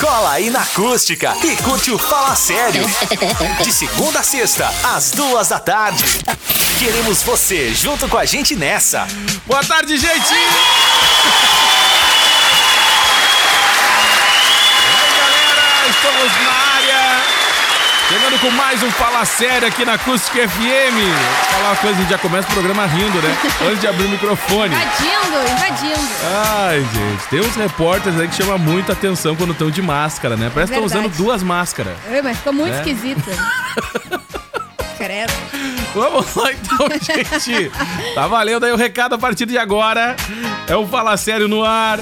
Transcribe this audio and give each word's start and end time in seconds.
Cola 0.00 0.32
aí 0.32 0.48
na 0.50 0.60
acústica 0.60 1.36
e 1.42 1.56
curte 1.56 1.90
o 1.90 1.98
Fala 1.98 2.34
Sério. 2.36 2.84
De 3.62 3.72
segunda 3.72 4.20
a 4.20 4.22
sexta, 4.22 4.72
às 4.84 5.10
duas 5.10 5.48
da 5.48 5.58
tarde. 5.58 6.04
Queremos 6.78 7.22
você 7.22 7.74
junto 7.74 8.08
com 8.08 8.16
a 8.16 8.24
gente 8.24 8.54
nessa. 8.54 9.06
Boa 9.46 9.64
tarde, 9.64 9.98
gente! 9.98 10.34
Aí, 14.94 15.10
galera, 15.18 15.88
estamos. 15.88 16.47
Chegando 18.08 18.38
com 18.40 18.50
mais 18.52 18.82
um 18.82 18.90
Fala 18.92 19.22
Sério 19.26 19.68
aqui 19.68 19.84
na 19.84 19.94
Acústica 19.94 20.48
FM. 20.48 21.50
Falar 21.50 21.68
uma 21.68 21.76
coisa, 21.76 21.96
a 21.98 22.00
gente 22.00 22.10
já 22.10 22.16
começa 22.18 22.48
o 22.48 22.52
programa 22.52 22.86
rindo, 22.86 23.20
né? 23.20 23.36
Antes 23.66 23.80
de 23.80 23.86
abrir 23.86 24.06
o 24.06 24.08
microfone. 24.08 24.74
Invadindo, 24.74 25.52
invadindo. 25.52 26.08
Ai, 26.56 26.80
gente, 26.80 27.28
tem 27.28 27.40
uns 27.40 27.54
repórteres 27.54 28.18
aí 28.18 28.26
que 28.28 28.34
chamam 28.34 28.58
muita 28.58 28.92
atenção 28.94 29.36
quando 29.36 29.52
estão 29.52 29.70
de 29.70 29.82
máscara, 29.82 30.36
né? 30.36 30.50
Parece 30.52 30.72
que 30.72 30.78
estão 30.78 30.86
usando 30.86 31.14
duas 31.16 31.42
máscaras. 31.42 31.94
Ai, 32.10 32.22
mas 32.22 32.38
ficou 32.38 32.52
muito 32.54 32.74
É. 32.74 32.78
esquisito. 32.78 33.22
Credo. 34.96 35.32
Vamos 35.94 36.34
lá 36.34 36.50
então, 36.52 36.88
gente. 37.00 37.70
Tá 38.14 38.26
valendo 38.26 38.64
aí 38.64 38.72
o 38.72 38.76
recado 38.76 39.14
a 39.14 39.18
partir 39.18 39.44
de 39.46 39.58
agora. 39.58 40.16
É 40.66 40.74
o 40.74 40.86
Fala 40.86 41.16
Sério 41.18 41.46
no 41.46 41.62
ar. 41.62 41.98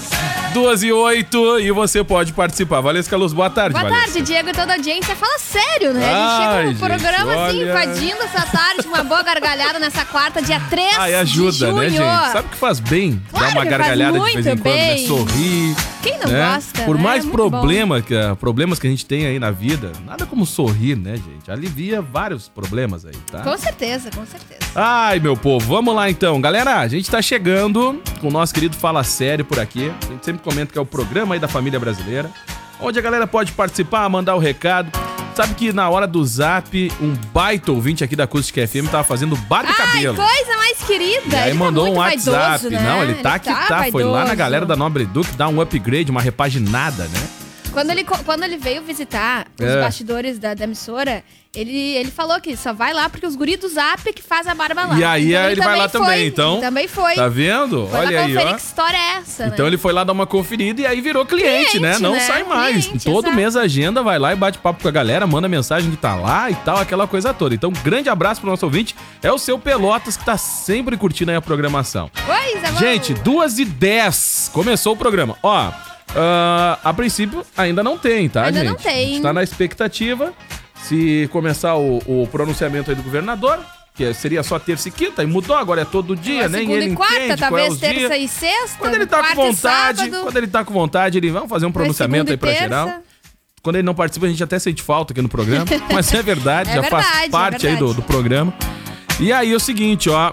Duas 0.57 0.83
e 0.83 0.91
oito 0.91 1.59
e 1.59 1.71
você 1.71 2.03
pode 2.03 2.33
participar. 2.33 2.81
Valesca 2.81 3.15
Luz, 3.15 3.35
boa 3.35 3.51
tarde, 3.51 3.75
Boa 3.75 3.83
Valesca. 3.91 4.07
tarde, 4.07 4.23
Diego 4.23 4.49
e 4.49 4.53
toda 4.55 4.73
a 4.73 4.77
audiência. 4.77 5.15
Fala 5.15 5.39
sério, 5.39 5.93
né? 5.93 6.03
a 6.03 6.17
gente 6.17 6.37
chega 6.39 6.63
no 6.63 6.69
gente, 6.71 6.79
programa 6.79 7.33
assim, 7.33 7.63
olha. 7.63 7.71
invadindo 7.71 8.23
essa 8.23 8.47
tarde, 8.47 8.89
uma 8.89 9.05
boa 9.05 9.23
gargalhada 9.23 9.79
nessa 9.79 10.07
quarta, 10.07 10.41
dia 10.41 10.59
3 10.71 10.97
Ai, 10.97 11.15
ajuda, 11.17 11.73
né, 11.75 11.91
gente? 11.91 12.33
Sabe 12.33 12.49
que 12.49 12.57
faz 12.57 12.81
bem 12.81 13.23
Claro 13.29 13.47
dar 13.49 13.53
uma 13.53 13.65
gargalhada 13.67 14.19
de 14.19 14.33
vez 14.33 14.47
em 14.47 14.49
muito 14.49 14.63
quando, 14.63 14.75
né? 14.75 14.95
bem. 14.95 15.07
Sorrir. 15.07 15.77
Quem 16.03 16.19
não 16.21 16.31
né? 16.31 16.55
gosta, 16.55 16.83
Por 16.85 16.97
né? 16.97 17.03
mais 17.03 17.27
É 17.27 17.31
problema 17.31 18.01
que, 18.01 18.15
problemas 18.41 18.79
que 18.79 18.87
a 18.87 18.91
gente 18.91 19.05
tem 19.05 19.27
aí 19.27 19.39
na 19.39 19.51
vida, 19.51 19.93
nada 20.07 20.25
como 20.25 20.47
sorrir, 20.47 20.97
né, 20.97 21.17
gente? 21.17 21.51
Alivia 21.51 22.01
vários 22.01 22.49
problemas 22.49 23.05
aí, 23.05 23.17
tá? 23.31 23.41
Com 23.41 23.59
certeza, 23.59 24.09
com 24.15 24.25
certeza. 24.25 24.61
Ai, 24.75 25.19
meu 25.19 25.37
povo, 25.37 25.67
vamos 25.67 25.95
lá 25.95 26.09
então. 26.09 26.41
Galera, 26.41 26.79
a 26.79 26.89
gente 26.89 27.11
tá 27.11 27.21
chegando 27.21 28.01
com 28.21 28.29
o 28.29 28.31
nosso 28.31 28.55
querido 28.55 28.77
Fala 28.77 29.03
Sério 29.03 29.45
por 29.45 29.59
aqui. 29.59 29.93
A 30.09 30.13
gente 30.13 30.25
sempre 30.25 30.43
comenta 30.47 30.73
que 30.73 30.79
é 30.79 30.81
o 30.81 30.87
programa 30.87 31.35
aí 31.35 31.41
da 31.41 31.49
família 31.49 31.81
brasileira, 31.81 32.31
onde 32.81 32.97
a 32.99 33.03
galera 33.03 33.27
pode 33.27 33.51
participar, 33.51 34.09
mandar 34.09 34.37
o 34.37 34.39
recado. 34.39 34.91
Sabe 35.35 35.55
que 35.55 35.73
na 35.73 35.87
hora 35.91 36.07
do 36.07 36.25
zap, 36.25 36.91
um 37.01 37.13
baita 37.35 37.71
ouvinte 37.73 38.03
aqui 38.05 38.15
da 38.17 38.25
Acústica 38.25 38.67
FM 38.67 38.89
tava 38.91 39.05
fazendo 39.05 39.37
barba 39.37 39.69
e 39.71 39.75
Ai, 39.79 39.87
cabelo. 39.87 40.17
coisa 40.17 40.57
mais 40.57 40.79
querida. 40.79 41.37
E 41.37 41.39
aí 41.39 41.51
Ele 41.51 41.59
tá 41.59 41.65
mandou 41.65 41.85
um 41.85 41.87
muito 41.89 41.99
WhatsApp. 41.99 42.39
vaidoso, 42.39 42.71
né? 42.71 42.81
Não, 42.83 43.03
ele 43.03 43.15
tá 43.17 43.39
que 43.39 43.49
tá. 43.51 43.85
Foi 43.91 44.05
lá 44.05 44.25
na 44.25 44.35
galera 44.35 44.65
da 44.65 44.77
Nobre 44.77 45.05
Duque 45.05 45.33
dar 45.33 45.49
um 45.49 45.61
upgrade, 45.61 46.11
uma 46.11 46.23
repaginada, 46.23 47.05
né? 47.05 47.29
Quando 47.77 47.91
ele, 47.91 48.05
quando 48.05 48.43
ele 48.43 48.57
veio 48.57 48.83
visitar 48.83 49.47
os 49.61 49.67
É. 49.67 49.81
bastidores 49.83 50.39
da, 50.39 50.55
da 50.55 50.65
emissora, 50.65 51.23
ele, 51.55 51.95
ele 51.97 52.11
falou 52.11 52.41
que 52.41 52.57
só 52.57 52.73
vai 52.73 52.93
lá 52.95 53.09
porque 53.11 53.27
os 53.27 53.37
guris 53.37 53.59
do 53.59 53.69
Zap 53.69 54.01
é 54.09 54.13
que 54.13 54.23
faz 54.23 54.47
a 54.47 54.55
barba 54.55 54.87
lá. 54.87 54.99
E 54.99 55.05
aí 55.05 55.33
Então 55.35 55.51
ele 55.51 55.61
vai 55.61 55.77
lá 55.77 55.89
foi, 55.89 56.01
também, 56.01 56.27
então. 56.27 56.53
ele 56.55 56.61
também 56.63 56.89
foi. 56.89 57.15
Tá 57.15 57.29
vendo? 57.29 57.87
Foi 57.89 57.99
Olha 58.01 58.21
aí, 58.25 58.37
ó. 58.37 58.55
que 58.55 58.61
história 58.63 58.97
é 58.97 59.17
essa, 59.19 59.47
Então 59.47 59.65
né? 59.67 59.71
ele 59.71 59.77
foi 59.77 59.93
lá 59.93 60.05
dar 60.05 60.13
uma 60.13 60.27
conferida 60.27 60.81
e 60.81 60.87
aí 60.87 61.01
virou 61.03 61.25
cliente, 61.27 61.73
Cliente, 61.73 61.81
né? 61.81 61.99
Não 61.99 62.13
né? 62.13 62.21
sai 62.21 62.45
mais. 62.45 62.87
Cliente, 62.87 63.05
Todo 63.05 63.25
exato. 63.27 63.37
mês 63.37 63.57
a 63.57 63.61
agenda, 63.63 64.03
vai 64.03 64.19
lá 64.19 64.33
e 64.33 64.37
bate 64.37 64.59
papo 64.59 64.81
com 64.83 64.89
a 64.89 64.91
galera, 64.91 65.27
manda 65.27 65.47
mensagem 65.49 65.91
que 65.91 65.97
tá 65.99 66.15
lá 66.15 66.51
e 66.51 66.55
tal, 66.57 66.79
aquela 66.79 67.07
coisa 67.07 67.35
toda. 67.35 67.55
Então, 67.55 67.71
grande 67.85 68.09
abraço 68.09 68.41
pro 68.41 68.49
nosso 68.51 68.65
ouvinte. 68.65 68.97
É 69.23 69.31
o 69.31 69.37
seu 69.39 69.59
Pelotas 69.59 70.17
que 70.17 70.25
tá 70.25 70.37
sempre 70.39 70.97
curtindo 70.97 71.31
aí 71.31 71.37
a 71.37 71.43
programação. 71.43 72.11
Coisa 72.25 72.69
boa. 72.73 72.81
Gente, 72.81 73.13
duas 73.15 73.59
e 73.59 73.65
dez. 73.65 74.51
Começou 74.53 74.95
o 74.95 74.97
programa. 74.97 75.37
Ó, 75.43 75.71
ah, 76.15 76.79
a 76.85 76.93
princípio 76.95 77.45
ainda 77.57 77.83
não 77.83 77.99
tem, 77.99 78.29
tá, 78.29 78.45
Ainda 78.45 78.61
gente? 78.61 78.69
não 78.69 78.77
tem. 78.77 78.93
A 78.93 79.09
gente 79.09 79.23
tá 79.23 79.33
na 79.33 79.43
expectativa. 79.43 80.33
Se 80.83 81.29
começar 81.33 81.75
o, 81.77 81.99
o 82.07 82.29
pronunciamento 82.31 82.91
aí 82.91 82.97
do 82.97 83.03
governador, 83.03 83.59
que 83.95 84.13
seria 84.15 84.43
só 84.43 84.59
terça 84.59 84.89
e 84.89 84.93
quinta, 84.93 85.23
e 85.23 85.27
mudou, 85.27 85.57
agora 85.57 85.81
é 85.81 85.85
todo 85.85 86.15
dia, 86.15 86.43
Uma 86.43 86.49
nem 86.49 86.71
ele 86.71 86.93
e 86.93 86.95
quarta, 86.95 87.17
entende 87.17 87.33
é 87.33 87.37
talvez 87.37 87.73
os 87.73 87.81
terça 87.81 88.19
dias. 88.19 88.23
e 88.23 88.29
sexta. 88.29 88.79
Quando 88.79 88.95
ele 88.95 89.07
tá 89.07 89.23
com 89.25 89.35
vontade, 89.35 90.11
quando 90.11 90.37
ele 90.37 90.47
tá 90.47 90.65
com 90.65 90.73
vontade, 90.73 91.19
ele 91.19 91.31
vamos 91.31 91.49
fazer 91.49 91.67
um 91.67 91.73
pronunciamento 91.73 92.31
aí 92.31 92.37
pra 92.37 92.53
e 92.53 92.57
geral. 92.57 92.87
terça. 92.87 93.03
Quando 93.63 93.77
ele 93.77 93.83
não 93.83 93.95
participa, 93.95 94.27
a 94.27 94.29
gente 94.29 94.45
até 94.45 94.59
sente 94.61 94.81
falta 94.81 95.13
aqui 95.13 95.21
no 95.21 95.29
programa, 95.29 95.65
mas 95.93 96.13
é 96.15 96.23
verdade, 96.23 96.71
É 96.71 96.75
já 96.75 96.83
faz 96.85 97.05
verdade, 97.05 97.27
é 97.27 97.31
parte 97.31 97.67
aí 97.67 97.77
do, 97.77 97.93
do 97.95 98.03
programa. 98.03 98.55
E 99.19 99.33
aí 99.33 99.53
é 99.53 99.57
o 99.57 99.61
seguinte, 99.61 100.09
ó. 100.09 100.31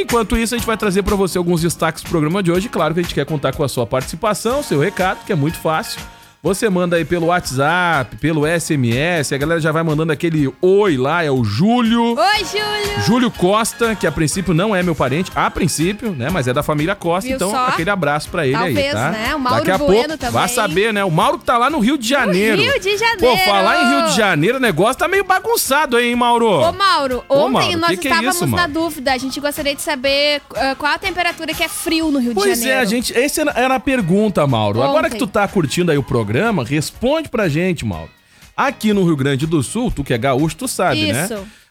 Enquanto 0.00 0.36
isso, 0.36 0.54
a 0.54 0.58
gente 0.58 0.66
vai 0.66 0.76
trazer 0.76 1.02
pra 1.02 1.16
você 1.16 1.36
alguns 1.38 1.62
destaques 1.62 2.04
do 2.04 2.08
programa 2.08 2.40
de 2.40 2.52
hoje. 2.52 2.68
Claro 2.68 2.94
que 2.94 3.00
a 3.00 3.02
gente 3.02 3.14
quer 3.14 3.26
contar 3.26 3.52
com 3.52 3.64
a 3.64 3.68
sua 3.68 3.84
participação, 3.84 4.62
seu 4.62 4.78
recado, 4.78 5.24
que 5.24 5.32
é 5.32 5.34
muito 5.34 5.58
fácil. 5.58 6.00
Você 6.40 6.70
manda 6.70 6.94
aí 6.94 7.04
pelo 7.04 7.26
WhatsApp, 7.26 8.16
pelo 8.18 8.42
SMS, 8.46 9.32
a 9.32 9.36
galera 9.38 9.60
já 9.60 9.72
vai 9.72 9.82
mandando 9.82 10.12
aquele 10.12 10.48
oi 10.62 10.96
lá, 10.96 11.24
é 11.24 11.30
o 11.30 11.42
Júlio. 11.42 12.16
Oi, 12.16 12.44
Júlio. 12.44 13.00
Júlio 13.04 13.30
Costa, 13.32 13.96
que 13.96 14.06
a 14.06 14.12
princípio 14.12 14.54
não 14.54 14.74
é 14.74 14.80
meu 14.80 14.94
parente, 14.94 15.32
a 15.34 15.50
princípio, 15.50 16.12
né? 16.12 16.30
Mas 16.30 16.46
é 16.46 16.52
da 16.52 16.62
família 16.62 16.94
Costa, 16.94 17.26
Viu 17.26 17.34
então 17.34 17.50
só? 17.50 17.66
aquele 17.66 17.90
abraço 17.90 18.28
pra 18.30 18.46
ele 18.46 18.54
aí, 18.54 18.72
Talvez, 18.74 18.92
tá? 18.92 19.10
né? 19.10 19.34
O 19.34 19.40
Mauro 19.40 19.58
Daqui 19.58 19.70
a 19.72 19.78
Bueno 19.78 19.94
pouco, 20.04 20.16
também. 20.18 20.32
vai 20.32 20.48
saber, 20.48 20.92
né? 20.92 21.04
O 21.04 21.10
Mauro 21.10 21.40
que 21.40 21.44
tá 21.44 21.58
lá 21.58 21.68
no 21.68 21.80
Rio 21.80 21.98
de 21.98 22.08
Janeiro. 22.08 22.62
Rio 22.62 22.80
de 22.80 22.90
Pô, 22.90 22.96
Janeiro. 22.98 23.44
falar 23.44 23.82
em 23.84 23.88
Rio 23.96 24.06
de 24.10 24.16
Janeiro, 24.16 24.58
o 24.58 24.60
negócio 24.60 24.94
tá 24.96 25.08
meio 25.08 25.24
bagunçado 25.24 25.96
aí, 25.96 26.08
hein, 26.10 26.14
Mauro? 26.14 26.46
Ô, 26.48 26.72
Mauro, 26.72 27.24
Ô, 27.28 27.34
ontem 27.46 27.50
Mauro, 27.52 27.78
nós 27.78 27.90
que 27.90 27.96
que 27.96 28.06
é 28.08 28.10
estávamos 28.12 28.36
isso, 28.36 28.46
na 28.46 28.66
dúvida. 28.68 29.12
A 29.12 29.18
gente 29.18 29.40
gostaria 29.40 29.74
de 29.74 29.82
saber 29.82 30.40
ah, 30.54 30.76
qual 30.78 30.92
a 30.92 30.98
temperatura 30.98 31.52
que 31.52 31.64
é 31.64 31.68
frio 31.68 32.12
no 32.12 32.20
Rio 32.20 32.28
de 32.28 32.34
Pois 32.36 32.58
Janeiro. 32.60 32.78
é, 32.78 32.80
a 32.80 32.84
gente. 32.84 33.12
Essa 33.18 33.40
era- 33.56 33.74
a 33.74 33.80
pergunta, 33.80 34.46
Mauro. 34.46 34.80
Agora 34.80 35.08
Ontem. 35.08 35.10
que 35.10 35.18
tu 35.18 35.26
tá 35.26 35.46
curtindo 35.48 35.90
aí 35.90 35.98
o 35.98 36.02
programa, 36.02 36.27
responde 36.62 37.28
pra 37.28 37.48
gente, 37.48 37.84
Mauro. 37.84 38.10
Aqui 38.56 38.92
no 38.92 39.04
Rio 39.04 39.16
Grande 39.16 39.46
do 39.46 39.62
Sul, 39.62 39.90
tu 39.90 40.02
que 40.02 40.12
é 40.12 40.18
gaúcho, 40.18 40.56
tu 40.56 40.66
sabe, 40.68 41.02
né? 41.12 41.26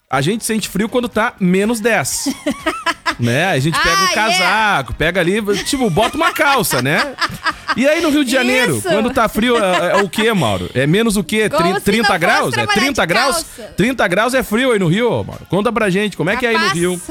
A 0.09 0.21
gente 0.21 0.45
sente 0.45 0.69
frio 0.69 0.87
quando 0.87 1.09
tá 1.09 1.33
menos 1.37 1.81
10. 1.81 2.29
né? 3.19 3.45
A 3.47 3.59
gente 3.59 3.77
pega 3.77 4.01
um 4.01 4.05
Ah, 4.05 4.13
casaco, 4.13 4.93
pega 4.93 5.19
ali, 5.19 5.41
tipo, 5.65 5.89
bota 5.89 6.15
uma 6.15 6.31
calça, 6.31 6.81
né? 6.81 7.13
E 7.75 7.85
aí 7.85 8.01
no 8.01 8.09
Rio 8.09 8.23
de 8.23 8.31
Janeiro, 8.31 8.77
Isso. 8.77 8.87
quando 8.87 9.09
tá 9.11 9.27
frio, 9.27 9.57
é, 9.57 9.91
é 9.99 10.01
o 10.01 10.07
quê, 10.07 10.31
Mauro? 10.33 10.69
É 10.73 10.87
menos 10.87 11.17
o 11.17 11.23
quê? 11.23 11.49
Como 11.49 11.61
Tri- 11.71 11.79
se 11.79 11.85
30 11.85 11.97
não 12.03 12.07
fosse 12.07 12.19
graus? 12.19 12.47
É 12.47 12.51
trabalhar 12.55 12.79
30 12.81 13.01
de 13.01 13.07
graus? 13.07 13.35
calça. 13.35 13.63
30 13.75 14.07
graus 14.07 14.33
é 14.33 14.43
frio 14.43 14.71
aí 14.71 14.79
no 14.79 14.87
Rio, 14.87 15.09
Mauro. 15.25 15.45
Conta 15.49 15.71
pra 15.73 15.89
gente, 15.89 16.15
como 16.15 16.29
é 16.29 16.37
que 16.37 16.45
é 16.45 16.49
aí 16.49 16.57
no. 16.57 16.69
Rio? 16.69 17.01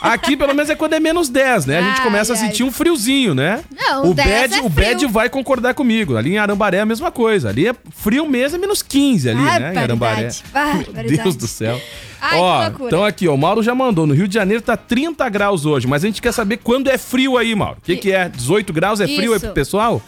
Aqui, 0.00 0.36
pelo 0.36 0.54
menos, 0.54 0.70
é 0.70 0.76
quando 0.76 0.92
é 0.92 1.00
menos 1.00 1.28
10, 1.28 1.66
né? 1.66 1.80
A 1.80 1.82
gente 1.82 2.00
começa 2.00 2.32
a 2.32 2.36
sentir 2.36 2.62
um 2.62 2.70
friozinho, 2.70 3.34
né? 3.34 3.60
Não, 3.76 4.10
o 4.10 4.14
10 4.14 4.28
Bad, 4.50 4.54
é 4.54 4.62
o 4.62 4.68
Bad 4.68 5.06
vai 5.06 5.28
concordar 5.28 5.74
comigo. 5.74 6.16
Ali 6.16 6.34
em 6.34 6.38
Arambaré 6.38 6.76
é 6.78 6.80
a 6.82 6.86
mesma 6.86 7.10
coisa. 7.10 7.48
Ali 7.48 7.66
é 7.66 7.74
frio 7.90 8.26
mesmo, 8.28 8.56
é 8.56 8.60
menos 8.60 8.82
15 8.82 9.30
ali, 9.30 9.42
né? 9.42 9.74
Em 9.74 9.78
Arambaré. 9.78 10.28
Barbaridade, 10.30 10.42
barbaridade. 10.52 11.16
Deus 11.24 11.34
do 11.36 11.48
céu. 11.48 11.80
Ai, 12.20 12.38
Ó, 12.38 12.70
que 12.70 12.84
então 12.84 13.04
aqui, 13.04 13.28
ó, 13.28 13.34
o 13.34 13.38
Mauro 13.38 13.62
já 13.62 13.74
mandou. 13.74 14.06
No 14.06 14.14
Rio 14.14 14.28
de 14.28 14.34
Janeiro 14.34 14.62
tá 14.62 14.76
30 14.76 15.28
graus 15.28 15.66
hoje, 15.66 15.86
mas 15.86 16.02
a 16.04 16.06
gente 16.06 16.22
quer 16.22 16.32
saber 16.32 16.58
quando 16.58 16.88
é 16.88 16.98
frio 16.98 17.36
aí, 17.36 17.54
Mauro. 17.54 17.78
O 17.78 17.82
que, 17.82 17.96
que 17.96 18.12
é? 18.12 18.28
18 18.28 18.72
graus 18.72 19.00
é 19.00 19.06
frio 19.06 19.32
aí 19.32 19.36
Isso. 19.36 19.46
pro 19.46 19.54
pessoal? 19.54 20.02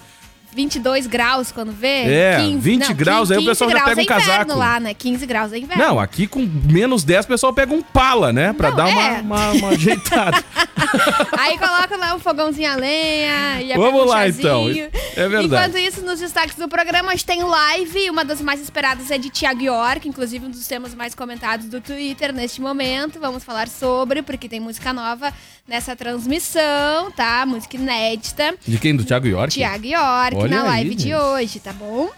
22 0.59 1.07
graus 1.07 1.53
quando 1.53 1.71
vê? 1.71 2.03
É, 2.13 2.39
20 2.59 2.93
graus, 2.93 3.31
aí 3.31 3.37
o 3.37 3.41
15 3.43 3.51
pessoal 3.51 3.71
já 3.71 3.85
pega 3.85 4.01
um 4.01 4.03
é 4.03 4.07
casaco. 4.07 4.55
lá, 4.57 4.81
né? 4.81 4.93
15 4.93 5.25
graus 5.25 5.53
é 5.53 5.59
inverno. 5.59 5.85
Não, 5.85 6.01
aqui 6.01 6.27
com 6.27 6.41
menos 6.41 7.05
10 7.05 7.27
o 7.27 7.29
pessoal 7.29 7.53
pega 7.53 7.73
um 7.73 7.81
pala, 7.81 8.33
né? 8.33 8.53
Pra 8.53 8.71
Não, 8.71 8.77
dar 8.77 8.87
uma, 8.87 9.03
é. 9.03 9.21
uma, 9.21 9.51
uma 9.53 9.69
ajeitada. 9.69 10.45
Aí 11.39 11.57
coloca 11.59 11.97
lá 11.97 12.13
um 12.17 12.19
fogãozinho 12.19 12.73
a 12.73 12.75
lenha 12.75 13.63
e 13.63 13.73
Vamos 13.77 14.03
um 14.03 14.07
lá, 14.07 14.29
então. 14.29 14.69
É 14.69 15.29
verdade. 15.29 15.47
Enquanto 15.47 15.79
isso, 15.79 16.05
nos 16.05 16.19
destaques 16.19 16.57
do 16.57 16.67
programa, 16.67 17.11
a 17.11 17.15
gente 17.15 17.27
tem 17.27 17.41
live. 17.45 18.11
Uma 18.11 18.25
das 18.25 18.41
mais 18.41 18.61
esperadas 18.61 19.13
é 19.13 19.19
de 19.19 19.31
Thiago 19.31 19.63
York, 19.63 20.09
inclusive 20.09 20.45
um 20.45 20.51
dos 20.51 20.67
temas 20.67 20.93
mais 20.93 21.15
comentados 21.15 21.69
do 21.69 21.81
Twitter 21.81 22.33
neste 22.33 22.61
momento. 22.61 23.21
Vamos 23.21 23.45
falar 23.45 23.69
sobre, 23.69 24.23
porque 24.23 24.49
tem 24.49 24.59
música 24.59 24.93
nova 24.93 25.33
nessa 25.69 25.95
transmissão, 25.95 27.11
tá? 27.13 27.45
Música 27.47 27.77
inédita. 27.77 28.55
De 28.67 28.79
quem? 28.79 28.97
Do 28.97 29.05
Thiago 29.05 29.27
York? 29.27 29.53
Tiago 29.53 29.87
York 29.87 30.35
Olha 30.37 30.57
na 30.57 30.63
aí, 30.63 30.69
live 30.69 30.95
de 30.95 31.03
gente. 31.05 31.15
hoje, 31.15 31.61
tá 31.61 31.73
bom? 31.73 32.11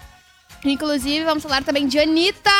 Inclusive, 0.63 1.25
vamos 1.25 1.43
falar 1.43 1.63
também 1.63 1.87
de 1.87 1.99
Anitta, 1.99 2.51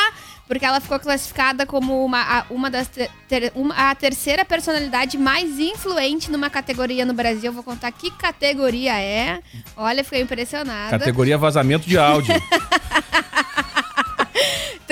porque 0.46 0.64
ela 0.64 0.80
ficou 0.80 0.98
classificada 0.98 1.64
como 1.64 2.04
uma, 2.04 2.20
a, 2.20 2.44
uma 2.50 2.68
das 2.68 2.90
ter, 3.28 3.52
uma, 3.54 3.90
a 3.90 3.94
terceira 3.94 4.44
personalidade 4.44 5.16
mais 5.16 5.58
influente 5.58 6.30
numa 6.30 6.50
categoria 6.50 7.06
no 7.06 7.14
Brasil. 7.14 7.46
Eu 7.46 7.52
vou 7.52 7.62
contar 7.62 7.90
que 7.92 8.10
categoria 8.10 9.00
é. 9.00 9.40
Olha, 9.76 10.04
fiquei 10.04 10.20
impressionada. 10.20 10.98
Categoria 10.98 11.38
vazamento 11.38 11.88
de 11.88 11.96
áudio. 11.96 12.34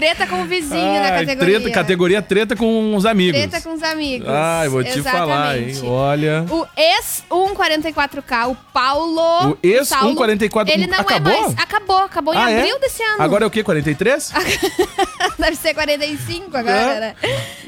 Treta 0.00 0.26
com 0.26 0.40
o 0.40 0.44
vizinho 0.46 0.80
Ai, 0.80 1.02
da 1.02 1.10
categoria. 1.10 1.60
Treta, 1.60 1.74
categoria 1.74 2.22
treta 2.22 2.56
com 2.56 2.96
os 2.96 3.04
amigos. 3.04 3.38
Treta 3.38 3.60
com 3.60 3.74
os 3.74 3.82
amigos. 3.82 4.26
Ai, 4.26 4.66
vou 4.66 4.82
te 4.82 4.98
Exatamente. 4.98 5.28
falar, 5.28 5.58
hein? 5.58 5.80
Olha. 5.84 6.46
O 6.48 6.66
ex-144K, 6.74 8.48
o 8.48 8.56
Paulo. 8.72 9.50
O 9.50 9.58
ex-144K. 9.62 10.70
Ele 10.70 10.86
não 10.86 10.96
é 10.96 11.00
acabou? 11.02 11.32
é 11.32 11.40
mais. 11.42 11.58
Acabou, 11.58 11.98
acabou 11.98 12.34
ah, 12.34 12.50
em 12.50 12.54
é? 12.54 12.58
abril 12.60 12.80
desse 12.80 13.02
ano. 13.02 13.22
Agora 13.22 13.44
é 13.44 13.46
o 13.46 13.50
quê? 13.50 13.62
43? 13.62 14.32
Deve 15.38 15.56
ser 15.56 15.74
45 15.74 16.56
agora, 16.56 16.72
é. 16.72 17.00
né? 17.00 17.14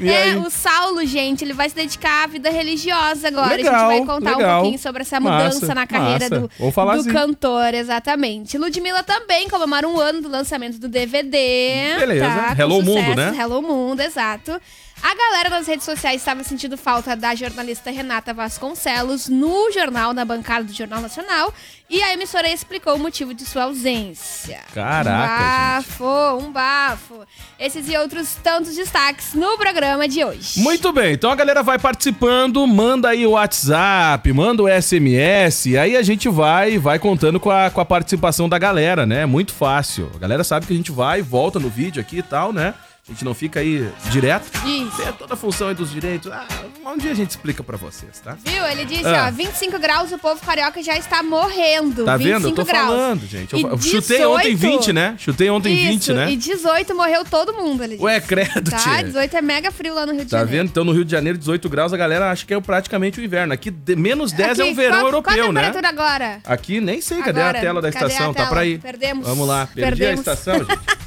É, 0.01 0.37
o 0.37 0.49
Saulo, 0.49 1.05
gente, 1.05 1.45
ele 1.45 1.53
vai 1.53 1.69
se 1.69 1.75
dedicar 1.75 2.25
à 2.25 2.27
vida 2.27 2.49
religiosa 2.49 3.29
agora. 3.29 3.57
Legal, 3.57 3.75
a 3.75 3.79
gente 3.79 4.07
vai 4.07 4.17
contar 4.17 4.37
legal. 4.37 4.59
um 4.59 4.61
pouquinho 4.63 4.79
sobre 4.79 5.03
essa 5.03 5.21
mudança 5.21 5.61
massa, 5.61 5.75
na 5.75 5.87
carreira 5.87 6.31
massa. 6.31 6.41
do, 6.41 6.49
do 6.49 6.91
assim. 6.91 7.13
cantor, 7.13 7.75
exatamente. 7.75 8.57
Ludmilla 8.57 9.03
também 9.03 9.51
comemora 9.51 9.87
um 9.87 10.01
ano 10.01 10.23
do 10.23 10.31
lançamento 10.31 10.79
do 10.79 10.89
DVD. 10.89 11.99
Beleza. 11.99 12.22
Tá, 12.29 12.57
Hello 12.59 12.83
Mundo, 12.83 13.15
né? 13.17 13.33
Hello 13.39 13.63
Mundo, 13.63 14.01
exato. 14.01 14.61
A 15.03 15.15
galera 15.17 15.51
nas 15.51 15.67
redes 15.67 15.85
sociais 15.85 16.21
estava 16.21 16.45
sentindo 16.45 16.77
falta 16.77 17.17
da 17.17 17.35
jornalista 17.35 17.91
Renata 17.91 18.33
Vasconcelos 18.33 19.29
no 19.29 19.71
jornal, 19.73 20.13
na 20.15 20.25
bancada 20.25 20.63
do 20.65 20.73
Jornal 20.73 21.01
Nacional. 21.01 21.53
E 21.91 22.01
a 22.01 22.15
emissora 22.15 22.49
explicou 22.49 22.95
o 22.95 22.99
motivo 22.99 23.35
de 23.35 23.45
sua 23.45 23.65
ausência. 23.65 24.61
Caraca, 24.73 25.11
Um 25.11 26.07
bafo, 26.07 26.47
um 26.47 26.53
bafo. 26.53 27.27
Esses 27.59 27.89
e 27.89 27.97
outros 27.97 28.37
tantos 28.43 28.77
destaques 28.77 29.35
no 29.35 29.59
programa 29.59 30.07
de 30.09 30.25
hoje. 30.25 30.61
Muito 30.61 30.93
bem, 30.93 31.15
então 31.15 31.31
a 31.31 31.35
galera 31.35 31.63
vai 31.63 31.79
participando, 31.79 32.65
manda 32.67 33.09
aí 33.11 33.27
o 33.27 33.33
WhatsApp, 33.33 34.33
manda 34.33 34.63
o 34.63 34.69
SMS, 34.69 35.77
aí 35.77 35.97
a 35.97 36.03
gente 36.03 36.29
vai 36.29 36.79
vai 36.79 36.99
contando 36.99 37.41
com 37.41 37.51
a, 37.51 37.71
com 37.71 37.81
a 37.81 37.85
participação 37.85 38.49
da 38.49 38.59
galera, 38.59 39.05
né? 39.05 39.27
Muito 39.27 39.53
fácil. 39.53 40.11
A 40.15 40.19
galera 40.19 40.45
sabe 40.45 40.65
que 40.67 40.73
a 40.73 40.77
gente 40.77 40.93
vai 40.93 41.19
e 41.19 41.23
volta 41.23 41.59
no 41.59 41.69
vídeo 41.69 42.01
aqui 42.01 42.19
e 42.19 42.23
tal, 42.23 42.53
né? 42.53 42.73
A 43.09 43.11
gente 43.13 43.25
não 43.25 43.35
fica 43.35 43.59
aí 43.59 43.91
direto. 44.13 44.47
Isso. 44.65 44.97
Tem 45.03 45.13
toda 45.15 45.35
a 45.35 45.37
função 45.37 45.67
aí 45.67 45.75
dos 45.75 45.91
direitos. 45.91 46.31
Ah, 46.31 46.47
um 46.87 46.97
dia 46.97 47.11
a 47.11 47.15
gente 47.15 47.31
explica 47.31 47.61
pra 47.61 47.77
vocês, 47.77 48.21
tá? 48.21 48.37
Viu? 48.45 48.65
Ele 48.65 48.85
disse, 48.85 49.05
Ah. 49.05 49.27
ó, 49.27 49.31
25 49.33 49.77
graus, 49.81 50.13
o 50.13 50.19
povo 50.19 50.41
carioca 50.41 50.81
já 50.85 50.97
está 50.97 51.21
morrendo. 51.21 52.05
Tá 52.05 52.17
25 52.17 52.39
vendo? 52.39 52.49
Eu 52.51 52.55
tô 52.55 52.65
graus. 52.65 52.87
falando, 52.87 53.27
gente. 53.27 53.53
Eu, 53.61 53.71
eu 53.71 53.79
chutei 53.81 54.25
ontem 54.25 54.55
18. 54.55 54.79
20, 54.85 54.93
né? 54.93 55.17
Chutei 55.19 55.51
ontem 55.51 55.75
Isso, 55.75 55.89
20, 55.89 56.13
né? 56.13 56.31
E 56.31 56.37
18 56.37 56.95
morreu 56.95 57.25
todo 57.25 57.53
mundo, 57.55 57.83
ele 57.83 57.95
disse. 57.95 58.05
Ué, 58.05 58.21
credo, 58.21 58.71
Tá, 58.71 58.77
tia. 58.77 59.03
18 59.03 59.37
é 59.37 59.43
mega 59.43 59.73
frio 59.73 59.95
lá 59.95 60.07
no 60.07 60.13
Rio 60.13 60.25
de 60.25 60.31
Tá 60.31 60.39
Janeiro. 60.39 60.59
vendo? 60.63 60.69
Então 60.71 60.85
no 60.85 60.93
Rio 60.93 61.05
de 61.05 61.11
Janeiro, 61.11 61.37
18 61.37 61.69
graus, 61.69 61.93
a 61.93 61.97
galera 61.97 62.31
acha 62.31 62.47
que 62.47 62.55
é 62.55 62.61
praticamente 62.61 63.21
o 63.21 63.25
inverno. 63.25 63.53
Aqui, 63.53 63.73
de- 63.73 63.97
menos 63.97 64.31
10 64.31 64.61
é 64.61 64.63
Aqui, 64.63 64.71
o 64.71 64.75
verão 64.77 64.93
qual, 64.99 65.07
europeu, 65.07 65.35
qual 65.39 65.49
a 65.49 65.53
né? 65.53 65.73
agora? 65.85 66.39
Aqui 66.45 66.81
nem 66.81 67.01
sei, 67.01 67.19
cadê 67.21 67.41
Agora, 67.41 67.59
a 67.59 67.61
tela 67.61 67.83
da 67.83 67.89
estação? 67.89 68.33
Tá 68.33 68.43
tela? 68.43 68.49
pra 68.55 68.65
ir. 68.65 68.79
Perdemos. 68.79 69.27
Vamos 69.27 69.49
lá, 69.49 69.67
perdi 69.67 69.81
Perdemos. 69.99 70.29
a 70.29 70.33
estação, 70.35 70.59
gente. 70.61 70.79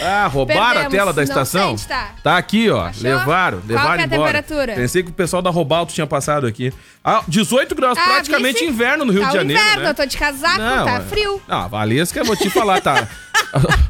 Ah, 0.00 0.26
roubaram 0.26 0.62
a 0.62 0.72
Perdemos. 0.84 0.92
tela 0.94 1.12
da 1.12 1.22
Não 1.22 1.28
estação? 1.28 1.76
sei 1.78 1.96
onde 1.96 2.12
tá. 2.22 2.36
aqui, 2.36 2.70
ó. 2.70 2.86
Achou? 2.86 3.02
Levaram, 3.02 3.58
Qual 3.60 3.68
levaram 3.68 3.94
que 3.96 4.00
é 4.00 4.02
a 4.02 4.06
embora. 4.06 4.32
temperatura? 4.42 4.74
Pensei 4.74 5.02
que 5.02 5.10
o 5.10 5.12
pessoal 5.12 5.40
da 5.42 5.50
Robalto 5.50 5.92
tinha 5.94 6.06
passado 6.06 6.46
aqui. 6.46 6.72
Ah, 7.04 7.22
18 7.28 7.74
graus, 7.74 7.98
Ah, 7.98 8.04
praticamente 8.04 8.64
inverno 8.64 9.04
no 9.04 9.12
Rio 9.12 9.22
tá 9.22 9.28
de 9.28 9.36
Janeiro, 9.36 9.60
inverno, 9.62 9.82
né? 9.82 9.90
eu 9.90 9.94
tô 9.94 10.04
de 10.06 10.16
casaco, 10.16 10.58
tá 10.58 10.94
é. 10.96 11.00
frio. 11.08 11.40
Não, 11.46 11.56
a 11.62 11.68
Valesca, 11.68 12.20
eu 12.20 12.24
vou 12.24 12.36
te 12.36 12.50
falar, 12.50 12.80
tá... 12.80 13.06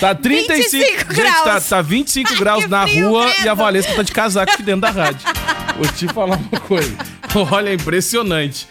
Tá 0.00 0.16
35 0.16 0.70
25 0.70 1.14
Gente, 1.14 1.32
tá, 1.32 1.42
graus. 1.44 1.68
tá 1.68 1.80
25 1.80 2.34
graus 2.36 2.64
que 2.64 2.70
na 2.70 2.82
frio, 2.88 3.08
rua 3.10 3.30
credo. 3.30 3.46
e 3.46 3.48
a 3.48 3.54
Valesca 3.54 3.94
tá 3.94 4.02
de 4.02 4.10
casaco 4.10 4.52
aqui 4.52 4.62
dentro 4.62 4.80
da 4.80 4.90
rádio. 4.90 5.20
Vou 5.76 5.86
te 5.92 6.08
falar 6.08 6.36
uma 6.38 6.60
coisa. 6.60 6.96
Olha, 7.52 7.72
impressionante. 7.72 8.66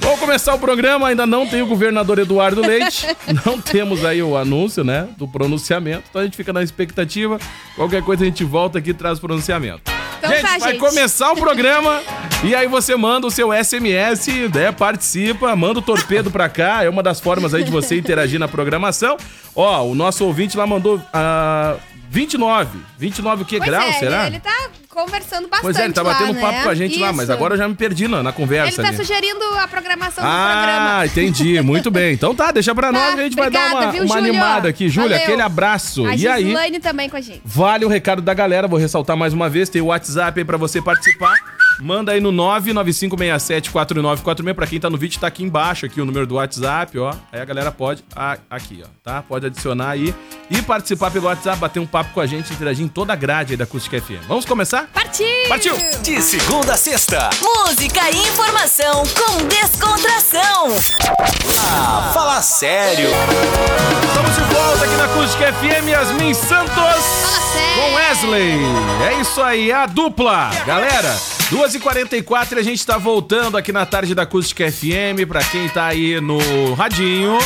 Vamos 0.00 0.18
começar 0.18 0.54
o 0.54 0.58
programa, 0.58 1.08
ainda 1.08 1.26
não 1.26 1.46
tem 1.46 1.62
o 1.62 1.66
governador 1.66 2.18
Eduardo 2.18 2.60
Leite, 2.62 3.06
não 3.44 3.60
temos 3.60 4.04
aí 4.04 4.22
o 4.22 4.36
anúncio, 4.36 4.82
né, 4.82 5.08
do 5.16 5.28
pronunciamento, 5.28 6.04
então 6.08 6.22
a 6.22 6.24
gente 6.24 6.36
fica 6.36 6.52
na 6.52 6.62
expectativa, 6.62 7.38
qualquer 7.76 8.02
coisa 8.02 8.22
a 8.22 8.26
gente 8.26 8.42
volta 8.42 8.78
aqui 8.78 8.90
e 8.90 8.94
traz 8.94 9.18
o 9.18 9.20
pronunciamento. 9.20 9.92
Então 10.18 10.30
gente, 10.30 10.42
tá, 10.42 10.58
vai 10.58 10.72
gente. 10.72 10.80
começar 10.80 11.30
o 11.32 11.36
programa 11.36 12.00
e 12.42 12.54
aí 12.54 12.66
você 12.66 12.96
manda 12.96 13.26
o 13.26 13.30
seu 13.30 13.52
SMS, 13.52 14.28
né, 14.52 14.72
participa, 14.72 15.54
manda 15.54 15.78
o 15.78 15.82
torpedo 15.82 16.30
pra 16.30 16.48
cá, 16.48 16.82
é 16.82 16.88
uma 16.88 17.02
das 17.02 17.20
formas 17.20 17.54
aí 17.54 17.62
de 17.62 17.70
você 17.70 17.96
interagir 17.98 18.40
na 18.40 18.48
programação. 18.48 19.16
Ó, 19.54 19.82
o 19.84 19.94
nosso 19.94 20.24
ouvinte 20.24 20.56
lá 20.56 20.66
mandou 20.66 21.00
ah, 21.12 21.76
29, 22.10 22.78
29 22.98 23.42
o 23.42 23.46
que 23.46 23.58
Pois 23.58 23.70
graus, 23.70 23.94
é, 23.96 23.98
será? 23.98 24.26
Ele 24.26 24.40
tá 24.40 24.70
conversando 25.04 25.48
bastante 25.48 25.62
Pois 25.62 25.76
é, 25.78 25.84
ele 25.84 25.92
tá 25.92 26.02
lá, 26.02 26.12
batendo 26.12 26.32
né? 26.34 26.40
papo 26.40 26.62
com 26.62 26.68
a 26.68 26.74
gente 26.74 26.98
lá, 26.98 27.12
mas 27.12 27.24
Isso. 27.24 27.32
agora 27.32 27.54
eu 27.54 27.58
já 27.58 27.68
me 27.68 27.74
perdi 27.74 28.08
na, 28.08 28.22
na 28.22 28.30
Ele 28.30 28.36
conversa 28.36 28.82
tá 28.82 28.88
ali. 28.88 28.96
sugerindo 28.96 29.44
a 29.58 29.66
programação 29.68 30.24
do 30.24 30.30
Ah, 30.30 30.52
programa. 30.52 31.06
entendi. 31.06 31.60
Muito 31.62 31.90
bem. 31.90 32.12
Então 32.14 32.34
tá, 32.34 32.50
deixa 32.50 32.74
pra 32.74 32.92
nós 32.92 33.14
que 33.14 33.20
a 33.20 33.24
gente 33.24 33.36
vai 33.36 33.50
dar 33.50 33.60
obrigada, 33.60 33.86
uma, 33.86 33.92
viu, 33.92 34.04
uma 34.04 34.16
animada 34.16 34.68
aqui. 34.68 34.88
Júlia, 34.88 35.16
aquele 35.16 35.42
abraço. 35.42 36.06
A 36.06 36.14
e 36.14 36.26
aí, 36.28 36.44
Gislaine 36.44 36.80
também 36.80 37.08
com 37.08 37.16
a 37.16 37.20
gente. 37.20 37.40
vale 37.44 37.84
o 37.84 37.88
recado 37.88 38.22
da 38.22 38.34
galera. 38.34 38.66
Vou 38.68 38.78
ressaltar 38.78 39.16
mais 39.16 39.32
uma 39.32 39.48
vez. 39.48 39.68
Tem 39.68 39.80
o 39.82 39.86
WhatsApp 39.86 40.38
aí 40.40 40.44
pra 40.44 40.56
você 40.56 40.80
participar. 40.82 41.34
Manda 41.80 42.12
aí 42.12 42.20
no 42.20 42.30
995674946. 42.32 44.54
Pra 44.54 44.66
quem 44.66 44.80
tá 44.80 44.90
no 44.90 44.98
vídeo, 44.98 45.18
tá 45.20 45.26
aqui 45.26 45.42
embaixo 45.42 45.84
aqui 45.86 46.00
o 46.00 46.04
número 46.04 46.24
do 46.26 46.36
WhatsApp, 46.36 46.96
ó. 46.98 47.12
Aí 47.32 47.40
a 47.40 47.44
galera 47.44 47.72
pode. 47.72 48.04
aqui, 48.50 48.82
ó. 48.84 48.88
Tá? 49.02 49.22
Pode 49.22 49.46
adicionar 49.46 49.90
aí 49.90 50.14
e 50.50 50.62
participar 50.62 51.10
pelo 51.10 51.26
WhatsApp, 51.26 51.58
bater 51.58 51.80
um 51.80 51.86
papo 51.86 52.12
com 52.12 52.20
a 52.20 52.26
gente, 52.26 52.52
interagir 52.52 52.84
em 52.84 52.88
toda 52.88 53.12
a 53.12 53.16
grade 53.16 53.52
aí 53.52 53.56
da 53.56 53.64
Acústica 53.64 54.00
FM. 54.00 54.26
Vamos 54.26 54.44
começar? 54.44 54.88
Partiu! 54.92 55.26
Partiu! 55.48 55.76
De 56.02 56.20
segunda 56.20 56.74
a 56.74 56.76
sexta, 56.76 57.30
Música 57.42 58.10
e 58.10 58.16
informação 58.28 59.04
com 59.06 59.46
descontração. 59.46 60.74
ah, 61.58 62.10
fala 62.12 62.42
sério. 62.42 63.08
Estamos 64.08 64.34
de 64.34 64.42
volta 64.54 64.84
aqui 64.84 64.94
na 64.96 65.04
Acústica 65.04 65.52
FM, 65.52 65.88
Yasmin 65.88 66.34
Santos. 66.34 66.74
Fala 66.74 67.00
sério! 67.00 67.80
com 67.80 67.94
Wesley. 67.94 68.58
É 69.08 69.20
isso 69.20 69.40
aí, 69.42 69.72
a 69.72 69.86
dupla. 69.86 70.50
Galera, 70.66 71.16
2h44 71.50 72.52
e 72.52 72.58
a 72.60 72.62
gente 72.62 72.86
tá 72.86 72.96
voltando 72.96 73.56
aqui 73.56 73.72
na 73.72 73.84
tarde 73.84 74.14
da 74.14 74.22
Acústica 74.22 74.70
FM. 74.70 75.26
Pra 75.26 75.42
quem 75.42 75.68
tá 75.68 75.86
aí 75.86 76.20
no 76.20 76.74
radinho, 76.74 77.38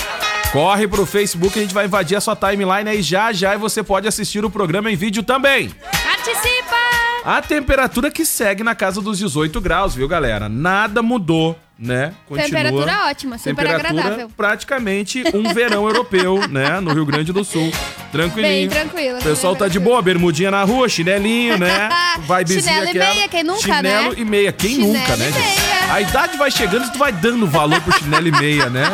corre 0.52 0.86
pro 0.86 1.06
Facebook, 1.06 1.58
a 1.58 1.62
gente 1.62 1.72
vai 1.72 1.86
invadir 1.86 2.14
a 2.14 2.20
sua 2.20 2.36
timeline 2.36 2.88
aí 2.88 3.00
já 3.00 3.32
já 3.32 3.54
e 3.54 3.58
você 3.58 3.82
pode 3.82 4.06
assistir 4.06 4.44
o 4.44 4.50
programa 4.50 4.90
em 4.90 4.96
vídeo 4.96 5.22
também. 5.22 5.70
Participa! 6.02 6.76
A 7.24 7.40
temperatura 7.40 8.10
que 8.10 8.26
segue 8.26 8.62
na 8.62 8.74
casa 8.74 9.00
dos 9.00 9.18
18 9.18 9.58
graus, 9.58 9.94
viu, 9.94 10.06
galera? 10.06 10.50
Nada 10.50 11.00
mudou, 11.02 11.58
né? 11.78 12.14
Temperatura 12.28 13.06
ótima, 13.08 13.36
super 13.36 13.54
Temperatura 13.56 13.88
agradável. 13.88 14.30
praticamente 14.36 15.24
um 15.34 15.52
verão 15.52 15.86
europeu, 15.86 16.46
né? 16.48 16.80
No 16.80 16.92
Rio 16.92 17.04
Grande 17.04 17.32
do 17.32 17.44
Sul. 17.44 17.70
Tranquilinho. 18.12 18.52
Bem 18.52 18.68
tranquilo. 18.68 19.18
O 19.18 19.22
pessoal 19.22 19.56
tá 19.56 19.66
de 19.66 19.78
boa, 19.80 20.00
bermudinha 20.00 20.50
na 20.50 20.62
rua, 20.62 20.88
chinelinho, 20.88 21.58
né? 21.58 21.88
Vai 22.26 22.46
Chinelo 22.46 22.88
e 22.88 22.94
meia, 22.94 23.28
quem 23.28 23.42
nunca, 23.42 23.60
Chinelo 23.60 24.10
né? 24.10 24.14
e 24.16 24.24
meia, 24.24 24.52
quem 24.52 24.70
Chinelo 24.70 24.92
nunca, 24.92 25.16
né, 25.16 25.28
e 25.28 25.32
meia. 25.32 25.73
A 25.94 26.00
idade 26.00 26.36
vai 26.36 26.50
chegando 26.50 26.86
e 26.86 26.90
tu 26.92 26.98
vai 26.98 27.12
dando 27.12 27.46
valor 27.46 27.80
pro 27.82 27.96
chinelo 27.96 28.26
e 28.26 28.32
meia, 28.32 28.68
né? 28.68 28.84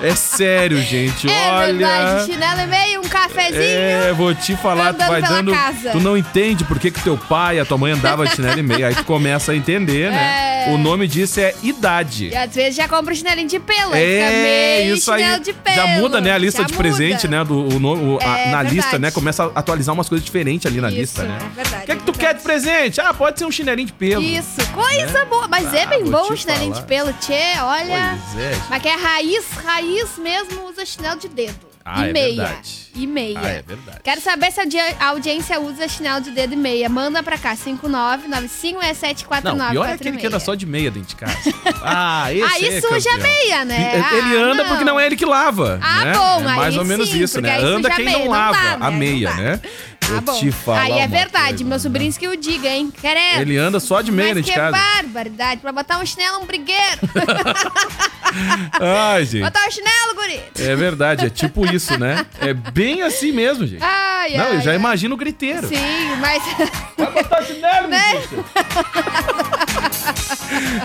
É 0.00 0.14
sério, 0.14 0.80
gente. 0.80 1.28
É 1.28 1.50
Olha. 1.50 1.66
verdade, 1.72 2.26
chinelo 2.32 2.60
e 2.60 2.66
meio, 2.66 3.00
um 3.00 3.08
cafezinho. 3.08 3.60
É, 3.60 4.12
vou 4.12 4.32
te 4.34 4.54
falar, 4.56 4.92
tu 4.94 4.98
vai 5.04 5.20
dando. 5.20 5.50
casa. 5.52 5.90
Tu 5.90 5.98
não 6.00 6.16
entende 6.16 6.62
por 6.62 6.78
que, 6.78 6.92
que 6.92 7.00
teu 7.02 7.16
pai, 7.18 7.58
a 7.58 7.64
tua 7.64 7.76
mãe 7.76 7.90
andava 7.92 8.24
de 8.26 8.36
chinelo 8.36 8.58
e 8.58 8.62
meia. 8.62 8.86
Aí 8.88 8.94
tu 8.94 9.04
começa 9.04 9.50
a 9.50 9.56
entender, 9.56 10.12
né? 10.12 10.66
É. 10.68 10.70
O 10.72 10.78
nome 10.78 11.08
disso 11.08 11.40
é 11.40 11.54
idade. 11.62 12.28
E 12.28 12.36
às 12.36 12.54
vezes 12.54 12.76
já 12.76 12.86
compra 12.88 13.12
um 13.12 13.16
chinelinho 13.16 13.48
de 13.48 13.58
pelo. 13.58 13.92
É, 13.94 14.78
meio 14.82 14.94
isso 14.94 15.10
aí. 15.12 15.22
chinelo 15.24 15.42
de 15.42 15.52
pelo. 15.52 15.76
Já 15.76 15.86
muda, 15.88 16.20
né? 16.20 16.32
A 16.32 16.38
lista 16.38 16.62
Já 16.62 16.68
de 16.68 16.74
presente, 16.74 17.26
muda. 17.26 17.38
né? 17.38 17.44
Do, 17.44 17.54
o, 17.58 18.14
o- 18.14 18.18
a- 18.22 18.24
É, 18.38 18.50
na 18.50 18.58
verdade. 18.58 18.74
lista, 18.76 18.98
né? 18.98 19.10
Começa 19.10 19.44
a 19.44 19.58
atualizar 19.58 19.92
umas 19.92 20.08
coisas 20.08 20.24
diferentes 20.24 20.66
ali 20.70 20.80
na 20.80 20.88
Isso, 20.88 20.98
lista, 21.00 21.22
né? 21.24 21.36
é 21.40 21.54
verdade, 21.62 21.82
O 21.82 21.86
que, 21.86 21.92
é 21.92 21.96
que 21.96 22.02
é 22.02 22.04
tu 22.04 22.12
quer 22.12 22.34
de 22.34 22.42
verdade. 22.42 22.42
presente? 22.44 23.00
Ah, 23.00 23.12
pode 23.12 23.38
ser 23.38 23.44
um 23.44 23.50
chinelinho 23.50 23.86
de 23.86 23.92
pelo. 23.92 24.22
Isso, 24.22 24.64
coisa 24.72 25.24
boa. 25.24 25.48
Mas 25.48 25.72
é 25.74 25.82
Ah, 25.82 25.86
bem 25.86 26.04
vou 26.04 26.12
bom 26.12 26.32
o 26.32 26.36
chinelinho 26.44 26.74
de 26.74 26.82
pelo, 26.82 27.12
tchê, 27.14 27.58
olha. 27.60 28.18
Pois 28.32 28.44
é. 28.44 28.56
Mas 28.70 28.82
que 28.82 28.88
é 28.88 28.94
raiz, 28.96 29.44
raiz 29.64 30.18
mesmo, 30.18 30.68
usa 30.68 30.84
chinelo 30.86 31.18
de 31.18 31.28
dedo. 31.28 31.74
Ah, 31.86 32.06
e 32.06 32.08
é 32.08 32.12
meia. 32.14 32.34
verdade. 32.44 32.70
E 32.94 33.06
meia. 33.06 33.38
Ah, 33.42 33.46
é 33.48 33.60
verdade. 33.62 33.98
Quero 34.02 34.18
saber 34.22 34.50
se 34.50 34.58
a 34.58 34.62
audi- 34.62 34.78
a 34.98 35.06
audiência 35.08 35.60
usa 35.60 35.86
chinelo 35.86 36.22
de 36.22 36.30
dedo 36.30 36.54
e 36.54 36.56
meia. 36.56 36.88
Manda 36.88 37.22
pra 37.22 37.36
cá, 37.36 37.54
5995674946. 37.54 39.54
Não, 39.54 39.70
pior 39.70 39.86
é 39.88 39.92
aquele 39.92 40.16
que 40.16 40.26
anda 40.26 40.40
só 40.40 40.54
de 40.54 40.64
meia 40.64 40.90
dentro 40.90 41.10
de 41.10 41.16
casa. 41.16 41.36
Ah, 41.86 42.32
esse 42.32 42.42
Aí 42.54 42.68
é 42.76 42.80
suja 42.80 43.10
a 43.10 43.18
campeão. 43.18 43.30
meia, 43.30 43.64
né? 43.66 43.92
Ele, 44.12 44.38
Ah, 44.38 44.42
anda 44.42 44.64
porque 44.64 44.84
não 44.84 44.98
é 44.98 45.04
ele 45.04 45.16
que 45.16 45.26
lava. 45.26 45.78
Ah, 45.82 46.04
né? 46.06 46.12
bom, 46.14 46.40
é 46.40 46.44
mais 46.44 46.72
aí 46.74 46.78
ou 46.78 46.84
menos 46.86 47.10
sim, 47.10 47.22
isso, 47.22 47.42
né? 47.42 47.58
Anda 47.58 47.88
a 47.88 47.96
quem 47.96 48.06
meia, 48.06 48.18
não 48.20 48.24
não 48.24 48.32
lava 48.32 48.58
a 48.86 48.90
né? 48.90 48.96
meia, 48.96 49.34
Não 49.34 49.42
né? 49.42 49.60
Tá 50.06 50.12
Vou 50.12 50.20
bom. 50.20 50.38
te 50.38 50.52
falar 50.52 50.82
Aí 50.82 50.98
é 50.98 51.06
verdade, 51.08 51.48
coisa, 51.48 51.64
meus 51.64 51.82
né? 51.82 51.88
sobrinhos 51.88 52.18
que 52.18 52.28
o 52.28 52.36
digam, 52.36 52.70
hein? 52.70 52.92
Querendo. 53.00 53.40
Ele 53.40 53.56
anda 53.56 53.80
só 53.80 54.02
de 54.02 54.12
meia 54.12 54.34
dentro 54.34 54.44
que 54.44 54.50
de 54.50 54.56
casa. 54.56 54.76
barbaridade. 54.76 55.60
Pra 55.62 55.72
botar 55.72 55.98
um 55.98 56.04
chinelo, 56.06 56.40
um 56.42 56.46
brigueiro. 56.46 57.00
Ai, 58.80 59.24
gente. 59.24 59.42
botar 59.44 59.66
um 59.66 59.70
chinelo, 59.70 60.14
guri. 60.14 60.40
É 60.58 60.74
verdade, 60.76 61.26
é 61.26 61.30
tipo 61.30 61.64
isso, 61.72 61.98
né? 61.98 62.26
É 62.40 62.52
bem 62.52 63.02
assim 63.02 63.32
mesmo, 63.32 63.66
gente. 63.66 63.82
Ai, 63.82 64.36
Não, 64.36 64.44
ai, 64.46 64.56
eu 64.56 64.60
já 64.60 64.70
ai. 64.72 64.76
imagino 64.76 65.14
o 65.14 65.18
griteiro. 65.18 65.66
Sim, 65.68 66.16
mas... 66.20 66.42
Vai 66.98 67.10
botar 67.12 67.42
chinelo, 67.42 67.88
Né? 67.94 68.12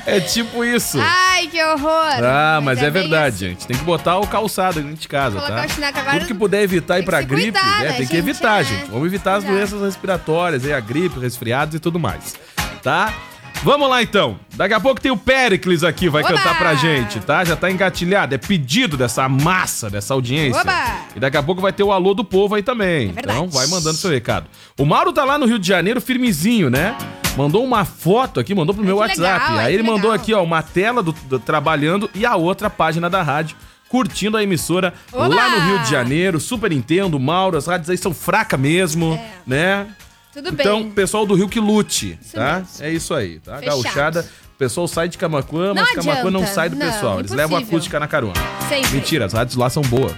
É 0.05 0.19
tipo 0.19 0.63
isso. 0.63 0.97
Ai, 1.01 1.47
que 1.47 1.61
horror. 1.63 2.23
Ah, 2.23 2.59
mas, 2.63 2.79
é, 2.79 2.89
bem 2.89 3.03
verdade, 3.03 3.35
assim. 3.35 3.45
gente. 3.49 3.67
Tem 3.67 3.77
que 3.77 3.83
botar 3.83 4.17
o 4.17 4.27
calçado 4.27 4.81
dentro 4.81 4.95
de 4.97 5.07
casa, 5.07 5.37
Colocar 5.39 5.61
tá? 5.61 5.67
chinelo, 5.67 5.93
que 5.93 6.11
Tudo 6.11 6.25
que 6.27 6.33
puder 6.33 6.63
evitar 6.63 6.97
ir 6.97 7.01
que 7.01 7.05
pra 7.05 7.21
gripe, 7.21 7.51
cuidar, 7.51 7.79
né? 7.79 7.85
né, 7.89 7.93
Tem 7.93 8.07
que 8.07 8.15
gente? 8.15 8.29
evitar, 8.29 8.61
É. 8.61 8.63
gente. 8.63 8.89
Vamos 8.89 9.05
evitar 9.07 9.35
as 9.35 9.43
doenças 9.43 9.81
respiratórias, 9.81 10.65
aí, 10.65 10.73
a 10.73 10.79
gripe, 10.79 11.19
resfriados 11.19 11.75
e 11.75 11.79
tudo 11.79 11.99
mais, 11.99 12.35
tá? 12.81 13.13
Vamos 13.61 13.89
lá 13.89 14.01
então. 14.01 14.39
Daqui 14.55 14.73
a 14.73 14.79
pouco 14.79 15.01
tem 15.01 15.11
o 15.11 15.17
Péricles 15.17 15.83
aqui, 15.83 16.07
vai 16.07 16.23
Oba! 16.23 16.31
cantar 16.33 16.57
pra 16.57 16.75
gente, 16.75 17.19
tá? 17.19 17.43
Já 17.43 17.57
tá 17.57 17.69
engatilhado, 17.69 18.33
é 18.33 18.37
pedido 18.37 18.95
dessa 18.95 19.27
massa, 19.27 19.89
dessa 19.89 20.13
audiência. 20.13 20.61
Oba! 20.61 20.73
E 21.13 21.19
daqui 21.19 21.35
a 21.35 21.43
pouco 21.43 21.61
vai 21.61 21.73
ter 21.73 21.83
o 21.83 21.91
alô 21.91 22.13
do 22.13 22.23
povo 22.23 22.55
aí 22.55 22.63
também. 22.63 23.09
É 23.09 23.19
então 23.19 23.49
vai 23.49 23.67
mandando 23.67 23.97
seu 23.97 24.09
recado. 24.09 24.47
O 24.77 24.85
Mauro 24.85 25.11
tá 25.11 25.25
lá 25.25 25.37
no 25.37 25.45
Rio 25.45 25.59
de 25.59 25.67
Janeiro, 25.67 25.99
firmezinho, 25.99 26.69
né? 26.69 26.95
Mandou 27.39 27.63
uma 27.63 27.85
foto 27.85 28.39
aqui, 28.39 28.53
mandou 28.53 28.75
pro 28.75 28.83
meu 28.83 28.97
WhatsApp. 28.97 29.53
aí 29.59 29.73
ele 29.73 29.81
mandou 29.83 30.11
legal. 30.11 30.13
aqui, 30.13 30.33
ó, 30.33 30.43
uma 30.43 30.61
tela 30.61 31.01
do, 31.01 31.13
do- 31.13 31.39
trabalhando 31.39 32.09
e 32.13 32.25
a 32.25 32.35
outra 32.35 32.69
página 32.69 33.09
da 33.09 33.21
rádio. 33.23 33.55
Curtindo 33.87 34.35
a 34.37 34.43
emissora 34.43 34.93
Oba! 35.11 35.27
lá 35.33 35.49
no 35.49 35.65
Rio 35.67 35.79
de 35.79 35.89
Janeiro, 35.89 36.39
Super 36.39 36.69
Nintendo, 36.69 37.17
Mauro, 37.19 37.57
as 37.57 37.65
rádios 37.65 37.89
aí 37.89 37.97
são 37.97 38.13
fracas 38.13 38.59
mesmo, 38.59 39.13
É. 39.13 39.29
né? 39.47 39.87
Tudo 40.33 40.49
então, 40.49 40.83
bem. 40.83 40.91
pessoal 40.91 41.25
do 41.25 41.33
Rio 41.33 41.47
que 41.49 41.59
lute, 41.59 42.19
Isso 42.21 42.35
tá? 42.35 42.57
mesmo. 42.59 42.67
É 42.81 42.91
isso 42.91 43.13
aí, 43.15 43.39
tá? 43.39 43.57
Fechado. 43.57 43.81
Gauchada, 43.83 44.29
o 44.53 44.57
pessoal 44.59 44.87
sai 44.87 45.07
de 45.09 45.17
Camacuã, 45.17 45.73
mas 45.73 45.91
Camacuã 45.91 46.29
não 46.29 46.45
sai 46.45 46.69
do 46.69 46.75
Não, 46.75 46.85
pessoal. 46.85 47.19
Eles 47.19 47.31
levam 47.31 47.57
a 47.57 47.61
impossível. 47.61 47.77
acústica 47.77 47.99
na 47.99 48.07
carona. 48.07 48.33
Sempre. 48.67 48.91
Mentira, 48.91 49.25
as 49.25 49.33
rádios 49.33 49.55
lá 49.55 49.69
são 49.71 49.81
boas, 49.81 50.13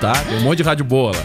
tá? 0.00 0.12
Tem 0.14 0.38
um 0.38 0.42
monte 0.42 0.56
de 0.56 0.62
rádio 0.64 0.84
boa 0.84 1.12
lá. 1.14 1.22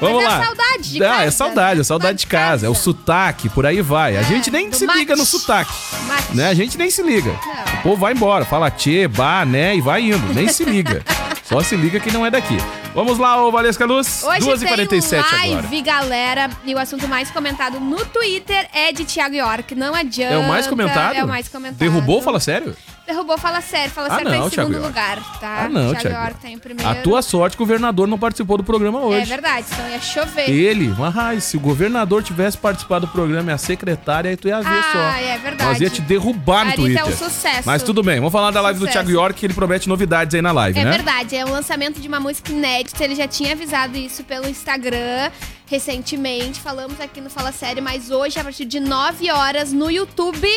Vamos 0.00 0.22
é 0.22 0.26
lá. 0.28 0.44
saudade 0.44 0.82
de 0.92 1.04
ah, 1.04 1.08
casa. 1.08 1.24
é 1.24 1.30
saudade, 1.30 1.80
é 1.80 1.84
saudade 1.84 2.18
de 2.18 2.26
casa. 2.26 2.66
É 2.66 2.68
o 2.68 2.74
sotaque, 2.74 3.48
por 3.48 3.66
aí 3.66 3.82
vai. 3.82 4.16
A 4.16 4.20
É, 4.20 4.24
gente 4.24 4.50
nem 4.50 4.72
se 4.72 4.86
liga 4.86 5.14
no 5.14 5.22
mate. 5.22 5.30
sotaque. 5.30 5.72
Mate. 6.06 6.36
Né? 6.36 6.48
A 6.48 6.54
gente 6.54 6.78
nem 6.78 6.90
se 6.90 7.02
liga. 7.02 7.30
Não. 7.30 7.74
O 7.80 7.82
povo 7.82 7.96
vai 7.96 8.12
embora, 8.12 8.44
fala 8.44 8.70
tchê, 8.70 9.06
bah, 9.06 9.44
né, 9.44 9.76
e 9.76 9.80
vai 9.80 10.02
indo. 10.02 10.34
Nem 10.34 10.48
se 10.48 10.64
liga. 10.64 11.04
Só 11.44 11.60
se 11.62 11.74
liga 11.74 11.98
quem 11.98 12.12
não 12.12 12.24
é 12.24 12.30
daqui. 12.30 12.56
Vamos 12.94 13.18
lá, 13.18 13.44
ô 13.44 13.50
Valesca 13.50 13.84
Luz. 13.84 14.22
Hoje 14.22 14.46
2h47 14.46 15.10
tem 15.10 15.20
live, 15.54 15.78
agora. 15.80 15.82
galera, 15.82 16.50
e 16.64 16.74
o 16.74 16.78
assunto 16.78 17.08
mais 17.08 17.28
comentado 17.30 17.80
no 17.80 18.04
Twitter 18.06 18.68
é 18.72 18.92
de 18.92 19.04
Thiago 19.04 19.34
York. 19.34 19.74
Não 19.74 19.92
adianta. 19.92 20.34
É 20.34 20.38
o 20.38 20.46
mais 20.46 20.66
comentado? 20.68 21.14
É 21.16 21.24
o 21.24 21.28
mais 21.28 21.48
comentado. 21.48 21.78
Derrubou, 21.78 22.22
fala 22.22 22.38
sério? 22.38 22.76
Derrubou, 23.06 23.36
fala 23.38 23.60
sério. 23.60 23.90
Fala 23.90 24.06
Ah, 24.08 24.10
sério, 24.16 24.30
tá 24.30 24.36
não, 24.38 24.46
em 24.46 24.50
Thiago 24.50 24.70
segundo 24.72 24.86
lugar, 24.86 25.16
tá? 25.40 25.62
Ah, 25.64 25.68
não, 25.68 25.90
Thiago 25.90 26.00
Thiago. 26.00 26.16
York 26.16 26.40
tá 26.40 26.48
em 26.48 26.58
primeiro. 26.58 26.88
A 26.90 26.94
tua 26.96 27.22
sorte 27.22 27.56
o 27.56 27.58
governador 27.58 28.06
não 28.06 28.18
participou 28.18 28.56
do 28.56 28.62
programa 28.62 29.00
hoje. 29.00 29.22
É 29.22 29.24
verdade, 29.24 29.66
senão 29.66 29.88
ia 29.88 30.00
chover. 30.00 30.48
Ele, 30.48 30.94
mas 30.96 31.44
se 31.44 31.56
o 31.56 31.60
governador 31.60 32.22
tivesse 32.22 32.56
participado 32.56 33.06
do 33.06 33.12
programa 33.12 33.50
e 33.50 33.54
a 33.54 33.58
secretária, 33.58 34.30
aí 34.30 34.36
tu 34.36 34.46
ia 34.48 34.60
ver 34.60 34.68
Ah, 34.68 34.90
só. 34.92 34.98
é 35.24 35.38
verdade. 35.38 35.70
Nós 35.70 35.80
ia 35.80 35.90
te 35.90 36.00
derrubar 36.02 36.66
no 36.66 36.74
Twitter. 36.74 37.02
é 37.02 37.04
um 37.04 37.16
sucesso. 37.16 37.62
Mas 37.66 37.82
tudo 37.82 38.02
bem, 38.02 38.16
vamos 38.16 38.32
falar 38.32 38.50
da 38.52 38.60
live 38.60 38.78
do 38.78 38.86
Sucesso. 38.86 39.04
Thiago 39.04 39.10
York, 39.10 39.40
que 39.40 39.46
ele 39.46 39.54
promete 39.54 39.88
novidades 39.88 40.34
aí 40.34 40.42
na 40.42 40.52
live, 40.52 40.78
É 40.78 40.84
né? 40.84 40.90
verdade, 40.92 41.34
é 41.34 41.44
o 41.44 41.50
lançamento 41.50 42.00
de 42.00 42.06
uma 42.06 42.20
música 42.20 42.52
inédita. 42.52 43.02
Ele 43.04 43.16
já 43.16 43.26
tinha 43.26 43.52
avisado 43.52 43.96
isso 43.96 44.22
pelo 44.22 44.48
Instagram 44.48 45.30
recentemente. 45.66 46.60
Falamos 46.60 47.00
aqui 47.00 47.20
no 47.20 47.30
Fala 47.30 47.52
Sério, 47.52 47.82
mas 47.82 48.10
hoje, 48.10 48.38
a 48.38 48.44
partir 48.44 48.64
de 48.64 48.78
9 48.80 49.30
horas, 49.30 49.72
no 49.72 49.90
YouTube, 49.90 50.48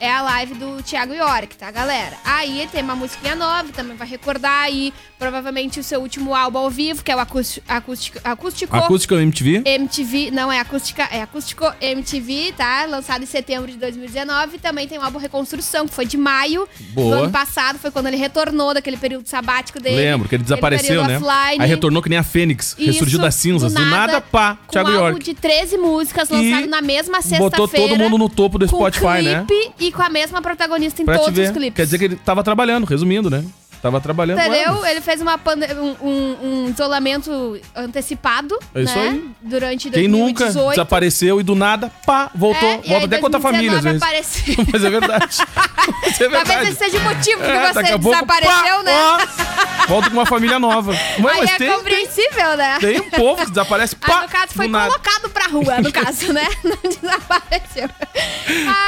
é 0.00 0.10
a 0.10 0.22
live 0.22 0.54
do 0.54 0.82
Thiago 0.82 1.14
York, 1.14 1.56
tá, 1.56 1.70
galera? 1.70 2.16
Aí 2.24 2.68
tem 2.70 2.82
uma 2.82 2.94
musiquinha 2.94 3.34
nova, 3.34 3.72
também 3.72 3.96
vai 3.96 4.06
recordar 4.06 4.62
aí, 4.62 4.92
provavelmente, 5.18 5.80
o 5.80 5.84
seu 5.84 6.00
último 6.00 6.34
álbum 6.34 6.58
ao 6.58 6.70
vivo, 6.70 7.02
que 7.02 7.10
é 7.10 7.16
o 7.16 7.18
acústico. 7.18 7.64
acústico, 7.68 8.18
acústico 8.22 8.76
Acústica 8.76 9.14
MTV? 9.16 9.62
MTV, 9.64 10.30
não 10.30 10.52
é 10.52 10.60
acústica, 10.60 11.02
é 11.10 11.22
acústico 11.22 11.64
MTV, 11.80 12.54
tá? 12.56 12.84
Lançado 12.86 13.22
em 13.22 13.26
setembro 13.26 13.70
de 13.70 13.78
2019. 13.78 14.58
Também 14.58 14.86
tem 14.86 14.98
o 14.98 15.02
álbum 15.02 15.18
Reconstrução, 15.18 15.86
que 15.88 15.94
foi 15.94 16.06
de 16.06 16.16
maio 16.16 16.68
Boa. 16.90 17.16
do 17.16 17.22
ano 17.24 17.32
passado. 17.32 17.78
Foi 17.78 17.90
quando 17.90 18.06
ele 18.06 18.16
retornou 18.16 18.74
daquele 18.74 18.96
período 18.96 19.26
sabático 19.26 19.80
dele. 19.80 19.96
Lembro, 19.96 20.28
que 20.28 20.34
ele 20.34 20.42
desapareceu, 20.42 21.04
né? 21.04 21.16
offline. 21.16 21.62
Aí 21.62 21.68
retornou 21.68 22.02
que 22.02 22.08
nem 22.08 22.18
a 22.18 22.22
Fênix, 22.22 22.74
ressurgiu 22.78 23.16
Isso, 23.16 23.18
das 23.18 23.34
cinzas. 23.34 23.72
Do 23.72 23.80
nada, 23.80 24.20
pá, 24.20 24.58
com 24.66 24.72
Thiago 24.72 24.90
um 24.90 25.04
álbum 25.06 25.18
de 25.18 25.34
13 25.34 25.78
músicas, 25.78 26.28
lançado 26.28 26.66
na 26.66 26.82
mesma 26.82 27.22
sexta-feira. 27.22 27.50
botou 27.50 27.68
todo 27.68 27.96
mundo 27.96 28.18
no 28.18 28.28
topo 28.28 28.58
do 28.58 28.68
Spotify, 28.68 29.22
né? 29.22 29.46
E 29.86 29.92
com 29.92 30.02
a 30.02 30.08
mesma 30.08 30.40
protagonista 30.42 31.02
em 31.02 31.04
Pra 31.04 31.18
todos 31.18 31.38
os 31.38 31.50
clipes. 31.50 31.76
Quer 31.76 31.84
dizer 31.84 31.98
que 31.98 32.04
ele 32.04 32.16
tava 32.16 32.42
trabalhando, 32.42 32.84
resumindo, 32.84 33.28
né? 33.30 33.44
Tava 33.82 34.00
trabalhando. 34.00 34.40
Entendeu? 34.40 34.80
Ué, 34.80 34.90
Ele 34.92 35.00
fez 35.02 35.20
uma 35.20 35.36
pande- 35.38 35.66
um, 35.74 35.94
um- 36.08 36.36
um 36.64 36.68
isolamento 36.70 37.60
antecipado, 37.74 38.58
É 38.74 38.82
isso 38.82 38.96
né? 38.96 39.08
aí. 39.10 39.30
Durante 39.42 39.90
Quem 39.90 40.08
2018. 40.10 40.44
nunca 40.54 40.70
desapareceu 40.70 41.38
e 41.40 41.42
do 41.44 41.54
nada, 41.54 41.92
pá, 42.04 42.30
voltou. 42.34 42.68
É, 42.68 42.78
Volta 42.88 43.04
até 43.06 43.18
com 43.18 43.24
outra 43.26 43.38
família, 43.40 43.76
às 43.78 43.84
vezes. 43.84 44.00
2019 44.00 44.04
apareceu. 44.04 44.66
Mas 44.72 44.84
é 44.84 44.90
verdade. 44.90 45.36
Mas 46.02 46.20
é 46.20 46.28
verdade. 46.28 46.48
Talvez 46.48 46.68
esse 46.68 46.78
seja 46.78 46.98
o 46.98 47.02
motivo 47.02 47.42
que 47.42 47.50
É, 47.50 47.72
daqui 47.72 47.74
você 47.88 47.92
a 47.94 47.98
pouco, 47.98 48.10
desapareceu, 48.10 48.76
pá, 48.76 48.82
né? 48.82 48.92
ó, 48.94 49.86
volta 49.86 50.10
com 50.10 50.16
uma 50.16 50.26
família 50.26 50.58
nova. 50.58 50.92
Mas, 51.18 51.50
Aí 51.60 51.66
é 51.68 51.72
compreensível, 51.74 52.56
né? 52.56 52.78
tem 52.80 53.00
um 53.00 53.10
povo 53.10 53.44
que 53.44 53.50
desaparece, 53.50 53.96
pá, 53.96 54.22
no 54.22 54.28
caso, 54.28 54.52
foi 54.54 54.66
do 54.66 54.72
nada. 54.72 54.86
colocado 54.90 55.30
pra 55.30 55.46
rua, 55.46 55.80
no 55.80 55.92
caso, 55.92 56.32
né? 56.32 56.46
Não 56.64 56.78
desapareceu. 56.90 57.88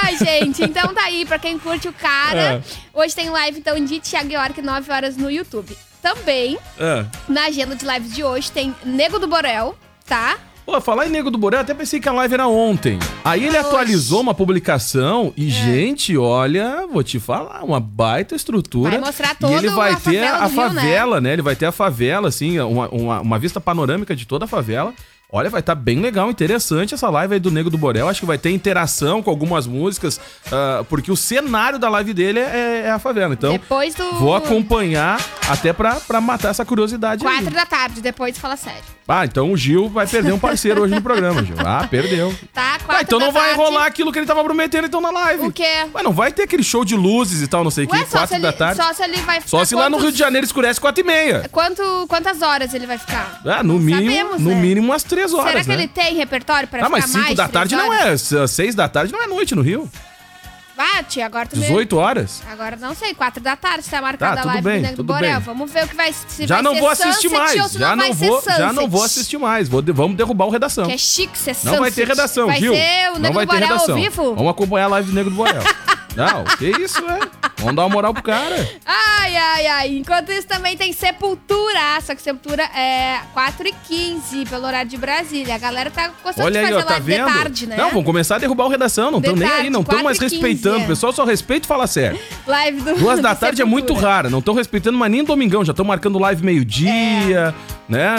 Ai, 0.02 0.16
gente, 0.16 0.62
então 0.62 0.92
tá 0.94 1.02
aí, 1.04 1.24
pra 1.24 1.38
quem 1.38 1.58
curte 1.58 1.88
o 1.88 1.92
cara. 1.92 2.40
É. 2.54 2.62
Hoje 2.92 3.14
tem 3.14 3.30
live, 3.30 3.58
então, 3.58 3.82
de 3.84 4.00
Thiago 4.00 4.32
York, 4.32 4.60
9 4.62 4.92
horas 4.92 5.16
no 5.16 5.30
YouTube. 5.30 5.76
Também, 6.02 6.58
É. 6.78 7.04
na 7.28 7.46
agenda 7.46 7.74
de 7.74 7.84
lives 7.84 8.14
de 8.14 8.22
hoje, 8.22 8.50
tem 8.52 8.74
Nego 8.84 9.18
do 9.18 9.26
Borel, 9.26 9.76
tá? 10.06 10.36
Pô, 10.70 10.78
falar 10.82 11.06
em 11.06 11.10
Nego 11.10 11.30
do 11.30 11.38
Borel, 11.38 11.60
até 11.60 11.72
pensei 11.72 11.98
que 11.98 12.06
a 12.10 12.12
live 12.12 12.34
era 12.34 12.46
ontem. 12.46 12.98
Aí 13.24 13.40
ele 13.40 13.56
Hoje. 13.56 13.66
atualizou 13.66 14.20
uma 14.20 14.34
publicação 14.34 15.32
É. 15.34 15.40
e, 15.40 15.48
gente, 15.48 16.14
olha, 16.14 16.86
vou 16.92 17.02
te 17.02 17.18
falar, 17.18 17.64
uma 17.64 17.80
baita 17.80 18.34
estrutura. 18.34 18.90
Vai 18.90 18.98
mostrar 19.00 19.34
E 19.48 19.52
ele 19.54 19.70
vai 19.70 19.92
a 19.92 19.96
ter 19.96 20.02
favela 20.02 20.36
a 20.36 20.46
Rio, 20.46 20.56
né? 20.60 20.68
favela, 20.68 21.20
né? 21.22 21.32
Ele 21.32 21.40
vai 21.40 21.56
ter 21.56 21.64
a 21.64 21.72
favela, 21.72 22.28
assim, 22.28 22.60
uma, 22.60 22.86
uma, 22.90 23.20
uma 23.22 23.38
vista 23.38 23.58
panorâmica 23.58 24.14
de 24.14 24.26
toda 24.26 24.44
a 24.44 24.48
favela. 24.48 24.92
Olha, 25.30 25.50
vai 25.50 25.60
estar 25.60 25.74
bem 25.74 26.00
legal, 26.00 26.30
interessante 26.30 26.94
essa 26.94 27.10
live 27.10 27.34
aí 27.34 27.40
do 27.40 27.50
Nego 27.50 27.68
do 27.68 27.76
Borel. 27.76 28.08
Acho 28.08 28.20
que 28.20 28.26
vai 28.26 28.38
ter 28.38 28.50
interação 28.50 29.22
com 29.22 29.28
algumas 29.28 29.66
músicas, 29.66 30.18
ah, 30.50 30.82
porque 30.88 31.12
o 31.12 31.16
cenário 31.16 31.78
da 31.78 31.90
live 31.90 32.14
dele 32.14 32.38
é, 32.40 32.84
é 32.86 32.90
a 32.90 32.98
favela. 32.98 33.34
Então, 33.34 33.52
Depois 33.52 33.94
do... 33.94 34.10
vou 34.12 34.34
acompanhar 34.34 35.20
até 35.50 35.70
pra, 35.74 35.96
pra 35.96 36.18
matar 36.18 36.48
essa 36.48 36.64
curiosidade 36.64 37.26
aí. 37.26 37.34
Quatro 37.34 37.54
da 37.54 37.66
tarde, 37.66 38.00
depois 38.00 38.38
fala 38.38 38.56
sério. 38.56 38.82
Ah, 39.10 39.24
então 39.24 39.50
o 39.52 39.56
Gil 39.56 39.88
vai 39.88 40.06
perder 40.06 40.32
um 40.32 40.38
parceiro 40.38 40.82
hoje 40.82 40.94
no 40.94 41.00
programa, 41.00 41.42
Gil. 41.42 41.56
Ah, 41.64 41.86
perdeu. 41.90 42.34
Tá? 42.52 42.72
Quatro 42.78 42.96
Ah, 42.96 43.00
então 43.02 43.18
não 43.18 43.32
vai 43.32 43.54
tarde. 43.54 43.58
rolar 43.58 43.86
aquilo 43.86 44.12
que 44.12 44.18
ele 44.18 44.26
tava 44.26 44.44
prometendo 44.44 44.86
então 44.86 45.00
na 45.00 45.10
live. 45.10 45.46
O 45.46 45.52
quê? 45.52 45.86
Mas 45.94 46.04
não 46.04 46.12
vai 46.12 46.30
ter 46.30 46.42
aquele 46.42 46.62
show 46.62 46.84
de 46.84 46.94
luzes 46.94 47.40
e 47.42 47.46
tal, 47.46 47.64
não 47.64 47.70
sei 47.70 47.84
o 47.86 47.90
se, 47.90 48.04
quatro 48.06 48.34
ele, 48.34 48.42
da 48.42 48.52
tarde. 48.52 48.76
só 48.82 48.92
se 48.92 49.02
ele 49.02 49.16
vai 49.22 49.36
ficar 49.36 49.48
Só 49.48 49.64
se 49.64 49.74
lá 49.74 49.84
no 49.88 49.96
quantos- 49.96 50.02
Rio 50.04 50.12
de 50.12 50.18
Janeiro 50.18 50.44
escurece 50.46 50.78
quatro 50.80 51.02
e 51.02 51.06
meia. 51.06 51.48
Quanto, 51.50 51.82
quantas 52.06 52.40
horas 52.42 52.72
ele 52.74 52.86
vai 52.86 52.98
ficar? 52.98 53.40
Ah, 53.46 53.62
no 53.62 53.74
Não 53.74 53.80
mínimo, 53.80 54.10
sabemos, 54.10 54.40
no 54.42 54.50
né? 54.50 54.56
mínimo 54.56 54.86
umas 54.88 55.02
três 55.02 55.17
horas, 55.32 55.50
Será 55.50 55.62
que 55.62 55.68
né? 55.68 55.74
ele 55.74 55.88
tem 55.88 56.14
repertório 56.14 56.68
pra 56.68 56.80
Ah, 56.80 56.84
ficar 56.86 56.96
mas 56.98 57.04
cinco 57.06 57.18
mais 57.24 57.36
da 57.36 57.46
de 57.46 57.52
tarde 57.52 57.74
três 57.76 57.88
não 57.90 57.96
horas? 57.98 58.32
é. 58.32 58.46
Seis 58.46 58.74
da 58.74 58.88
tarde 58.88 59.12
não 59.12 59.22
é 59.22 59.26
noite 59.26 59.54
no 59.54 59.62
Rio. 59.62 59.90
Tia, 61.08 61.26
agora 61.26 61.44
tu 61.48 61.56
me... 61.56 61.62
18 61.62 61.96
horas. 61.96 62.40
Agora 62.48 62.76
não 62.76 62.94
sei, 62.94 63.12
quatro 63.12 63.42
da 63.42 63.56
tarde 63.56 63.84
tá 63.88 64.00
marcada 64.00 64.36
Tá, 64.36 64.42
a 64.42 64.44
live 64.46 64.62
bem, 64.62 64.80
do 64.82 64.88
Nego 64.88 65.02
Borel. 65.02 65.32
bem. 65.36 65.40
Vamos 65.40 65.72
ver 65.72 65.84
o 65.84 65.88
que 65.88 65.96
vai 65.96 66.12
se 66.12 66.46
Já 66.46 66.56
vai 66.56 66.62
não 66.62 66.76
vou 66.76 66.88
assistir 66.88 67.28
Sunset 67.28 67.56
mais. 67.58 67.72
Já 67.72 67.96
não 67.96 68.06
ser 68.06 68.12
vou, 68.14 68.42
já 68.42 68.58
não 68.58 68.74
Sunset. 68.74 68.88
vou 68.90 69.02
assistir 69.02 69.38
mais. 69.38 69.68
Vou 69.68 69.82
de- 69.82 69.90
vamos 69.90 70.16
derrubar 70.16 70.46
o 70.46 70.50
redação. 70.50 70.86
Que 70.86 70.92
é 70.92 70.98
chique 70.98 71.36
ser 71.36 71.56
Não 71.64 71.78
vai 71.78 71.90
ter 71.90 72.02
Sunset. 72.02 72.08
redação, 72.08 72.46
vai 72.46 72.60
Gil. 72.60 72.74
ser 72.74 73.10
o 73.10 73.12
não 73.14 73.20
Nego 73.20 73.34
vai 73.34 73.46
do 73.46 73.50
ter 73.50 73.56
Borel 73.56 73.68
redação. 73.72 73.96
ao 73.96 74.00
vivo? 74.00 74.34
Vamos 74.36 74.50
acompanhar 74.52 74.84
a 74.84 74.88
live 74.88 75.08
do 75.08 75.14
Nego 75.14 75.30
do 75.30 75.36
Borel. 75.36 75.62
Não, 76.18 76.44
que 76.56 76.66
isso, 76.82 76.98
é? 77.08 77.20
Vamos 77.58 77.76
dar 77.76 77.82
uma 77.82 77.88
moral 77.88 78.12
pro 78.12 78.22
cara. 78.22 78.68
Ai, 78.84 79.36
ai, 79.36 79.66
ai. 79.66 79.96
Enquanto 79.96 80.30
isso 80.32 80.46
também 80.46 80.76
tem 80.76 80.92
Sepultura. 80.92 82.00
Só 82.04 82.14
que 82.14 82.20
Sepultura 82.22 82.62
é 82.64 83.20
4h15 83.34 84.48
pelo 84.48 84.66
horário 84.66 84.90
de 84.90 84.96
Brasília. 84.96 85.54
A 85.54 85.58
galera 85.58 85.90
tá 85.90 86.10
gostando 86.22 86.46
Olha 86.46 86.60
de 86.60 86.66
aí, 86.66 86.72
fazer 86.72 86.76
ó, 86.76 86.86
tá 86.86 86.90
live 86.94 87.06
vendo? 87.12 87.26
de 87.28 87.34
tarde, 87.38 87.66
né? 87.68 87.76
Não, 87.76 87.88
vamos 87.90 88.04
começar 88.04 88.36
a 88.36 88.38
derrubar 88.38 88.64
o 88.66 88.68
redação. 88.68 89.10
Não 89.10 89.18
estão 89.20 89.36
nem 89.36 89.48
aí, 89.48 89.70
não 89.70 89.80
estão 89.82 90.02
mais 90.02 90.18
4 90.18 90.26
e 90.36 90.38
15, 90.40 90.42
respeitando. 90.52 90.80
é. 90.80 90.84
O 90.84 90.86
pessoal 90.88 91.12
só 91.12 91.24
respeita 91.24 91.66
e 91.66 91.68
fala 91.68 91.86
sério. 91.86 92.18
Live 92.46 92.80
do 92.80 92.94
Duas 92.96 93.20
da 93.20 93.34
do 93.34 93.38
tarde 93.40 93.62
é 93.62 93.64
muito 93.64 93.88
Sepultura. 93.88 94.08
rara, 94.12 94.30
não 94.30 94.38
estão 94.40 94.54
respeitando 94.54 94.98
mais 94.98 95.10
nem 95.12 95.22
domingão, 95.24 95.64
já 95.64 95.70
estão 95.72 95.84
marcando 95.84 96.18
live 96.18 96.44
meio-dia, 96.44 97.54
né? 97.88 98.16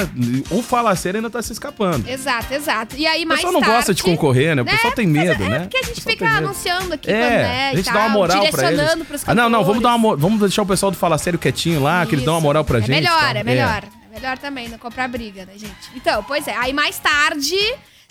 O 0.50 0.62
Fala 0.62 0.96
Sério 0.96 1.18
ainda 1.20 1.29
tá 1.29 1.41
se 1.41 1.51
escapando. 1.53 2.08
Exato, 2.08 2.53
exato. 2.53 2.96
E 2.98 3.06
aí, 3.06 3.24
O 3.24 3.27
mais 3.27 3.39
pessoal 3.39 3.53
não 3.53 3.62
tarde... 3.62 3.75
gosta 3.75 3.94
de 3.94 4.03
concorrer, 4.03 4.56
né? 4.56 4.62
O 4.62 4.65
pessoal 4.65 4.94
tem 4.94 5.08
medo, 5.08 5.44
é, 5.44 5.50
né? 5.50 5.56
É 5.56 5.60
porque 5.60 5.77
a 5.77 5.82
O 5.82 5.84
gente 5.86 5.96
pessoal 5.96 6.12
fica 6.13 6.25
tem 6.25 6.34
medo. 6.36 6.46
anunciando 6.46 6.94
aqui 6.94 7.08
quando 7.08 7.15
é 7.15 7.25
É, 7.25 7.70
a 7.70 7.74
e 7.74 7.84
gente 7.89 7.93
dá 7.93 8.05
uma 8.05 8.10
moral 8.10 8.48
pra 8.50 8.72
eles. 8.72 8.96
pros 9.05 9.24
Ah, 9.27 9.36
não, 9.36 9.50
não, 9.50 9.63
vamos 9.63 9.84
dar 9.84 9.96
uma, 9.96 10.15
vamos 10.15 10.39
deixar 10.39 10.62
o 10.62 10.65
pessoal 10.65 10.91
do 10.91 10.98
Fala 10.98 11.17
Sério 11.17 11.39
quietinho 11.39 11.81
lá, 11.81 12.05
que 12.05 12.15
eles 12.15 12.25
dão 12.25 12.36
uma 12.36 12.39
Isso. 12.39 12.48
moral 12.48 12.63
pra 12.63 12.77
é 12.77 12.81
gente. 12.81 12.91
Melhor, 12.91 13.19
tal. 13.19 13.36
é 13.36 13.43
melhor. 13.43 13.84
É 13.84 14.15
melhor 14.15 14.38
também, 14.38 14.69
não 14.69 14.77
comprar 14.77 15.08
briga, 15.08 15.46
né, 15.46 15.53
gente? 15.58 15.89
Então, 15.96 16.24
pois 16.24 16.48
é. 16.48 16.55
Aí 16.55 16.74
mais 16.74 16.98
tarde 16.98 17.55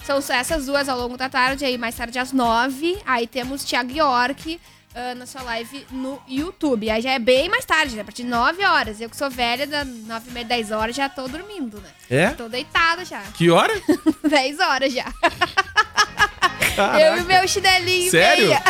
São 0.04 0.18
essas 0.30 0.66
duas 0.66 0.88
ao 0.88 0.98
longo 0.98 1.16
da 1.16 1.28
tarde, 1.28 1.64
aí 1.64 1.76
mais 1.76 1.94
tarde 1.94 2.18
às 2.18 2.32
nove. 2.32 2.98
Aí 3.04 3.26
temos 3.26 3.64
Thiago 3.64 3.92
York 3.92 4.60
ah, 4.94 5.14
na 5.14 5.26
sua 5.26 5.42
live 5.42 5.86
no 5.92 6.20
YouTube. 6.26 6.90
Aí 6.90 7.00
já 7.00 7.12
é 7.12 7.18
bem 7.20 7.48
mais 7.48 7.64
tarde, 7.64 7.94
né? 7.94 8.02
A 8.02 8.04
partir 8.04 8.24
de 8.24 8.28
9 8.28 8.64
horas. 8.64 9.00
Eu 9.00 9.08
que 9.08 9.16
sou 9.16 9.30
velha, 9.30 9.66
das 9.66 9.86
9 9.86 10.28
e 10.28 10.32
meia, 10.32 10.46
10 10.46 10.72
horas, 10.72 10.96
já 10.96 11.08
tô 11.08 11.28
dormindo, 11.28 11.80
né? 11.80 11.88
É? 12.10 12.30
Tô 12.30 12.48
deitada 12.48 13.04
já. 13.04 13.20
Que 13.34 13.48
hora? 13.48 13.72
10 14.28 14.58
horas 14.58 14.92
já. 14.92 15.04
Caraca. 16.74 17.00
Eu 17.00 17.18
e 17.18 17.22
meu 17.22 17.46
chinelinho. 17.46 18.10
Sério? 18.10 18.48
meia. 18.48 18.62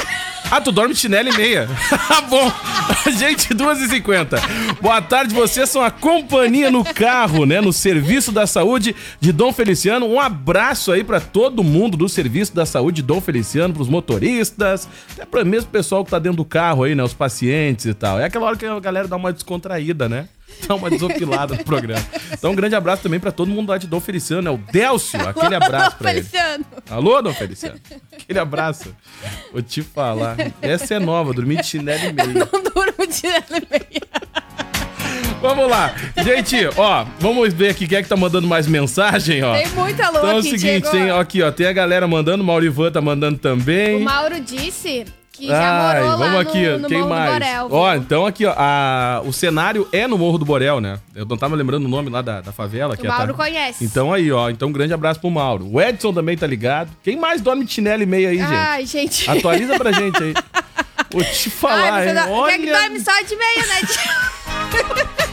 Ah, 0.50 0.62
tu 0.62 0.72
dorme 0.72 0.94
chinelo 0.94 1.28
e 1.28 1.36
meia. 1.36 1.68
Bom, 2.30 2.50
gente, 3.12 3.54
2h50. 3.54 4.80
Boa 4.80 5.02
tarde, 5.02 5.34
vocês 5.34 5.68
são 5.68 5.82
a 5.82 5.90
companhia 5.90 6.70
no 6.70 6.82
carro, 6.82 7.44
né? 7.44 7.60
No 7.60 7.70
Serviço 7.70 8.32
da 8.32 8.46
Saúde 8.46 8.96
de 9.20 9.30
Dom 9.30 9.52
Feliciano. 9.52 10.06
Um 10.06 10.18
abraço 10.18 10.90
aí 10.90 11.04
pra 11.04 11.20
todo 11.20 11.62
mundo 11.62 11.98
do 11.98 12.08
Serviço 12.08 12.54
da 12.54 12.64
Saúde 12.64 13.02
de 13.02 13.06
Dom 13.06 13.20
Feliciano, 13.20 13.74
pros 13.74 13.88
motoristas, 13.88 14.88
até 15.12 15.26
pra 15.26 15.44
mesmo 15.44 15.70
pessoal 15.70 16.02
que 16.02 16.10
tá 16.10 16.18
dentro 16.18 16.38
do 16.38 16.44
carro 16.46 16.84
aí, 16.84 16.94
né? 16.94 17.02
Os 17.02 17.12
pacientes 17.12 17.84
e 17.84 17.92
tal. 17.92 18.18
É 18.18 18.24
aquela 18.24 18.46
hora 18.46 18.56
que 18.56 18.64
a 18.64 18.80
galera 18.80 19.06
dá 19.06 19.16
uma 19.16 19.32
descontraída, 19.32 20.08
né? 20.08 20.28
Dá 20.66 20.74
uma 20.74 20.90
desopilada 20.90 21.54
no 21.54 21.64
programa. 21.64 22.04
Então, 22.32 22.52
um 22.52 22.54
grande 22.54 22.74
abraço 22.74 23.02
também 23.02 23.18
pra 23.20 23.32
todo 23.32 23.48
mundo 23.50 23.68
lá 23.70 23.78
de 23.78 23.86
Dom 23.86 24.00
Feliciano, 24.00 24.42
né? 24.42 24.50
O 24.50 24.58
Délcio, 24.72 25.20
aquele 25.28 25.54
abraço 25.54 25.96
pra 25.96 26.12
ele. 26.12 26.22
Feliciano. 26.22 26.64
Alô, 26.90 27.22
Dom 27.22 27.32
Feliciano? 27.32 27.78
Aquele 28.12 28.38
abraço. 28.38 28.94
Vou 29.52 29.62
te 29.62 29.82
falar. 29.82 30.36
Essa 30.60 30.94
é 30.94 30.98
nova, 30.98 31.32
dormir 31.32 31.56
de 31.60 31.66
chinelo 31.66 32.04
e 32.04 32.12
meia. 32.12 32.26
Não 32.26 32.62
durmo 32.62 33.06
de 33.06 33.14
chinelo 33.14 33.44
e 33.50 33.66
meia. 33.70 34.08
Vamos 35.40 35.70
lá. 35.70 35.94
Gente, 36.22 36.56
ó, 36.76 37.06
vamos 37.20 37.54
ver 37.54 37.70
aqui 37.70 37.86
quem 37.86 37.98
é 37.98 38.02
que 38.02 38.08
tá 38.08 38.16
mandando 38.16 38.46
mais 38.48 38.66
mensagem, 38.66 39.42
ó. 39.44 39.54
Tem 39.54 39.68
muita 39.68 40.08
lua 40.10 40.18
Então 40.18 40.30
é 40.30 40.34
o 40.34 40.42
seguinte, 40.42 40.60
Diego. 40.82 40.90
tem, 40.90 41.10
ó, 41.12 41.20
aqui, 41.20 41.42
ó, 41.42 41.52
tem 41.52 41.66
a 41.66 41.72
galera 41.72 42.08
mandando, 42.08 42.42
o 42.42 42.46
Maurivan 42.46 42.90
tá 42.90 43.00
mandando 43.00 43.38
também. 43.38 43.96
O 43.96 44.00
Mauro 44.04 44.40
disse 44.40 45.04
que 45.38 45.46
já 45.46 45.88
Ai, 45.90 46.00
morou 46.00 46.08
lá 46.10 46.16
vamos 46.16 46.32
no, 46.34 46.38
aqui, 46.40 46.68
no 46.78 46.88
quem 46.88 46.98
Morro 46.98 47.10
mais? 47.10 47.32
do 47.32 47.38
Borel. 47.38 47.68
ó, 47.70 47.94
então 47.94 48.26
aqui, 48.26 48.44
ó, 48.44 48.54
a, 48.56 49.22
o 49.24 49.32
cenário 49.32 49.88
é 49.92 50.06
no 50.06 50.18
Morro 50.18 50.38
do 50.38 50.44
Borel, 50.44 50.80
né? 50.80 50.98
Eu 51.14 51.24
não 51.24 51.36
tava 51.36 51.54
lembrando 51.56 51.84
o 51.86 51.88
nome 51.88 52.10
lá 52.10 52.20
da, 52.22 52.40
da 52.40 52.52
favela. 52.52 52.96
que 52.96 53.02
o 53.02 53.06
é, 53.06 53.08
Mauro 53.08 53.32
tá- 53.34 53.44
conhece. 53.44 53.84
Então 53.84 54.12
aí, 54.12 54.30
ó, 54.32 54.50
então 54.50 54.68
um 54.68 54.72
grande 54.72 54.92
abraço 54.92 55.20
pro 55.20 55.30
Mauro. 55.30 55.68
O 55.72 55.80
Edson 55.80 56.12
também 56.12 56.36
tá 56.36 56.46
ligado. 56.46 56.90
Quem 57.02 57.16
mais 57.16 57.40
dorme 57.40 57.64
de 57.64 57.72
chinelo 57.72 58.02
e 58.02 58.06
meia 58.06 58.30
aí, 58.30 58.38
gente? 58.38 58.52
Ai, 58.54 58.86
gente. 58.86 59.30
Atualiza 59.30 59.78
pra 59.78 59.92
gente 59.92 60.22
aí. 60.22 60.34
Vou 61.10 61.24
te 61.24 61.48
falar, 61.48 61.92
Ai, 61.94 62.02
você 62.02 62.08
hein? 62.10 62.14
não- 62.14 62.30
Olha... 62.32 62.52
Quer 62.58 62.64
que 62.66 62.70
dorme 62.72 63.00
só 63.00 63.12
de 63.22 63.36
meia, 63.36 63.66
né? 63.66 63.80
tio? 63.86 65.18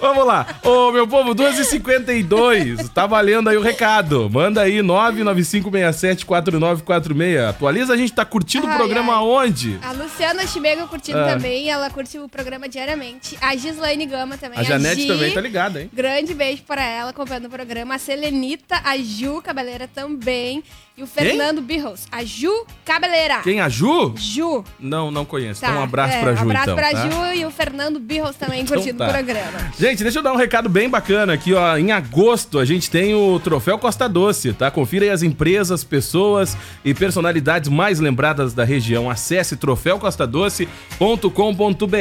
Vamos 0.00 0.26
lá. 0.26 0.46
Ô, 0.62 0.90
meu 0.92 1.06
povo, 1.08 1.34
2h52. 1.34 2.88
Tá 2.90 3.06
valendo 3.06 3.48
aí 3.48 3.56
o 3.56 3.62
recado. 3.62 4.28
Manda 4.30 4.60
aí 4.62 4.78
995674946. 4.82 7.48
Atualiza, 7.48 7.92
a 7.92 7.96
gente 7.96 8.12
tá 8.12 8.24
curtindo 8.24 8.66
o 8.66 8.70
Ai, 8.70 8.76
programa 8.76 9.12
ai. 9.14 9.18
aonde? 9.18 9.78
A 9.82 9.92
Luciana 9.92 10.46
Chimego 10.46 10.86
curtindo 10.88 11.18
Ah. 11.18 11.26
também, 11.34 11.70
ela 11.70 11.88
curte 11.90 12.18
o 12.18 12.28
programa 12.28 12.68
diariamente. 12.68 13.36
A 13.40 13.56
Gislaine 13.56 14.06
Gama 14.06 14.36
também. 14.36 14.58
A 14.58 14.62
Janete 14.62 15.02
Gi, 15.02 15.08
também 15.08 15.32
tá 15.32 15.40
ligada, 15.40 15.80
hein? 15.82 15.90
Grande 15.92 16.34
beijo 16.34 16.62
para 16.64 16.82
ela 16.84 17.10
acompanhando 17.10 17.46
o 17.46 17.50
programa. 17.50 17.94
A 17.94 17.98
Selenita, 17.98 18.80
a 18.84 18.96
Ju 18.98 19.40
Cabeleira 19.42 19.88
também. 19.88 20.62
E 20.98 21.02
o 21.02 21.06
Fernando 21.06 21.60
Birros. 21.60 22.06
A 22.10 22.24
Ju 22.24 22.64
Cabeleira. 22.82 23.40
Quem? 23.42 23.60
A 23.60 23.68
Ju? 23.68 24.14
Ju. 24.16 24.64
Não, 24.80 25.10
não 25.10 25.26
conheço. 25.26 25.60
Tá, 25.60 25.68
Então 25.68 25.80
um 25.80 25.84
abraço 25.84 26.14
é, 26.14 26.22
pra 26.22 26.32
Ju, 26.34 26.38
Um 26.38 26.42
abraço 26.44 26.70
então. 26.70 26.74
pra 26.74 26.90
tá? 26.90 27.10
Ju 27.10 27.34
e 27.38 27.44
o 27.44 27.50
Fernando 27.50 28.00
Birros 28.00 28.34
também 28.36 28.62
Então 28.62 28.76
curtindo 28.78 28.96
tá. 28.96 29.08
o 29.08 29.12
programa. 29.12 29.58
Gente, 29.78 30.02
deixa 30.02 30.20
eu 30.20 30.22
dar 30.22 30.32
um 30.32 30.36
recado 30.36 30.70
bem 30.70 30.88
bacana 30.88 31.34
aqui, 31.34 31.52
ó. 31.52 31.76
Em 31.76 31.92
agosto 31.92 32.58
a 32.58 32.64
gente 32.64 32.90
tem 32.90 33.14
o 33.14 33.38
Troféu 33.38 33.78
Costa 33.78 34.08
Doce, 34.08 34.54
tá? 34.54 34.70
Confira 34.70 35.04
aí 35.04 35.10
as 35.10 35.22
empresas, 35.22 35.84
pessoas 35.84 36.56
e 36.82 36.94
personalidades 36.94 37.68
mais 37.68 38.00
lembradas 38.00 38.54
da 38.54 38.64
região. 38.64 39.10
Acesse 39.10 39.54
troféucostadoce.com.br. 39.54 41.94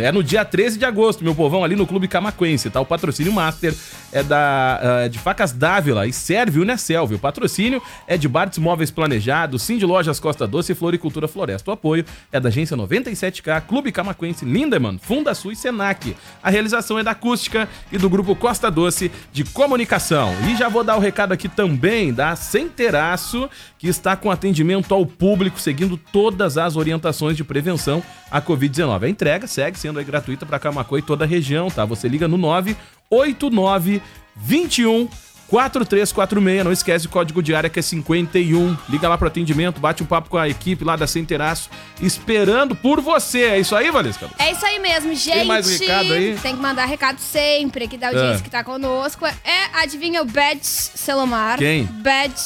É 0.00 0.12
no 0.12 0.22
dia 0.22 0.44
13 0.44 0.78
de 0.78 0.84
agosto, 0.84 1.24
meu 1.24 1.34
povão, 1.34 1.64
ali 1.64 1.74
no 1.74 1.88
Clube 1.88 2.06
Camaquense, 2.06 2.70
tá? 2.70 2.80
O 2.80 2.86
patrocínio 2.86 3.32
master 3.32 3.74
é 4.12 4.22
da 4.22 4.80
ah, 4.80 5.08
de 5.08 5.18
Facas 5.18 5.50
Dávila 5.50 6.06
e 6.06 6.12
serve 6.12 6.60
Unicel, 6.60 7.02
O 7.04 7.18
patrocínio 7.18 7.82
é 8.06 8.16
de 8.16 8.27
Bartes 8.28 8.58
Móveis 8.58 8.90
Planejados, 8.90 9.62
Sim 9.62 9.78
de 9.78 9.86
Lojas 9.86 10.20
Costa 10.20 10.46
Doce 10.46 10.72
e 10.72 10.74
Floricultura 10.74 11.26
Floresta. 11.26 11.70
O 11.70 11.74
apoio 11.74 12.04
é 12.30 12.38
da 12.38 12.48
agência 12.48 12.76
97K, 12.76 13.62
Clube 13.62 13.90
Camaquense, 13.90 14.44
Lindemann, 14.44 14.98
Funda 14.98 15.34
Sul 15.34 15.52
e 15.52 15.56
Senac. 15.56 16.16
A 16.42 16.50
realização 16.50 16.98
é 16.98 17.02
da 17.02 17.12
Acústica 17.12 17.68
e 17.90 17.98
do 17.98 18.08
Grupo 18.08 18.36
Costa 18.36 18.70
Doce 18.70 19.10
de 19.32 19.44
Comunicação. 19.44 20.34
E 20.48 20.56
já 20.56 20.68
vou 20.68 20.84
dar 20.84 20.96
o 20.96 21.00
recado 21.00 21.32
aqui 21.32 21.48
também 21.48 22.12
da 22.12 22.36
Centeraço, 22.36 23.48
que 23.78 23.88
está 23.88 24.16
com 24.16 24.30
atendimento 24.30 24.94
ao 24.94 25.06
público, 25.06 25.60
seguindo 25.60 25.96
todas 25.96 26.58
as 26.58 26.76
orientações 26.76 27.36
de 27.36 27.44
prevenção 27.44 28.02
à 28.30 28.40
Covid-19. 28.40 29.04
A 29.04 29.08
entrega 29.08 29.46
segue 29.46 29.78
sendo 29.78 30.02
gratuita 30.04 30.46
para 30.46 30.58
Camacuã 30.58 30.98
e 30.98 31.02
toda 31.02 31.24
a 31.24 31.28
região, 31.28 31.70
tá? 31.70 31.84
Você 31.84 32.08
liga 32.08 32.28
no 32.28 32.36
989 32.36 34.02
21 34.40 35.08
4346, 35.48 36.64
não 36.64 36.72
esquece 36.72 37.06
o 37.06 37.08
código 37.08 37.42
de 37.42 37.54
área 37.54 37.70
que 37.70 37.78
é 37.78 37.82
51. 37.82 38.76
Liga 38.88 39.08
lá 39.08 39.16
pro 39.16 39.26
atendimento, 39.28 39.80
bate 39.80 40.02
um 40.02 40.06
papo 40.06 40.28
com 40.28 40.36
a 40.36 40.48
equipe 40.48 40.84
lá 40.84 40.94
da 40.94 41.06
Centeraço, 41.06 41.70
esperando 42.00 42.76
por 42.76 43.00
você. 43.00 43.42
É 43.42 43.58
isso 43.60 43.74
aí, 43.74 43.90
Valesca? 43.90 44.28
É 44.38 44.52
isso 44.52 44.64
aí 44.64 44.78
mesmo, 44.78 45.14
gente. 45.14 45.46
mais 45.46 45.66
um 45.66 45.78
recado 45.78 46.12
aí? 46.12 46.38
Tem 46.42 46.54
que 46.54 46.62
mandar 46.62 46.84
recado 46.84 47.18
sempre 47.18 47.84
aqui 47.84 47.96
da 47.96 48.08
audiência 48.08 48.36
Ah. 48.38 48.42
que 48.42 48.50
tá 48.50 48.62
conosco. 48.62 49.26
É, 49.26 49.80
adivinha 49.80 50.22
o 50.22 50.24
Beds 50.24 50.92
Selomar? 50.94 51.58
Quem? 51.58 51.84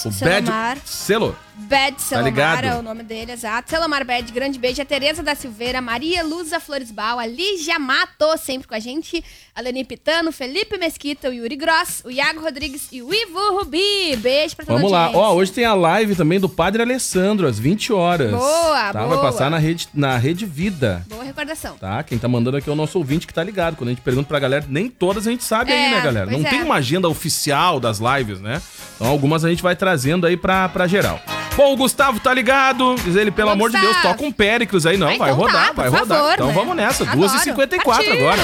O 0.07 0.13
Selomar. 0.13 0.77
Bad 0.77 0.81
Selo. 0.85 1.37
Bed 1.55 2.01
Selomar 2.01 2.31
ligado? 2.31 2.65
é 2.65 2.77
o 2.77 2.83
nome 2.83 3.03
dele, 3.03 3.33
exato. 3.33 3.71
Selomar 3.71 4.05
Bed, 4.05 4.33
grande 4.33 4.59
beijo. 4.59 4.81
A 4.81 4.85
Tereza 4.85 5.23
da 5.23 5.35
Silveira, 5.35 5.81
Maria 5.81 6.25
Luza 6.25 6.59
Floresbal, 6.59 7.19
a 7.19 7.27
Lígia 7.27 7.79
Mato, 7.79 8.37
sempre 8.39 8.67
com 8.67 8.75
a 8.75 8.79
gente. 8.79 9.23
A 9.55 9.61
Leni 9.61 9.85
Pitano, 9.85 10.33
Felipe 10.33 10.79
Mesquita, 10.79 11.29
o 11.29 11.33
Yuri 11.33 11.57
Gross, 11.57 12.03
o 12.07 12.11
Iago 12.11 12.41
Rodrigues 12.41 12.89
e 12.91 13.03
o 13.03 13.13
Ivo 13.13 13.59
Rubi. 13.59 14.17
Beijo 14.17 14.57
pra 14.57 14.65
toda 14.65 14.79
Vamos 14.79 14.91
lá. 14.91 15.11
Ó, 15.13 15.35
hoje 15.35 15.53
tem 15.53 15.65
a 15.65 15.75
live 15.75 16.15
também 16.17 16.41
do 16.41 16.49
Padre 16.49 16.83
Alessandro, 16.83 17.47
às 17.47 17.59
20 17.59 17.93
horas. 17.93 18.31
Boa, 18.31 18.93
tá? 18.93 19.05
boa. 19.05 19.17
Vai 19.17 19.31
passar 19.31 19.51
na 19.51 19.59
rede, 19.59 19.89
na 19.93 20.17
rede 20.17 20.47
Vida. 20.47 21.05
Boa 21.09 21.23
recordação. 21.23 21.77
Tá? 21.77 22.03
Quem 22.03 22.19
tá 22.19 22.29
mandando 22.29 22.57
aqui 22.57 22.69
é 22.69 22.73
o 22.73 22.77
nosso 22.77 22.97
ouvinte 22.99 23.27
que 23.27 23.35
tá 23.35 23.45
ligado. 23.45 23.77
Quando 23.77 23.89
a 23.89 23.93
gente 23.93 24.03
pergunta 24.03 24.27
pra 24.27 24.39
galera, 24.39 24.65
nem 24.69 24.89
todas 24.89 25.27
a 25.27 25.31
gente 25.31 25.45
sabe 25.45 25.71
É, 25.71 25.87
aí, 25.87 25.91
né, 25.95 26.01
galera? 26.01 26.31
Não 26.31 26.41
é. 26.47 26.49
tem 26.49 26.63
uma 26.63 26.77
agenda 26.77 27.09
oficial 27.09 27.79
das 27.79 27.99
lives, 27.99 28.41
né? 28.41 28.63
Então 29.03 29.11
algumas 29.11 29.45
a 29.45 29.49
gente 29.49 29.61
vai 29.65 29.75
trazendo 29.75 30.29
aí 30.29 30.37
pra, 30.37 30.69
pra 30.69 30.87
geral. 30.87 31.19
Bom, 31.57 31.73
o 31.73 31.77
Gustavo 31.77 32.21
tá 32.21 32.33
ligado. 32.33 32.95
Diz 33.05 33.17
ele, 33.17 33.33
pelo 33.33 33.51
amor 33.51 33.69
de 33.69 33.77
Deus, 33.81 33.97
toca 34.01 34.25
um 34.25 34.31
Péricles 34.31 34.87
aí. 34.87 34.97
Não, 34.97 35.09
Ah, 35.09 35.17
vai 35.19 35.31
então 35.33 35.35
rodar, 35.35 35.67
tá, 35.67 35.73
vai 35.73 35.89
rodar. 35.89 36.07
favor, 36.19 36.33
então 36.35 36.47
né? 36.47 36.53
vamos 36.53 36.77
nessa. 36.77 37.03
Adoro. 37.03 37.29
2h54 37.29 37.83
Partiu. 37.85 38.13
agora. 38.13 38.41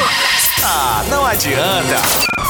Ah, 0.64 1.04
não 1.08 1.24
adianta. 1.24 2.02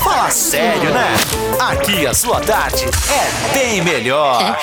Fala 0.03 0.31
sério, 0.31 0.91
né? 0.91 1.15
Aqui 1.61 2.07
a 2.07 2.15
sua 2.15 2.41
tarde 2.41 2.87
é 2.87 3.53
bem 3.53 3.83
melhor. 3.83 4.57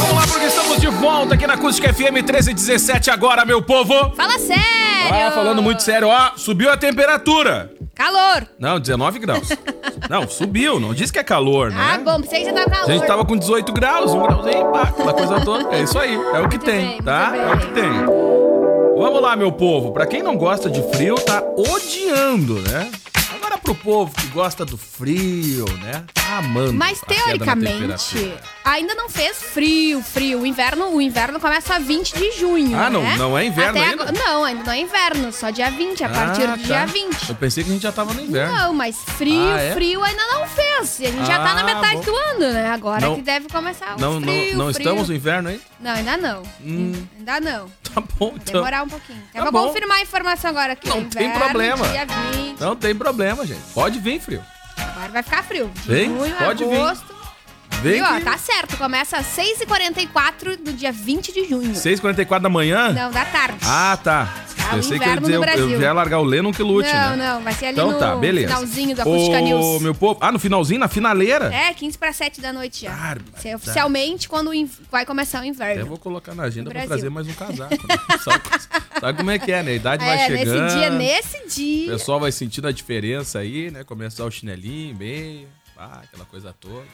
Vamos 0.00 0.14
lá, 0.16 0.26
porque 0.26 0.46
estamos 0.46 0.80
de 0.80 0.88
volta 0.88 1.34
aqui 1.36 1.46
na 1.46 1.54
Acústica 1.54 1.94
FM 1.94 2.14
1317 2.14 3.10
agora, 3.12 3.44
meu 3.44 3.62
povo. 3.62 3.94
Fala 4.16 4.40
sério! 4.40 4.64
Ah, 5.08 5.30
falando 5.32 5.62
muito 5.62 5.84
sério, 5.84 6.08
ó, 6.08 6.32
subiu 6.36 6.68
a 6.68 6.76
temperatura. 6.76 7.70
Calor! 7.96 8.46
Não, 8.58 8.78
19 8.78 9.18
graus. 9.18 9.48
Não, 10.10 10.28
subiu, 10.28 10.78
não 10.78 10.92
diz 10.92 11.10
que 11.10 11.18
é 11.18 11.24
calor, 11.24 11.70
né? 11.70 11.94
Ah, 11.94 11.98
bom, 11.98 12.20
pensei 12.20 12.40
que 12.40 12.44
já 12.44 12.52
tava 12.52 12.70
calor. 12.70 12.90
A 12.90 12.92
gente 12.92 13.06
tava 13.06 13.24
com 13.24 13.36
18 13.36 13.72
graus, 13.72 14.12
um 14.12 14.22
grauzinho, 14.22 14.70
pá, 14.70 14.82
aquela 14.82 15.12
coisa 15.14 15.40
toda. 15.40 15.74
É 15.74 15.82
isso 15.82 15.98
aí, 15.98 16.14
é 16.14 16.38
o 16.38 16.48
que 16.48 16.58
Muito 16.58 16.64
tem, 16.64 16.88
bem, 16.90 17.02
tá? 17.02 17.32
É 17.34 17.54
o 17.54 17.58
que 17.58 17.66
tem. 17.72 17.90
Vamos 18.98 19.20
lá, 19.22 19.34
meu 19.34 19.50
povo. 19.50 19.92
Pra 19.92 20.06
quem 20.06 20.22
não 20.22 20.36
gosta 20.36 20.70
de 20.70 20.80
frio, 20.94 21.14
tá 21.16 21.42
odiando, 21.56 22.60
né? 22.60 22.90
Pro 23.66 23.74
povo 23.74 24.14
que 24.14 24.26
gosta 24.28 24.64
do 24.64 24.78
frio, 24.78 25.64
né? 25.82 26.04
Tá 26.14 26.38
amando. 26.38 26.72
Mas 26.72 27.02
a 27.02 27.06
teoricamente, 27.06 28.32
ainda 28.64 28.94
não 28.94 29.08
fez 29.08 29.36
frio, 29.42 30.00
frio. 30.02 30.40
O 30.42 30.46
inverno, 30.46 30.94
o 30.94 31.00
inverno 31.02 31.40
começa 31.40 31.76
20 31.78 32.14
de 32.16 32.30
junho. 32.38 32.78
Ah, 32.78 32.88
não- 32.88 33.02
né? 33.02 33.16
não 33.18 33.36
é 33.36 33.44
inverno 33.44 33.70
Até 33.78 33.80
ainda? 33.90 34.02
agora- 34.04 34.12
não, 34.24 34.44
ainda 34.44 34.62
não 34.62 34.72
é 34.72 34.78
inverno, 34.80 35.32
só 35.32 35.50
dia 35.50 35.68
20, 35.70 36.04
a 36.04 36.08
partir 36.08 36.42
Ah, 36.44 36.54
do 36.54 36.60
tá. 36.62 36.64
dia 36.64 36.86
20. 36.86 37.28
Eu 37.28 37.34
pensei 37.34 37.64
que 37.64 37.70
a 37.70 37.72
gente 37.72 37.82
já 37.82 37.90
tava 37.90 38.14
no 38.14 38.20
inverno. 38.22 38.54
Não, 38.56 38.72
mas 38.72 38.96
frio, 38.98 39.48
Ah, 39.52 39.60
é? 39.60 39.72
frio 39.74 40.02
ainda 40.04 40.22
não 40.28 40.46
fez. 40.46 41.00
E 41.00 41.06
a 41.06 41.10
gente 41.10 41.26
já 41.26 41.38
tá 41.38 41.54
na 41.54 41.60
Ah, 41.62 41.64
metade 41.64 41.96
bom. 41.96 42.02
do 42.02 42.14
ano, 42.16 42.52
né? 42.52 42.70
Agora 42.70 43.00
Não- 43.00 43.16
que 43.16 43.22
deve 43.22 43.48
começar 43.48 43.96
o 43.96 44.00
Não, 44.00 44.20
não, 44.20 44.22
frio, 44.22 44.56
não 44.56 44.72
frio. 44.72 44.78
estamos 44.84 45.08
no 45.08 45.14
inverno 45.14 45.48
aí? 45.48 45.60
Não, 45.80 45.90
ainda 45.90 46.16
não. 46.16 46.42
Hum, 46.64 46.92
Ainda 47.18 47.40
não. 47.40 47.66
tá 47.92 48.00
bom, 48.16 48.32
então. 48.36 48.54
Demorar 48.54 48.84
um 48.84 48.88
pouquinho. 48.88 49.22
Tá 49.32 49.40
Eu 49.40 49.50
bom. 49.50 49.66
confirmar 49.66 49.98
a 49.98 50.02
informação 50.02 50.50
agora 50.50 50.72
aqui. 50.74 50.88
Não 50.88 51.04
tem 51.04 51.30
problema. 51.32 51.88
Dia 51.88 52.06
20. 52.06 52.60
Não 52.60 52.76
tem 52.76 52.94
problema, 52.94 53.44
gente. 53.46 53.55
Pode 53.74 53.98
vir, 53.98 54.20
frio. 54.20 54.44
Agora 54.76 55.08
vai 55.12 55.22
ficar 55.22 55.42
frio. 55.42 55.70
De 55.74 55.88
Vem, 55.88 56.08
junho, 56.08 56.34
pode 56.36 56.64
vir. 56.64 57.15
Vem 57.82 57.98
E 57.98 58.02
ó, 58.02 58.14
que... 58.16 58.24
tá 58.24 58.38
certo. 58.38 58.76
Começa 58.76 59.18
às 59.18 59.26
6h44 59.36 60.56
do 60.56 60.72
dia 60.72 60.90
20 60.92 61.32
de 61.32 61.44
junho. 61.48 61.72
6h44 61.72 62.40
da 62.40 62.48
manhã? 62.48 62.92
Não, 62.92 63.10
da 63.10 63.24
tarde. 63.24 63.58
Ah, 63.62 63.98
tá. 64.02 64.28
o 64.72 64.76
Pensei 64.76 64.98
que 64.98 65.04
eu 65.08 65.16
dizer, 65.20 65.20
no 65.20 65.34
eu, 65.36 65.40
Brasil. 65.40 65.70
eu 65.70 65.80
ia 65.80 65.92
largar 65.92 66.18
o 66.18 66.24
Lennon 66.24 66.50
que 66.52 66.62
lute, 66.62 66.92
não, 66.92 67.16
né? 67.16 67.28
não, 67.34 67.40
vai 67.42 67.52
ser 67.52 67.66
ali 67.66 67.74
Então 67.78 67.92
no 67.92 67.98
tá, 67.98 68.16
beleza. 68.16 68.48
finalzinho 68.48 68.96
do 68.96 69.02
Acústica 69.02 69.38
Ô, 69.38 69.40
News. 69.44 69.82
meu 69.82 69.94
povo. 69.94 70.18
Ah, 70.20 70.32
no 70.32 70.38
finalzinho, 70.40 70.80
na 70.80 70.88
finaleira? 70.88 71.54
É, 71.54 71.72
15 71.72 71.96
para 71.98 72.12
7 72.12 72.40
da 72.40 72.52
noite 72.52 72.84
já. 72.86 73.16
Isso 73.36 73.46
é 73.48 73.54
oficialmente 73.54 74.28
quando 74.28 74.50
o 74.50 74.68
vai 74.90 75.06
começar 75.06 75.40
o 75.42 75.44
inverno. 75.44 75.86
vou 75.86 75.98
colocar 75.98 76.34
na 76.34 76.44
agenda 76.44 76.70
pra 76.70 76.84
trazer 76.86 77.10
mais 77.10 77.28
um 77.28 77.32
casaco. 77.34 77.74
né? 77.86 77.96
sabe, 78.24 78.42
sabe 79.00 79.18
como 79.18 79.30
é 79.30 79.38
que 79.38 79.52
é, 79.52 79.62
né? 79.62 79.70
A 79.70 79.74
idade 79.74 80.04
vai 80.04 80.16
É, 80.18 80.26
chegando. 80.26 80.62
nesse 80.62 80.76
dia, 80.76 80.90
nesse 80.90 81.36
O 81.36 81.48
dia. 81.48 81.92
pessoal 81.92 82.18
vai 82.18 82.32
sentindo 82.32 82.66
a 82.66 82.72
diferença 82.72 83.38
aí, 83.38 83.70
né? 83.70 83.84
Começar 83.84 84.24
o 84.24 84.30
chinelinho, 84.30 84.96
meio, 84.96 85.46
ah, 85.78 86.00
aquela 86.04 86.24
coisa 86.24 86.54
toda. 86.58 86.84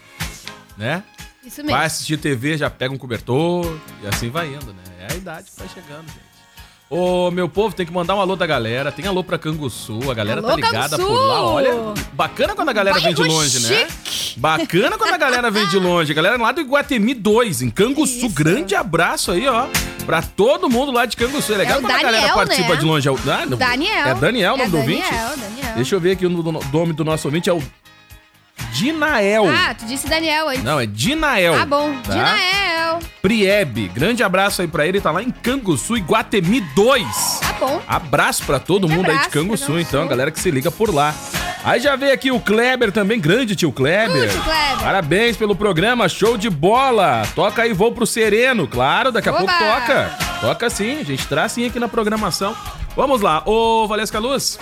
Né? 0.77 1.03
Isso 1.45 1.63
mesmo. 1.63 1.77
Vai 1.77 1.87
assistir 1.87 2.17
TV, 2.17 2.57
já 2.57 2.71
pega 2.71 2.93
um 2.93 2.99
cobertor 2.99 3.79
e 4.03 4.07
assim 4.07 4.31
vai 4.31 4.49
indo, 4.49 4.73
né? 4.73 4.83
É 5.01 5.13
a 5.13 5.17
idade 5.17 5.51
que 5.51 5.59
vai 5.59 5.69
chegando, 5.69 6.07
gente. 6.07 6.33
Ô, 6.95 7.31
meu 7.31 7.49
povo, 7.49 7.75
tem 7.75 7.87
que 7.87 7.93
mandar 7.93 8.15
um 8.15 8.21
alô 8.21 8.37
da 8.37 8.47
galera. 8.47 8.93
Tem 8.93 9.07
alô 9.07 9.25
pra 9.25 9.39
Canguçu, 9.39 10.11
a 10.11 10.15
galera 10.15 10.41
Alô, 10.41 10.49
tá 10.49 10.57
ligada 10.57 10.97
Canguçu! 10.99 11.09
por 11.09 11.27
lá. 11.27 11.43
Olha, 11.43 11.73
bacana 12.13 12.55
quando 12.55 12.69
a 12.69 12.73
galera 12.75 13.01
vem 13.01 13.15
de 13.15 13.23
longe, 13.23 13.61
né? 13.61 13.89
chique. 13.89 14.39
Bacana 14.39 14.99
quando 14.99 15.15
a 15.15 15.17
galera 15.17 15.51
vem 15.51 15.67
de 15.69 15.79
longe. 15.79 16.13
A 16.13 16.15
galera 16.15 16.37
lá 16.37 16.53
do 16.53 16.61
Iguatemi 16.61 17.15
2, 17.15 17.63
em 17.63 17.71
Canguçu. 17.71 18.29
Grande 18.29 18.75
abraço 18.75 19.33
aí, 19.33 19.49
ó. 19.49 19.69
Pra 20.05 20.21
todo 20.21 20.69
mundo 20.69 20.93
lá 20.93 21.07
de 21.07 21.17
Canguçu. 21.17 21.55
É 21.55 21.57
legal 21.57 21.79
É 21.79 21.81
quando 21.81 21.93
a 21.93 22.03
galera 22.03 22.17
Daniel, 22.19 22.35
participa 22.35 22.75
né? 22.75 22.77
de 22.77 22.85
longe. 22.85 23.09
É 23.09 23.11
o 23.11 23.17
ah, 23.27 23.47
não- 23.47 23.57
Daniel. 23.57 24.07
É 24.09 24.15
Daniel 24.15 24.53
o 24.53 24.57
nome 24.59 24.69
é 24.69 24.71
do 24.71 24.77
ouvinte? 24.77 25.11
Daniel, 25.11 25.29
Daniel. 25.39 25.75
Deixa 25.77 25.95
eu 25.95 26.01
ver 26.01 26.11
aqui 26.11 26.27
o 26.27 26.29
nome 26.31 26.93
do 26.93 27.05
nosso 27.05 27.27
ouvinte. 27.27 27.49
É 27.49 27.55
o 27.55 27.63
Dinael. 28.73 29.47
Ah, 29.49 29.75
tu 29.75 29.85
disse 29.87 30.07
Daniel 30.09 30.49
antes. 30.49 30.63
Não, 30.65 30.79
é 30.81 30.87
Dinael. 30.87 31.55
Ah, 31.55 31.67
bom. 31.67 31.93
tá? 32.05 32.13
Dinael. 32.13 32.99
Priebe. 33.21 33.89
Grande 33.89 34.23
abraço 34.23 34.63
aí 34.63 34.69
pra 34.69 34.87
ele. 34.87 35.01
Tá 35.01 35.11
lá 35.11 35.23
em 35.23 35.31
Canguçu, 35.31 35.97
Iguatemi 35.97 36.61
2. 36.75 37.41
Tá 37.41 37.53
bom. 37.61 37.81
Abraço 37.87 38.45
pra 38.45 38.59
todo 38.59 38.87
Grande 38.87 38.97
mundo 38.99 39.07
aí 39.11 39.13
de 39.13 39.19
abraço, 39.27 39.39
Canguçu, 39.39 39.67
Canguçu. 39.67 39.81
então, 39.81 40.07
galera 40.07 40.31
que 40.31 40.41
se 40.41 40.51
liga 40.51 40.71
por 40.71 40.93
lá. 40.93 41.15
Aí 41.65 41.79
já 41.79 41.95
veio 41.95 42.13
aqui 42.13 42.33
o 42.33 42.41
Kleber 42.41 42.91
também, 42.91 43.21
grande 43.21 43.55
tio 43.55 43.71
Kleber. 43.71 44.25
Uh, 44.25 44.33
tio 44.33 44.43
Kleber. 44.43 44.79
Parabéns 44.83 45.37
pelo 45.37 45.55
programa, 45.55 46.09
show 46.09 46.37
de 46.37 46.51
bola. 46.51 47.23
Toca 47.37 47.63
aí, 47.63 47.73
vou 47.73 47.93
pro 47.93 48.05
Sereno, 48.05 48.67
claro, 48.67 49.13
daqui 49.13 49.29
a 49.29 49.33
Oba! 49.33 49.41
pouco 49.41 49.55
toca. 49.59 50.11
Toca 50.41 50.69
sim, 50.71 50.99
a 50.99 51.05
gente 51.05 51.25
traz 51.29 51.53
sim 51.53 51.65
aqui 51.65 51.79
na 51.79 51.87
programação. 51.87 52.57
Vamos 52.97 53.21
lá, 53.21 53.43
ô 53.47 53.87
Valesca 53.87 54.19
Luz, 54.19 54.59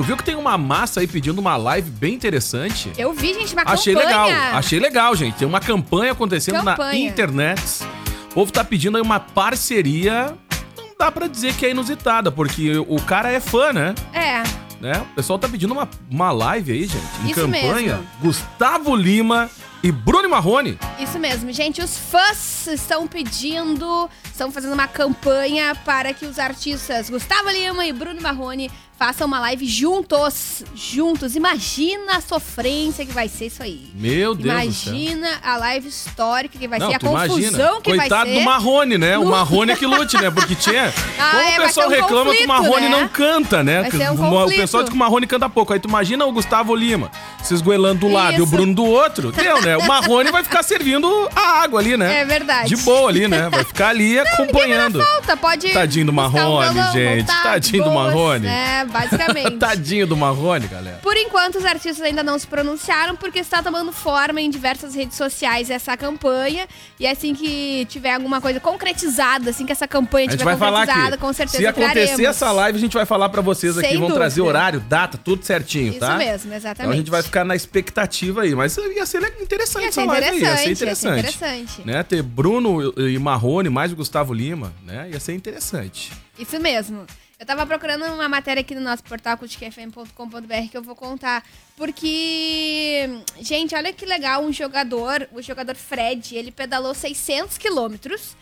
tu 0.00 0.04
viu 0.04 0.16
que 0.16 0.24
tem 0.24 0.34
uma 0.34 0.56
massa 0.56 1.00
aí 1.00 1.06
pedindo 1.06 1.38
uma 1.40 1.58
live 1.58 1.90
bem 1.90 2.14
interessante? 2.14 2.90
Eu 2.96 3.12
vi, 3.12 3.34
gente, 3.34 3.52
uma 3.52 3.64
Achei 3.66 3.92
campanha. 3.92 4.24
legal, 4.24 4.56
achei 4.56 4.80
legal, 4.80 5.14
gente. 5.14 5.34
Tem 5.34 5.46
uma 5.46 5.60
campanha 5.60 6.12
acontecendo 6.12 6.62
na 6.62 6.74
Campanha. 6.74 7.06
internet. 7.06 7.82
O 8.30 8.34
povo 8.34 8.50
tá 8.50 8.64
pedindo 8.64 8.96
aí 8.96 9.02
uma 9.02 9.20
parceria. 9.20 10.34
Não 10.74 10.94
dá 10.98 11.12
pra 11.12 11.26
dizer 11.26 11.54
que 11.54 11.66
é 11.66 11.72
inusitada, 11.72 12.32
porque 12.32 12.78
o 12.78 12.96
cara 13.02 13.30
é 13.30 13.40
fã, 13.40 13.74
né? 13.74 13.94
É. 14.14 14.42
né? 14.80 15.04
O 15.12 15.14
pessoal 15.16 15.38
tá 15.38 15.46
pedindo 15.46 15.74
uma, 15.74 15.86
uma 16.10 16.32
live 16.32 16.72
aí, 16.72 16.86
gente. 16.86 17.04
Em 17.22 17.30
Isso 17.32 17.34
campanha. 17.34 17.96
mesmo. 17.96 18.06
Gustavo 18.22 18.96
Lima 18.96 19.50
e 19.82 19.92
Bruno 19.92 20.30
Marrone. 20.30 20.78
Isso 20.98 21.18
mesmo, 21.18 21.52
gente. 21.52 21.82
Os 21.82 21.98
fãs 21.98 22.66
estão 22.68 23.06
pedindo, 23.06 24.08
estão 24.24 24.50
fazendo 24.50 24.72
uma 24.72 24.88
campanha 24.88 25.74
para 25.84 26.14
que 26.14 26.24
os 26.24 26.38
artistas 26.38 27.10
Gustavo 27.10 27.50
Lima 27.50 27.84
e 27.84 27.92
Bruno 27.92 28.20
Marrone 28.22 28.70
façam 29.00 29.26
uma 29.26 29.40
live 29.40 29.66
juntos. 29.66 30.62
Juntos. 30.74 31.34
Imagina 31.34 32.16
a 32.16 32.20
sofrência 32.20 33.06
que 33.06 33.12
vai 33.12 33.28
ser 33.28 33.46
isso 33.46 33.62
aí. 33.62 33.88
Meu 33.94 34.34
Deus 34.34 34.46
do. 34.54 34.62
Imagina 34.62 35.40
a 35.42 35.56
live 35.56 35.88
histórica 35.88 36.58
que 36.58 36.68
vai 36.68 36.78
Não, 36.78 36.90
ser, 36.90 36.96
a 36.96 36.98
confusão 36.98 37.38
imagina. 37.38 37.80
que 37.82 37.96
Coitado 37.96 38.24
vai 38.26 38.34
ser. 38.34 38.38
do 38.38 38.44
Marrone, 38.44 38.98
né? 38.98 39.16
O 39.16 39.24
No- 39.24 39.30
Marrone 39.30 39.72
é 39.72 39.76
que 39.76 39.86
lute, 39.86 40.20
né? 40.20 40.30
Porque 40.30 40.54
tinha. 40.60 40.92
Ah, 41.18 41.30
Como 41.30 41.42
é, 41.42 41.58
o 41.58 41.62
pessoal 41.62 41.86
um 41.86 41.90
reclama 41.90 42.10
que 42.10 42.20
o 42.20 42.46
conflito, 42.46 42.48
Marrone 42.48 42.88
né? 42.90 43.00
não 43.00 43.08
canta, 43.08 43.62
né? 43.64 43.80
Vai 43.82 43.90
ser 43.90 44.10
um 44.10 44.14
o, 44.22 44.26
o 44.26 44.30
conflito. 44.42 44.60
pessoal 44.60 44.82
diz 44.82 44.90
que 44.90 44.96
o 44.96 44.98
Marrone 44.98 45.26
canta 45.26 45.48
pouco. 45.48 45.72
Aí 45.72 45.80
tu 45.80 45.88
imagina 45.88 46.26
o 46.26 46.32
Gustavo 46.32 46.74
Lima 46.76 47.10
se 47.42 47.54
esgoelando 47.54 48.00
do 48.00 48.12
lado 48.12 48.36
e 48.36 48.40
o 48.40 48.44
Isso. 48.44 48.50
Bruno 48.52 48.74
do 48.74 48.84
outro. 48.84 49.32
Deu, 49.32 49.62
né? 49.62 49.78
O 49.78 49.86
Marrone 49.86 50.30
vai 50.30 50.44
ficar 50.44 50.62
servindo 50.62 51.08
a 51.34 51.62
água 51.62 51.80
ali, 51.80 51.96
né? 51.96 52.20
É 52.20 52.24
verdade. 52.26 52.68
De 52.68 52.76
boa 52.82 53.08
ali, 53.08 53.26
né? 53.26 53.48
Vai 53.48 53.64
ficar 53.64 53.88
ali 53.88 54.18
acompanhando. 54.20 55.02
Falta, 55.02 55.36
pode. 55.38 55.70
Tadinho 55.72 56.04
do 56.06 56.12
um 56.12 56.14
Marrone, 56.16 56.82
gente. 56.92 57.26
Tadinho 57.26 57.84
do 57.84 57.90
boas, 57.90 58.06
Marrone. 58.12 58.46
É, 58.46 58.84
basicamente. 58.90 59.56
Tadinho 59.58 60.06
do 60.06 60.16
Marrone, 60.16 60.66
galera. 60.66 60.98
Por 61.02 61.16
enquanto, 61.16 61.56
os 61.56 61.64
artistas 61.64 62.04
ainda 62.04 62.22
não 62.22 62.38
se 62.38 62.46
pronunciaram, 62.46 63.16
porque 63.16 63.38
está 63.38 63.62
tomando 63.62 63.92
forma 63.92 64.40
em 64.40 64.50
diversas 64.50 64.94
redes 64.94 65.16
sociais 65.16 65.70
essa 65.70 65.96
campanha. 65.96 66.66
E 66.98 67.06
assim 67.06 67.34
que 67.34 67.86
tiver 67.88 68.14
alguma 68.14 68.40
coisa 68.40 68.60
concretizada, 68.60 69.50
assim 69.50 69.64
que 69.64 69.72
essa 69.72 69.86
campanha 69.88 70.28
tiver 70.28 70.44
concretizada, 70.56 71.08
aqui. 71.14 71.18
com 71.18 71.32
certeza 71.32 71.58
Se 71.58 71.66
acontecer 71.66 71.92
traremos. 72.06 72.20
essa 72.20 72.52
live, 72.52 72.78
a 72.78 72.80
gente 72.80 72.94
vai 72.94 73.06
falar 73.06 73.28
pra 73.28 73.40
vocês 73.40 73.78
aqui. 73.78 73.88
Sem 73.88 73.98
Vamos 73.98 74.14
trazer 74.14 74.40
dúvida. 74.40 74.58
horário, 74.58 74.80
data, 74.80 75.18
tudo 75.18 75.44
certinho, 75.44 75.90
Isso 75.90 76.00
tá? 76.00 76.16
mesmo, 76.16 76.52
exatamente. 76.52 76.80
Então 76.80 76.90
a 76.92 76.96
gente 76.96 77.10
vai 77.10 77.22
ficar 77.22 77.44
na 77.44 77.54
expectativa 77.56 78.42
aí. 78.42 78.54
Mas 78.54 78.76
ia 78.76 79.06
ser 79.06 79.22
interessante 79.40 79.84
Ia 79.84 79.92
ser 79.92 80.00
essa 80.00 80.04
live 80.04 80.26
aí. 80.26 80.40
Ia 80.40 80.56
ser 80.56 80.70
interessante, 80.70 80.88
ia 80.88 80.94
ser 80.94 81.08
interessante. 81.08 81.60
interessante. 81.60 81.86
Né? 81.86 82.02
Ter 82.02 82.22
Bruno 82.22 82.92
e 82.98 83.18
Marrone, 83.18 83.68
mais 83.68 83.92
o 83.92 83.96
Gustavo 83.96 84.32
Lima, 84.34 84.72
né? 84.84 85.08
Ia 85.12 85.20
ser 85.20 85.34
interessante. 85.34 86.12
Isso 86.38 86.58
mesmo. 86.58 87.04
Eu 87.40 87.46
tava 87.46 87.64
procurando 87.66 88.04
uma 88.04 88.28
matéria 88.28 88.60
aqui 88.60 88.74
no 88.74 88.82
nosso 88.82 89.02
portal 89.02 89.34
culticfm.com.br 89.38 90.68
que 90.70 90.76
eu 90.76 90.82
vou 90.82 90.94
contar. 90.94 91.42
Porque, 91.74 93.08
gente, 93.40 93.74
olha 93.74 93.94
que 93.94 94.04
legal, 94.04 94.44
um 94.44 94.52
jogador, 94.52 95.26
o 95.32 95.40
jogador 95.40 95.74
Fred, 95.74 96.36
ele 96.36 96.52
pedalou 96.52 96.92
600 96.94 97.56
quilômetros 97.56 98.36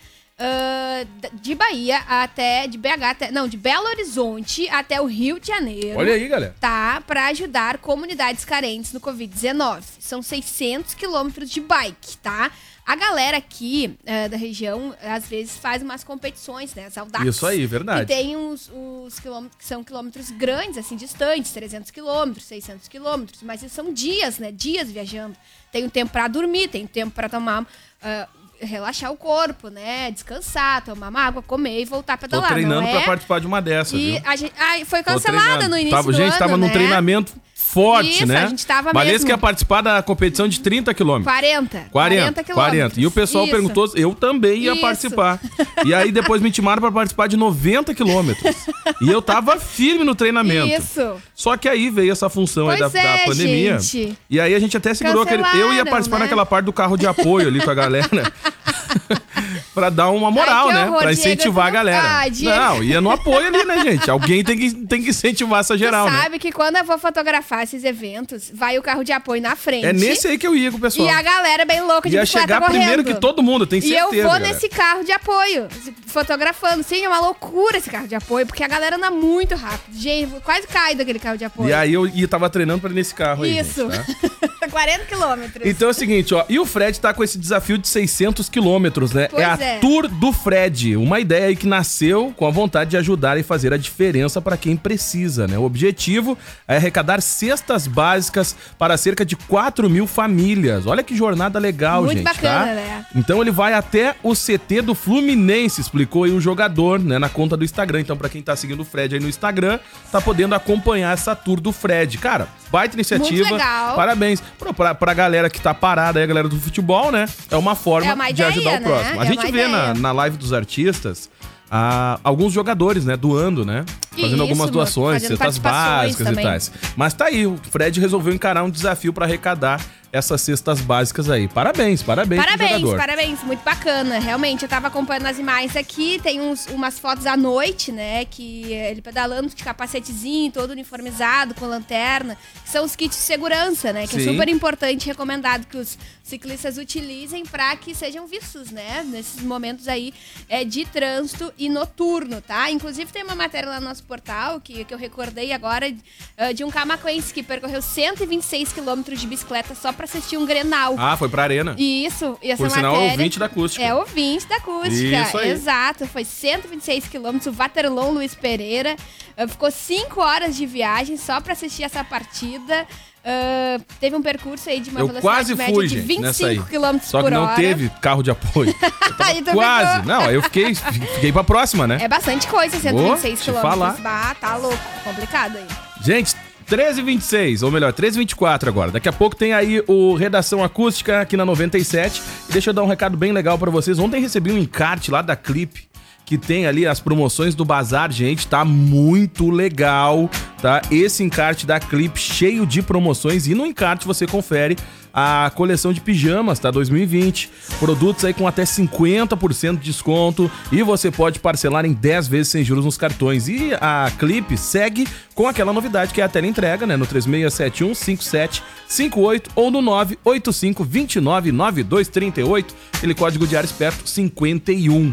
d- 1.21 1.29
de 1.33 1.55
Bahia 1.55 1.99
até, 2.09 2.67
de 2.67 2.77
BH 2.77 3.03
até, 3.09 3.31
não, 3.31 3.47
de 3.47 3.55
Belo 3.55 3.87
Horizonte 3.87 4.67
até 4.69 4.99
o 4.99 5.05
Rio 5.05 5.39
de 5.39 5.47
Janeiro. 5.47 5.97
Olha 5.97 6.13
aí, 6.13 6.27
galera. 6.27 6.53
Tá, 6.59 7.01
pra 7.07 7.27
ajudar 7.27 7.77
comunidades 7.77 8.43
carentes 8.43 8.91
no 8.91 8.99
Covid-19. 8.99 9.81
São 9.99 10.21
600 10.21 10.93
quilômetros 10.93 11.49
de 11.49 11.61
bike, 11.61 12.17
tá? 12.17 12.51
A 12.91 12.95
galera 12.95 13.37
aqui 13.37 13.95
eh, 14.03 14.27
da 14.27 14.35
região, 14.35 14.95
às 15.03 15.27
vezes, 15.27 15.55
faz 15.59 15.83
umas 15.83 16.03
competições, 16.03 16.73
né? 16.73 16.87
As 16.87 16.97
Audax. 16.97 17.23
Isso 17.23 17.45
aí, 17.45 17.63
verdade. 17.67 18.07
Que 18.07 18.07
tem 18.07 18.35
os, 18.35 18.71
os 18.73 19.19
quilômetros 19.19 19.55
que 19.59 19.63
são 19.65 19.83
quilômetros 19.83 20.31
grandes, 20.31 20.75
assim, 20.79 20.95
distantes, 20.95 21.51
300 21.51 21.91
quilômetros, 21.91 22.45
600 22.45 22.87
quilômetros. 22.87 23.43
Mas 23.43 23.61
são 23.71 23.93
dias, 23.93 24.39
né? 24.39 24.51
Dias 24.51 24.91
viajando. 24.91 25.35
Tem 25.71 25.83
um 25.85 25.89
tempo 25.89 26.11
pra 26.11 26.27
dormir, 26.27 26.67
tem 26.67 26.87
tempo 26.87 27.13
pra 27.13 27.29
tomar... 27.29 27.63
ah, 28.01 28.27
relaxar 28.59 29.11
o 29.11 29.15
corpo, 29.15 29.69
né? 29.69 30.11
Descansar, 30.11 30.83
tomar 30.83 31.09
uma 31.09 31.21
água, 31.21 31.41
comer 31.41 31.81
e 31.81 31.85
voltar 31.85 32.13
a 32.15 32.17
Tô 32.17 32.21
pedalar. 32.21 32.49
treinando 32.51 32.81
não 32.81 32.89
pra 32.89 33.01
é? 33.01 33.05
participar 33.05 33.39
de 33.39 33.47
uma 33.47 33.61
dessa, 33.61 33.95
E 33.95 34.13
viu? 34.13 34.21
a 34.25 34.35
gente, 34.35 34.53
ai, 34.57 34.83
foi 34.83 35.01
Tô 35.03 35.13
cancelada 35.13 35.69
no 35.69 35.77
início 35.77 35.91
tava, 35.95 36.11
do 36.11 36.17
Gente, 36.17 36.29
ano, 36.31 36.39
tava 36.39 36.57
num 36.57 36.67
né? 36.67 36.73
treinamento 36.73 37.33
forte, 37.71 38.09
Isso, 38.09 38.25
né? 38.25 38.45
a 38.45 38.47
gente 38.47 38.65
tava 38.65 38.91
Valesca 38.91 39.13
mesmo. 39.19 39.29
ia 39.29 39.37
participar 39.37 39.81
da 39.81 40.01
competição 40.01 40.47
de 40.47 40.59
30 40.59 40.91
quilômetros. 40.93 41.31
40. 41.31 41.85
40, 41.91 42.43
40. 42.43 42.99
E 42.99 43.05
o 43.05 43.11
pessoal 43.11 43.43
Isso. 43.43 43.53
perguntou, 43.53 43.91
eu 43.95 44.15
também 44.15 44.63
ia 44.63 44.71
Isso. 44.71 44.81
participar. 44.81 45.39
E 45.85 45.93
aí 45.93 46.11
depois 46.11 46.41
me 46.41 46.49
intimaram 46.49 46.81
pra 46.81 46.91
participar 46.91 47.27
de 47.27 47.37
90 47.37 47.93
quilômetros. 47.93 48.55
E 49.01 49.09
eu 49.09 49.21
tava 49.21 49.59
firme 49.59 50.03
no 50.03 50.15
treinamento. 50.15 50.67
Isso. 50.81 51.15
Só 51.35 51.55
que 51.57 51.69
aí 51.69 51.91
veio 51.91 52.11
essa 52.11 52.27
função 52.27 52.69
aí 52.69 52.79
da, 52.79 52.89
Pois 52.89 53.03
da 53.03 53.09
é, 53.09 53.25
pandemia. 53.25 53.79
gente. 53.79 54.17
E 54.29 54.39
aí 54.39 54.55
a 54.55 54.59
gente 54.59 54.75
até 54.75 54.93
segurou 54.93 55.21
aquele. 55.21 55.43
Eu 55.53 55.71
ia 55.73 55.85
participar 55.85 56.17
né? 56.17 56.25
naquela 56.25 56.45
parte 56.45 56.65
do 56.65 56.73
carro 56.73 56.97
de 56.97 57.05
apoio 57.05 57.47
ali 57.47 57.61
com 57.61 57.69
a 57.69 57.75
galera. 57.75 58.09
pra 59.73 59.89
dar 59.89 60.09
uma 60.09 60.29
moral, 60.31 60.69
Ai, 60.69 60.73
né? 60.73 60.85
horror, 60.87 60.99
Pra 61.01 61.13
incentivar 61.13 61.67
a 61.67 61.69
galera. 61.69 62.03
Ah, 62.21 62.27
Diego. 62.27 62.55
Não, 62.55 62.83
ia 62.83 63.01
no 63.01 63.11
apoio 63.11 63.47
ali, 63.47 63.63
né, 63.65 63.81
gente? 63.83 64.09
Alguém 64.11 64.43
tem 64.43 64.57
que, 64.57 64.71
tem 64.87 65.01
que 65.03 65.09
incentivar 65.09 65.59
essa 65.61 65.77
geral, 65.77 66.07
tu 66.07 66.13
né? 66.13 66.21
sabe 66.23 66.39
que 66.39 66.51
quando 66.51 66.77
eu 66.77 66.83
vou 66.83 66.97
fotografar 66.97 67.63
esses 67.63 67.83
eventos, 67.83 68.51
vai 68.53 68.77
o 68.77 68.81
carro 68.81 69.03
de 69.03 69.11
apoio 69.11 69.41
na 69.41 69.55
frente. 69.55 69.85
É 69.85 69.93
nesse 69.93 70.27
aí 70.27 70.37
que 70.37 70.45
eu 70.47 70.55
ia 70.55 70.71
com 70.71 70.77
o 70.77 70.81
pessoal. 70.81 71.07
E 71.07 71.11
a 71.11 71.21
galera 71.21 71.65
bem 71.65 71.81
louca 71.81 72.09
de 72.09 72.15
Ia 72.15 72.21
bicicleta 72.21 72.47
chegar 72.53 72.61
primeiro 72.65 73.03
correndo. 73.03 73.15
que 73.15 73.21
todo 73.21 73.41
mundo, 73.43 73.65
tem 73.65 73.79
E 73.79 73.81
certeza. 73.81 74.05
eu 74.15 74.23
vou 74.23 74.31
galera. 74.33 74.47
nesse 74.53 74.69
carro 74.69 75.03
de 75.03 75.11
apoio, 75.11 75.67
fotografando. 76.07 76.83
Sim, 76.83 77.03
é 77.03 77.07
uma 77.09 77.19
loucura 77.19 77.77
esse 77.77 77.89
carro 77.89 78.07
de 78.07 78.15
apoio, 78.15 78.45
porque 78.45 78.63
a 78.63 78.67
galera 78.67 78.95
anda 78.95 79.09
muito 79.11 79.55
rápido. 79.55 79.95
Gente, 79.97 80.33
eu 80.33 80.41
quase 80.41 80.67
cai 80.67 80.95
daquele 80.95 81.19
carro 81.19 81.37
de 81.37 81.45
apoio. 81.45 81.69
E 81.69 81.73
aí 81.73 81.93
eu 81.93 82.07
ia, 82.07 82.27
tava 82.27 82.49
treinando 82.49 82.81
pra 82.81 82.89
ir 82.89 82.93
nesse 82.93 83.13
carro 83.13 83.43
aí. 83.43 83.57
Isso. 83.59 83.89
gente, 83.89 84.15
tá? 84.29 84.48
40 84.69 85.05
quilômetros. 85.05 85.67
Então 85.67 85.87
é 85.87 85.91
o 85.91 85.93
seguinte, 85.93 86.33
ó. 86.33 86.45
E 86.49 86.59
o 86.59 86.65
Fred 86.65 86.99
tá 86.99 87.13
com 87.13 87.23
esse 87.23 87.37
desafio 87.37 87.77
de 87.77 87.87
600 87.87 88.49
quilômetros, 88.49 89.13
né? 89.13 89.27
Pois 89.29 89.43
é 89.43 89.45
a 89.45 89.57
é. 89.59 89.79
Tour 89.79 90.07
do 90.07 90.31
Fred. 90.31 90.95
Uma 90.95 91.19
ideia 91.19 91.47
aí 91.47 91.55
que 91.55 91.67
nasceu 91.67 92.33
com 92.35 92.45
a 92.45 92.51
vontade 92.51 92.91
de 92.91 92.97
ajudar 92.97 93.37
e 93.37 93.43
fazer 93.43 93.73
a 93.73 93.77
diferença 93.77 94.41
pra 94.41 94.57
quem 94.57 94.75
precisa, 94.75 95.47
né? 95.47 95.57
O 95.57 95.63
objetivo 95.63 96.37
é 96.67 96.75
arrecadar 96.77 97.21
cestas 97.21 97.87
básicas 97.87 98.55
para 98.77 98.97
cerca 98.97 99.25
de 99.25 99.35
4 99.35 99.89
mil 99.89 100.07
famílias. 100.07 100.85
Olha 100.85 101.03
que 101.03 101.15
jornada 101.15 101.59
legal, 101.59 102.03
Muito 102.03 102.17
gente, 102.17 102.23
bacana, 102.23 102.67
tá? 102.67 102.73
né? 102.73 103.05
Então 103.15 103.41
ele 103.41 103.51
vai 103.51 103.73
até 103.73 104.15
o 104.23 104.33
CT 104.33 104.81
do 104.81 104.95
Fluminense, 104.95 105.81
explicou 105.81 106.23
aí 106.23 106.31
o 106.31 106.39
jogador, 106.39 106.99
né, 106.99 107.17
na 107.17 107.29
conta 107.29 107.57
do 107.57 107.63
Instagram. 107.63 108.01
Então, 108.01 108.17
pra 108.17 108.29
quem 108.29 108.41
tá 108.41 108.55
seguindo 108.55 108.81
o 108.81 108.85
Fred 108.85 109.15
aí 109.15 109.21
no 109.21 109.29
Instagram, 109.29 109.79
tá 110.11 110.21
podendo 110.21 110.55
acompanhar 110.55 111.13
essa 111.13 111.35
tour 111.35 111.59
do 111.59 111.71
Fred. 111.71 112.17
Cara, 112.17 112.47
baita 112.71 112.95
iniciativa. 112.95 113.49
Muito 113.49 113.53
legal. 113.53 113.95
Parabéns. 113.95 114.41
Pra, 114.73 114.93
pra, 114.95 115.13
galera 115.13 115.49
que 115.49 115.59
tá 115.59 115.73
parada 115.73 116.19
aí, 116.19 116.23
a 116.23 116.27
galera 116.27 116.47
do 116.47 116.59
futebol, 116.59 117.11
né? 117.11 117.27
É 117.49 117.55
uma 117.57 117.75
forma 117.75 118.09
É 118.09 118.13
uma 118.13 118.25
de 118.25 118.31
ideia, 118.31 118.49
ajudar 118.49 118.69
o 118.69 118.73
né? 118.73 118.81
próximo. 118.81 119.21
A 119.21 119.23
É 119.23 119.27
gente 119.27 119.51
vê 119.51 119.67
na, 119.67 119.93
na 119.93 120.11
live 120.11 120.37
dos 120.37 120.53
artistas. 120.53 121.29
a 121.71 122.19
alguns 122.23 122.51
jogadores, 122.53 123.05
né? 123.05 123.15
Doando, 123.15 123.63
né? 123.65 123.85
Fazendo 124.11 124.33
Isso, 124.33 124.41
algumas 124.41 124.69
doações, 124.69 125.21
cestas 125.21 125.57
básicas 125.57 126.27
também. 126.27 126.43
e 126.43 126.47
tais. 126.47 126.71
Mas 126.95 127.13
tá 127.13 127.25
aí, 127.25 127.45
o 127.45 127.57
Fred 127.69 127.99
resolveu 127.99 128.33
encarar 128.33 128.63
um 128.63 128.69
desafio 128.69 129.13
para 129.13 129.25
arrecadar 129.25 129.79
essas 130.11 130.41
cestas 130.41 130.81
básicas 130.81 131.29
aí. 131.29 131.47
Parabéns, 131.47 132.01
parabéns, 132.01 132.43
Parabéns, 132.43 132.89
parabéns, 132.95 133.43
muito 133.43 133.63
bacana. 133.63 134.19
Realmente, 134.19 134.63
eu 134.63 134.69
tava 134.69 134.87
acompanhando 134.87 135.27
as 135.27 135.37
imagens 135.37 135.75
aqui, 135.75 136.19
tem 136.23 136.41
uns- 136.41 136.65
umas 136.67 136.97
fotos 136.97 137.25
à 137.25 137.37
noite, 137.37 137.91
né? 137.91 138.25
Que 138.25 138.73
ele 138.73 139.01
pedalando 139.01 139.49
de 139.49 139.63
capacetezinho, 139.63 140.51
todo 140.51 140.71
uniformizado, 140.71 141.53
com 141.55 141.65
lanterna, 141.65 142.37
que 142.63 142.69
são 142.69 142.83
os 142.85 142.95
kits 142.95 143.17
de 143.17 143.23
segurança, 143.23 143.93
né? 143.93 144.07
Que 144.07 144.17
é 144.17 144.19
Sim. 144.19 144.31
super 144.31 144.49
importante 144.49 145.05
recomendado 145.07 145.65
que 145.67 145.77
os 145.77 145.97
ciclistas 146.23 146.77
utilizem 146.77 147.45
para 147.45 147.75
que 147.75 147.93
sejam 147.95 148.25
vistos, 148.27 148.71
né? 148.71 149.03
Nesses 149.07 149.41
momentos 149.41 149.87
aí 149.87 150.13
é, 150.47 150.63
de 150.63 150.85
trânsito 150.85 151.53
e 151.57 151.69
noturno, 151.69 152.41
tá? 152.41 152.69
Inclusive 152.71 153.11
tem 153.11 153.23
uma 153.23 153.35
matéria 153.35 153.69
lá 153.69 153.79
no 153.79 153.87
nosso 153.87 154.03
portal 154.03 154.59
que, 154.59 154.83
que 154.85 154.93
eu 154.93 154.97
recordei 154.97 155.51
agora 155.53 155.91
eh, 156.37 156.53
de 156.53 156.63
um 156.63 156.69
camacuense 156.71 157.33
que 157.33 157.41
percorreu 157.43 157.81
126 157.81 158.73
quilômetros 158.73 159.19
de 159.19 159.27
bicicleta 159.27 159.73
só 159.75 159.91
para 159.99 160.05
assistir 160.05 160.37
um 160.37 160.45
Grenal. 160.45 160.95
Ah, 160.97 161.17
foi 161.17 161.27
pra 161.27 161.43
arena. 161.43 161.75
Isso, 161.77 162.37
e 162.41 162.49
essa 162.51 162.63
Por 162.63 162.71
sinal, 162.71 162.91
é 162.93 162.95
matéria... 162.95 163.11
ouvinte 163.11 163.37
da 163.39 163.45
acústica. 163.47 163.83
É 163.83 163.93
ouvinte 163.93 164.47
da 164.47 164.55
acústica. 164.55 165.21
Isso 165.21 165.37
aí. 165.37 165.49
Exato, 165.49 166.07
foi 166.07 166.23
126 166.23 167.07
quilômetros, 167.09 167.53
Waterloo 167.53 168.11
Luiz 168.13 168.33
Pereira. 168.33 168.95
eh, 169.35 169.45
ficou 169.47 169.69
5 169.69 170.21
horas 170.21 170.55
de 170.55 170.65
viagem 170.65 171.17
só 171.17 171.41
pra 171.41 171.51
assistir 171.51 171.83
essa 171.83 172.01
partida. 172.03 172.87
Ah, 173.25 173.77
teve 173.99 174.15
um 174.15 174.21
percurso 174.21 174.69
aí 174.69 174.79
de 174.79 174.89
uma 174.89 175.01
Eu 175.01 175.07
velocidade 175.07 175.35
quase 175.35 175.55
média 175.55 175.73
fui, 175.75 175.87
de 175.87 175.95
gente, 175.95 176.07
25 176.07 176.21
nessa 176.21 176.47
aí. 176.47 176.59
km 176.59 176.99
Só 177.03 177.21
que 177.21 177.29
não 177.29 177.43
hora. 177.43 177.55
teve 177.55 177.89
carro 178.01 178.23
de 178.23 178.31
apoio. 178.31 178.73
Quase. 179.53 179.91
ficou- 179.99 180.05
Não, 180.05 180.21
aí 180.21 180.35
eu 180.35 180.41
fiquei, 180.41 180.73
fiquei 180.73 181.31
pra 181.31 181.43
próxima, 181.43 181.85
né? 181.85 181.97
É 182.01 182.07
bastante 182.07 182.47
coisa, 182.47 182.79
126 182.79 183.39
te 183.39 183.43
quilômetros. 183.45 183.73
falar. 183.75 183.97
Bah, 184.01 184.33
tá 184.39 184.55
louco, 184.55 184.79
complicado 185.03 185.57
aí. 185.57 185.65
Gente, 186.01 186.33
13h26, 186.69 187.63
ou 187.63 187.71
melhor, 187.71 187.91
13h24 187.91 188.67
agora. 188.67 188.91
Daqui 188.91 189.09
a 189.09 189.13
pouco 189.13 189.35
tem 189.35 189.53
aí 189.53 189.83
o 189.87 190.13
Redação 190.13 190.63
Acústica 190.63 191.21
aqui 191.21 191.35
na 191.35 191.43
97. 191.43 192.21
E 192.47 192.51
deixa 192.53 192.69
eu 192.69 192.73
dar 192.73 192.83
um 192.83 192.87
recado 192.87 193.17
bem 193.17 193.31
legal 193.31 193.57
pra 193.57 193.71
vocês. 193.71 193.97
Ontem 193.97 194.21
recebi 194.21 194.51
um 194.51 194.57
encarte 194.57 195.09
lá 195.09 195.23
da 195.23 195.35
Clip. 195.35 195.88
Que 196.29 196.37
tem 196.37 196.67
ali 196.67 196.85
as 196.85 196.99
promoções 196.99 197.55
do 197.55 197.65
Bazar, 197.65 198.11
gente, 198.11 198.45
tá 198.45 198.63
muito 198.63 199.49
legal, 199.49 200.29
tá? 200.61 200.79
Esse 200.91 201.23
encarte 201.23 201.65
da 201.65 201.79
Clip 201.79 202.19
cheio 202.19 202.67
de 202.67 202.83
promoções 202.83 203.47
e 203.47 203.55
no 203.55 203.65
encarte 203.65 204.05
você 204.05 204.27
confere 204.27 204.77
a 205.11 205.51
coleção 205.55 205.91
de 205.91 205.99
pijamas, 205.99 206.59
tá? 206.59 206.69
2020. 206.69 207.49
Produtos 207.79 208.23
aí 208.23 208.31
com 208.31 208.47
até 208.47 208.61
50% 208.61 209.77
de 209.79 209.85
desconto 209.85 210.51
e 210.71 210.83
você 210.83 211.09
pode 211.09 211.39
parcelar 211.39 211.83
em 211.83 211.93
10 211.93 212.27
vezes 212.27 212.49
sem 212.49 212.63
juros 212.63 212.85
nos 212.85 212.95
cartões. 212.95 213.47
E 213.47 213.71
a 213.81 214.11
Clip 214.19 214.55
segue 214.55 215.07
com 215.33 215.47
aquela 215.47 215.73
novidade 215.73 216.13
que 216.13 216.21
é 216.21 216.23
a 216.23 216.29
tela 216.29 216.45
entrega, 216.45 216.85
né? 216.85 216.95
No 216.95 217.07
3671 217.07 217.95
5758 217.95 219.49
ou 219.55 219.71
no 219.71 219.81
985 219.81 220.83
29 220.83 221.51
9238, 221.51 222.75
aquele 222.93 223.15
código 223.15 223.47
de 223.47 223.57
área 223.57 223.65
esperto 223.65 224.07
51 224.07 225.11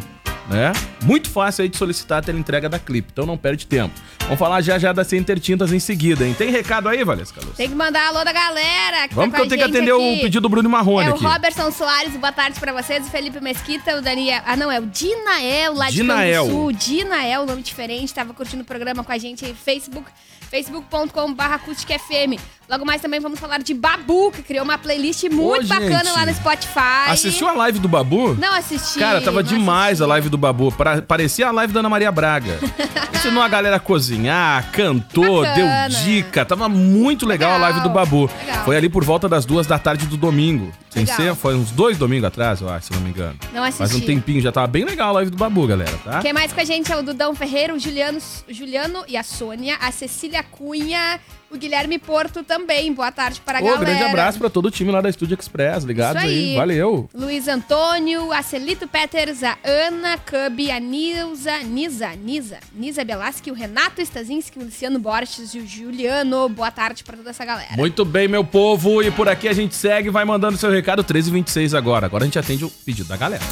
né? 0.48 0.72
Muito 1.02 1.28
fácil 1.30 1.62
aí 1.62 1.68
de 1.68 1.76
solicitar 1.76 2.18
a 2.18 2.22
teleentrega 2.22 2.68
da 2.68 2.78
Clip, 2.78 3.08
então 3.12 3.26
não 3.26 3.36
perde 3.36 3.66
tempo. 3.66 3.94
Vamos 4.20 4.38
falar 4.38 4.60
já 4.60 4.78
já 4.78 4.92
da 4.92 5.04
Center 5.04 5.38
Tintas 5.38 5.72
em 5.72 5.78
seguida, 5.78 6.26
hein? 6.26 6.34
Tem 6.36 6.50
recado 6.50 6.88
aí, 6.88 7.04
Valesca 7.04 7.40
Luz? 7.44 7.56
Tem 7.56 7.68
que 7.68 7.74
mandar 7.74 8.08
alô 8.08 8.24
da 8.24 8.32
galera. 8.32 9.08
Que 9.08 9.14
Vamos 9.14 9.30
tá 9.32 9.36
que 9.38 9.44
eu 9.44 9.48
tenho 9.48 9.60
que 9.62 9.68
atender 9.68 9.92
aqui. 9.92 10.18
o 10.18 10.20
pedido 10.22 10.40
do 10.40 10.48
Bruno 10.48 10.68
Marrone 10.68 11.06
É 11.08 11.10
o 11.10 11.14
aqui. 11.14 11.24
Robertson 11.24 11.70
Soares, 11.70 12.16
boa 12.16 12.32
tarde 12.32 12.58
pra 12.58 12.72
vocês. 12.72 13.06
O 13.06 13.10
Felipe 13.10 13.40
Mesquita, 13.40 13.96
o 13.96 14.02
Daniel. 14.02 14.42
Ah, 14.46 14.56
não, 14.56 14.70
é 14.70 14.80
o 14.80 14.86
Dinael 14.86 15.74
lá 15.74 15.86
de 15.90 15.96
Dinael. 15.96 16.44
Campo 16.44 16.56
Sul. 16.56 16.72
Dinael, 16.72 17.46
nome 17.46 17.62
diferente. 17.62 18.12
Tava 18.12 18.34
curtindo 18.34 18.62
o 18.62 18.66
programa 18.66 19.04
com 19.04 19.12
a 19.12 19.18
gente 19.18 19.44
aí, 19.44 19.54
Facebook, 19.54 20.10
facebook.com.br 20.50 21.42
acústicafm. 21.42 22.36
Logo 22.68 22.84
mais 22.84 23.00
também 23.00 23.20
vamos 23.20 23.38
falar 23.38 23.58
de 23.58 23.72
Babu, 23.72 24.32
que 24.32 24.42
criou 24.42 24.64
uma 24.64 24.76
playlist 24.76 25.22
muito 25.30 25.64
Ô, 25.64 25.68
bacana 25.68 26.04
gente. 26.04 26.12
lá 26.16 26.26
no 26.26 26.34
Spotify. 26.34 27.08
Assistiu 27.10 27.46
a 27.48 27.52
live 27.52 27.78
do 27.78 27.86
Babu? 27.88 28.34
Não 28.34 28.52
assisti. 28.54 28.98
Cara, 28.98 29.20
tava 29.20 29.42
demais 29.42 29.86
assisti. 30.00 30.02
a 30.02 30.06
live 30.06 30.28
do 30.28 30.36
Babu. 30.36 30.72
Pra- 30.72 31.00
parecia 31.00 31.46
a 31.48 31.50
live 31.52 31.72
da 31.72 31.78
Ana 31.80 31.88
Maria 31.88 32.10
Braga. 32.10 32.58
Ensinou 33.14 33.42
a 33.42 33.48
galera 33.48 33.76
a 33.76 33.80
cozinhar, 33.80 34.70
cantou, 34.72 35.42
deu 35.42 35.66
dica. 36.04 36.44
Tava 36.44 36.68
muito 36.68 37.24
legal, 37.26 37.50
a 37.52 37.54
Legal, 37.54 37.70
live 37.70 37.80
do 37.88 37.90
Babu. 37.90 38.30
legal. 38.44 38.64
Foi 38.64 38.76
ali 38.76 38.88
por 38.88 39.04
volta 39.04 39.28
das 39.28 39.44
duas 39.44 39.66
da 39.66 39.78
tarde 39.78 40.06
do 40.06 40.16
domingo. 40.16 40.72
Sem 40.90 41.04
ser, 41.06 41.34
foi 41.34 41.54
uns 41.54 41.70
dois 41.70 41.98
domingos 41.98 42.24
atrás, 42.24 42.60
eu 42.62 42.68
acho, 42.70 42.86
se 42.86 42.92
não 42.94 43.00
me 43.00 43.10
engano. 43.10 43.38
Não 43.52 43.62
assisti. 43.62 43.78
Faz 43.78 43.94
um 43.94 44.00
tempinho, 44.00 44.40
já 44.40 44.50
tava 44.50 44.66
bem 44.66 44.82
legal 44.84 45.10
a 45.10 45.12
live 45.12 45.30
do 45.30 45.36
Babu, 45.36 45.66
galera, 45.66 45.92
tá? 46.02 46.20
Quem 46.20 46.32
mais 46.32 46.52
com 46.54 46.60
a 46.60 46.64
gente 46.64 46.90
é 46.90 46.96
o 46.96 47.02
Dudão 47.02 47.34
Ferreira, 47.34 47.74
o 47.74 47.78
Juliano, 47.78 48.18
o 48.48 48.52
Juliano 48.52 49.04
e 49.06 49.14
a 49.16 49.22
Sônia, 49.22 49.76
a 49.78 49.92
Cecília 49.92 50.42
Cunha, 50.42 51.20
o 51.50 51.56
Guilherme 51.56 51.98
Porto 51.98 52.42
também. 52.42 52.92
Boa 52.92 53.12
tarde 53.12 53.40
para 53.44 53.58
a 53.58 53.62
Ô, 53.62 53.64
galera. 53.64 53.84
grande 53.84 54.02
abraço 54.02 54.38
pra 54.38 54.50
todo 54.50 54.66
o 54.66 54.70
time 54.70 54.90
lá 54.90 55.00
da 55.00 55.08
Estúdio 55.08 55.36
Express, 55.38 55.84
ligados 55.84 56.22
aí. 56.22 56.50
aí. 56.50 56.56
Valeu. 56.56 57.08
Luiz 57.14 57.48
Antônio, 57.48 58.32
a 58.32 58.42
Celito 58.42 58.86
Peters, 58.88 59.42
a 59.42 59.56
Ana 59.64 60.18
Cub, 60.18 60.70
a 60.70 60.80
Nilza, 60.80 61.58
Nisa, 61.62 62.10
Nisa, 62.16 62.58
Nisa 62.74 63.04
Belaschi, 63.04 63.50
o 63.50 63.54
Renato 63.54 64.00
Stazinski, 64.00 64.58
o 64.58 64.64
Luciano 64.64 64.98
Borges 64.98 65.54
e 65.54 65.58
o 65.58 65.66
Juliano. 65.66 66.48
Boa 66.48 66.70
tarde 66.70 67.04
para 67.04 67.16
toda 67.16 67.30
essa 67.30 67.44
galera. 67.44 67.76
Muito 67.76 68.04
bem, 68.04 68.28
meu 68.28 68.44
povo. 68.44 69.02
E 69.02 69.10
por 69.10 69.28
aqui 69.28 69.48
a 69.48 69.52
gente 69.52 69.74
segue, 69.74 70.10
vai 70.10 70.24
mandando 70.24 70.56
seu 70.58 70.70
recado 70.70 70.98
1326 71.00 71.74
agora. 71.74 72.06
Agora 72.06 72.24
a 72.24 72.26
gente 72.26 72.38
atende 72.38 72.64
o 72.64 72.70
pedido 72.70 73.08
da 73.08 73.16
galera. 73.16 73.42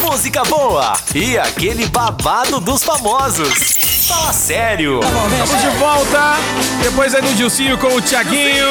Música 0.00 0.42
boa 0.44 0.92
e 1.14 1.38
aquele 1.38 1.86
babado 1.86 2.60
dos 2.60 2.82
famosos. 2.82 4.06
Fala 4.06 4.32
sério. 4.32 5.00
Estamos 5.00 5.60
de 5.60 5.78
volta. 5.78 6.36
Depois 6.82 7.14
aí 7.14 7.22
no 7.22 7.34
Dilcinho 7.34 7.76
com 7.78 7.88
o 7.88 8.00
Tiaguinho. 8.00 8.66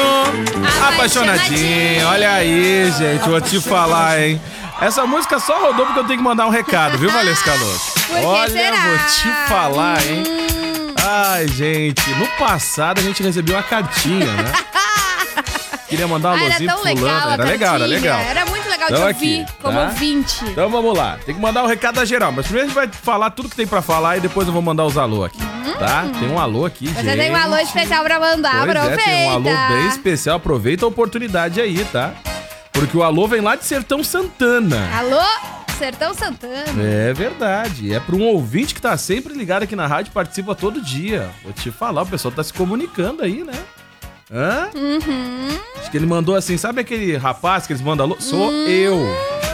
Apaixonadinho. 0.88 2.06
Olha 2.08 2.32
aí, 2.32 2.90
gente. 2.96 3.28
Vou 3.28 3.40
te 3.40 3.60
falar, 3.60 4.20
hein. 4.20 4.40
Essa 4.80 5.06
música 5.06 5.38
só 5.38 5.60
rodou 5.60 5.86
porque 5.86 6.00
eu 6.00 6.04
tenho 6.04 6.18
que 6.18 6.24
mandar 6.24 6.46
um 6.46 6.50
recado, 6.50 6.96
viu, 6.98 7.10
Valesca 7.10 7.52
que 7.52 8.24
Olha, 8.24 8.52
será? 8.52 8.76
vou 8.76 8.98
te 8.98 9.48
falar, 9.48 10.06
hein. 10.06 10.24
Hum, 10.26 10.94
Ai, 11.04 11.48
gente. 11.48 12.08
No 12.14 12.26
passado 12.38 13.00
a 13.00 13.02
gente 13.02 13.22
recebeu 13.22 13.56
uma 13.56 13.62
cartinha, 13.62 14.26
né? 14.26 14.52
Queria 15.88 16.06
mandar 16.06 16.30
um 16.30 16.32
ah, 16.32 16.36
era 16.36 16.44
alôzinho 16.46 16.70
tão 16.70 16.82
pro 16.82 16.96
fulano. 16.96 17.32
Era 17.32 17.44
legal, 17.44 17.74
era 17.76 17.86
legal. 17.86 18.20
Era 18.20 18.46
muito 18.46 18.67
legal 18.78 18.88
Então 18.90 19.04
de 19.04 19.10
aqui, 19.10 19.40
ouvir 19.40 19.52
como 19.62 19.78
tá? 19.78 19.84
ouvinte. 19.86 20.44
Então 20.46 20.70
vamos 20.70 20.96
lá. 20.96 21.18
Tem 21.24 21.34
que 21.34 21.40
mandar 21.40 21.62
o 21.64 21.66
recado 21.66 21.96
da 21.96 22.04
geral. 22.04 22.32
Mas 22.32 22.46
primeiro 22.46 22.66
a 22.66 22.68
gente 22.68 22.74
vai 22.74 22.88
falar 22.88 23.30
tudo 23.30 23.48
que 23.48 23.56
tem 23.56 23.66
pra 23.66 23.82
falar 23.82 24.16
e 24.16 24.20
depois 24.20 24.46
eu 24.46 24.52
vou 24.52 24.62
mandar 24.62 24.84
os 24.84 24.96
alô 24.96 25.24
aqui. 25.24 25.38
Tá? 25.78 26.06
Tem 26.18 26.28
um 26.28 26.38
alô 26.38 26.64
aqui, 26.66 26.86
gente. 26.86 26.96
Você 27.04 27.16
tem 27.16 27.30
um 27.30 27.36
alô 27.36 27.56
especial 27.58 28.02
pra 28.04 28.18
mandar, 28.18 28.64
Pois 28.64 28.68
é, 28.68 28.78
aproveita. 28.78 29.04
tem 29.04 29.26
um 29.28 29.30
alô 29.30 29.42
bem 29.68 29.88
especial. 29.88 30.36
Aproveita 30.36 30.84
a 30.84 30.88
oportunidade 30.88 31.60
aí, 31.60 31.84
tá? 31.92 32.14
Porque 32.72 32.96
o 32.96 33.02
alô 33.02 33.26
vem 33.28 33.40
lá 33.40 33.54
de 33.56 33.64
Sertão 33.64 34.02
Santana. 34.04 34.88
Alô, 34.96 35.20
Sertão 35.78 36.14
Santana. 36.14 36.64
É 36.82 37.12
verdade. 37.12 37.92
É 37.94 38.00
para 38.00 38.14
um 38.16 38.22
ouvinte 38.22 38.74
que 38.74 38.80
tá 38.80 38.96
sempre 38.96 39.34
ligado 39.34 39.62
aqui 39.64 39.76
na 39.76 39.86
rádio, 39.86 40.12
participa 40.12 40.54
todo 40.54 40.80
dia. 40.80 41.28
Vou 41.44 41.52
te 41.52 41.70
falar, 41.70 42.02
o 42.02 42.06
pessoal 42.06 42.32
tá 42.32 42.42
se 42.42 42.52
comunicando 42.52 43.22
aí, 43.22 43.44
né? 43.44 43.54
Hã? 44.30 44.68
Uhum. 44.74 45.58
Acho 45.78 45.90
que 45.90 45.96
ele 45.96 46.06
mandou 46.06 46.34
assim, 46.34 46.56
sabe 46.58 46.80
aquele 46.80 47.16
rapaz 47.16 47.66
que 47.66 47.72
eles 47.72 47.82
mandam 47.82 48.04
alô? 48.04 48.16
Sou 48.20 48.52
eu. 48.52 48.98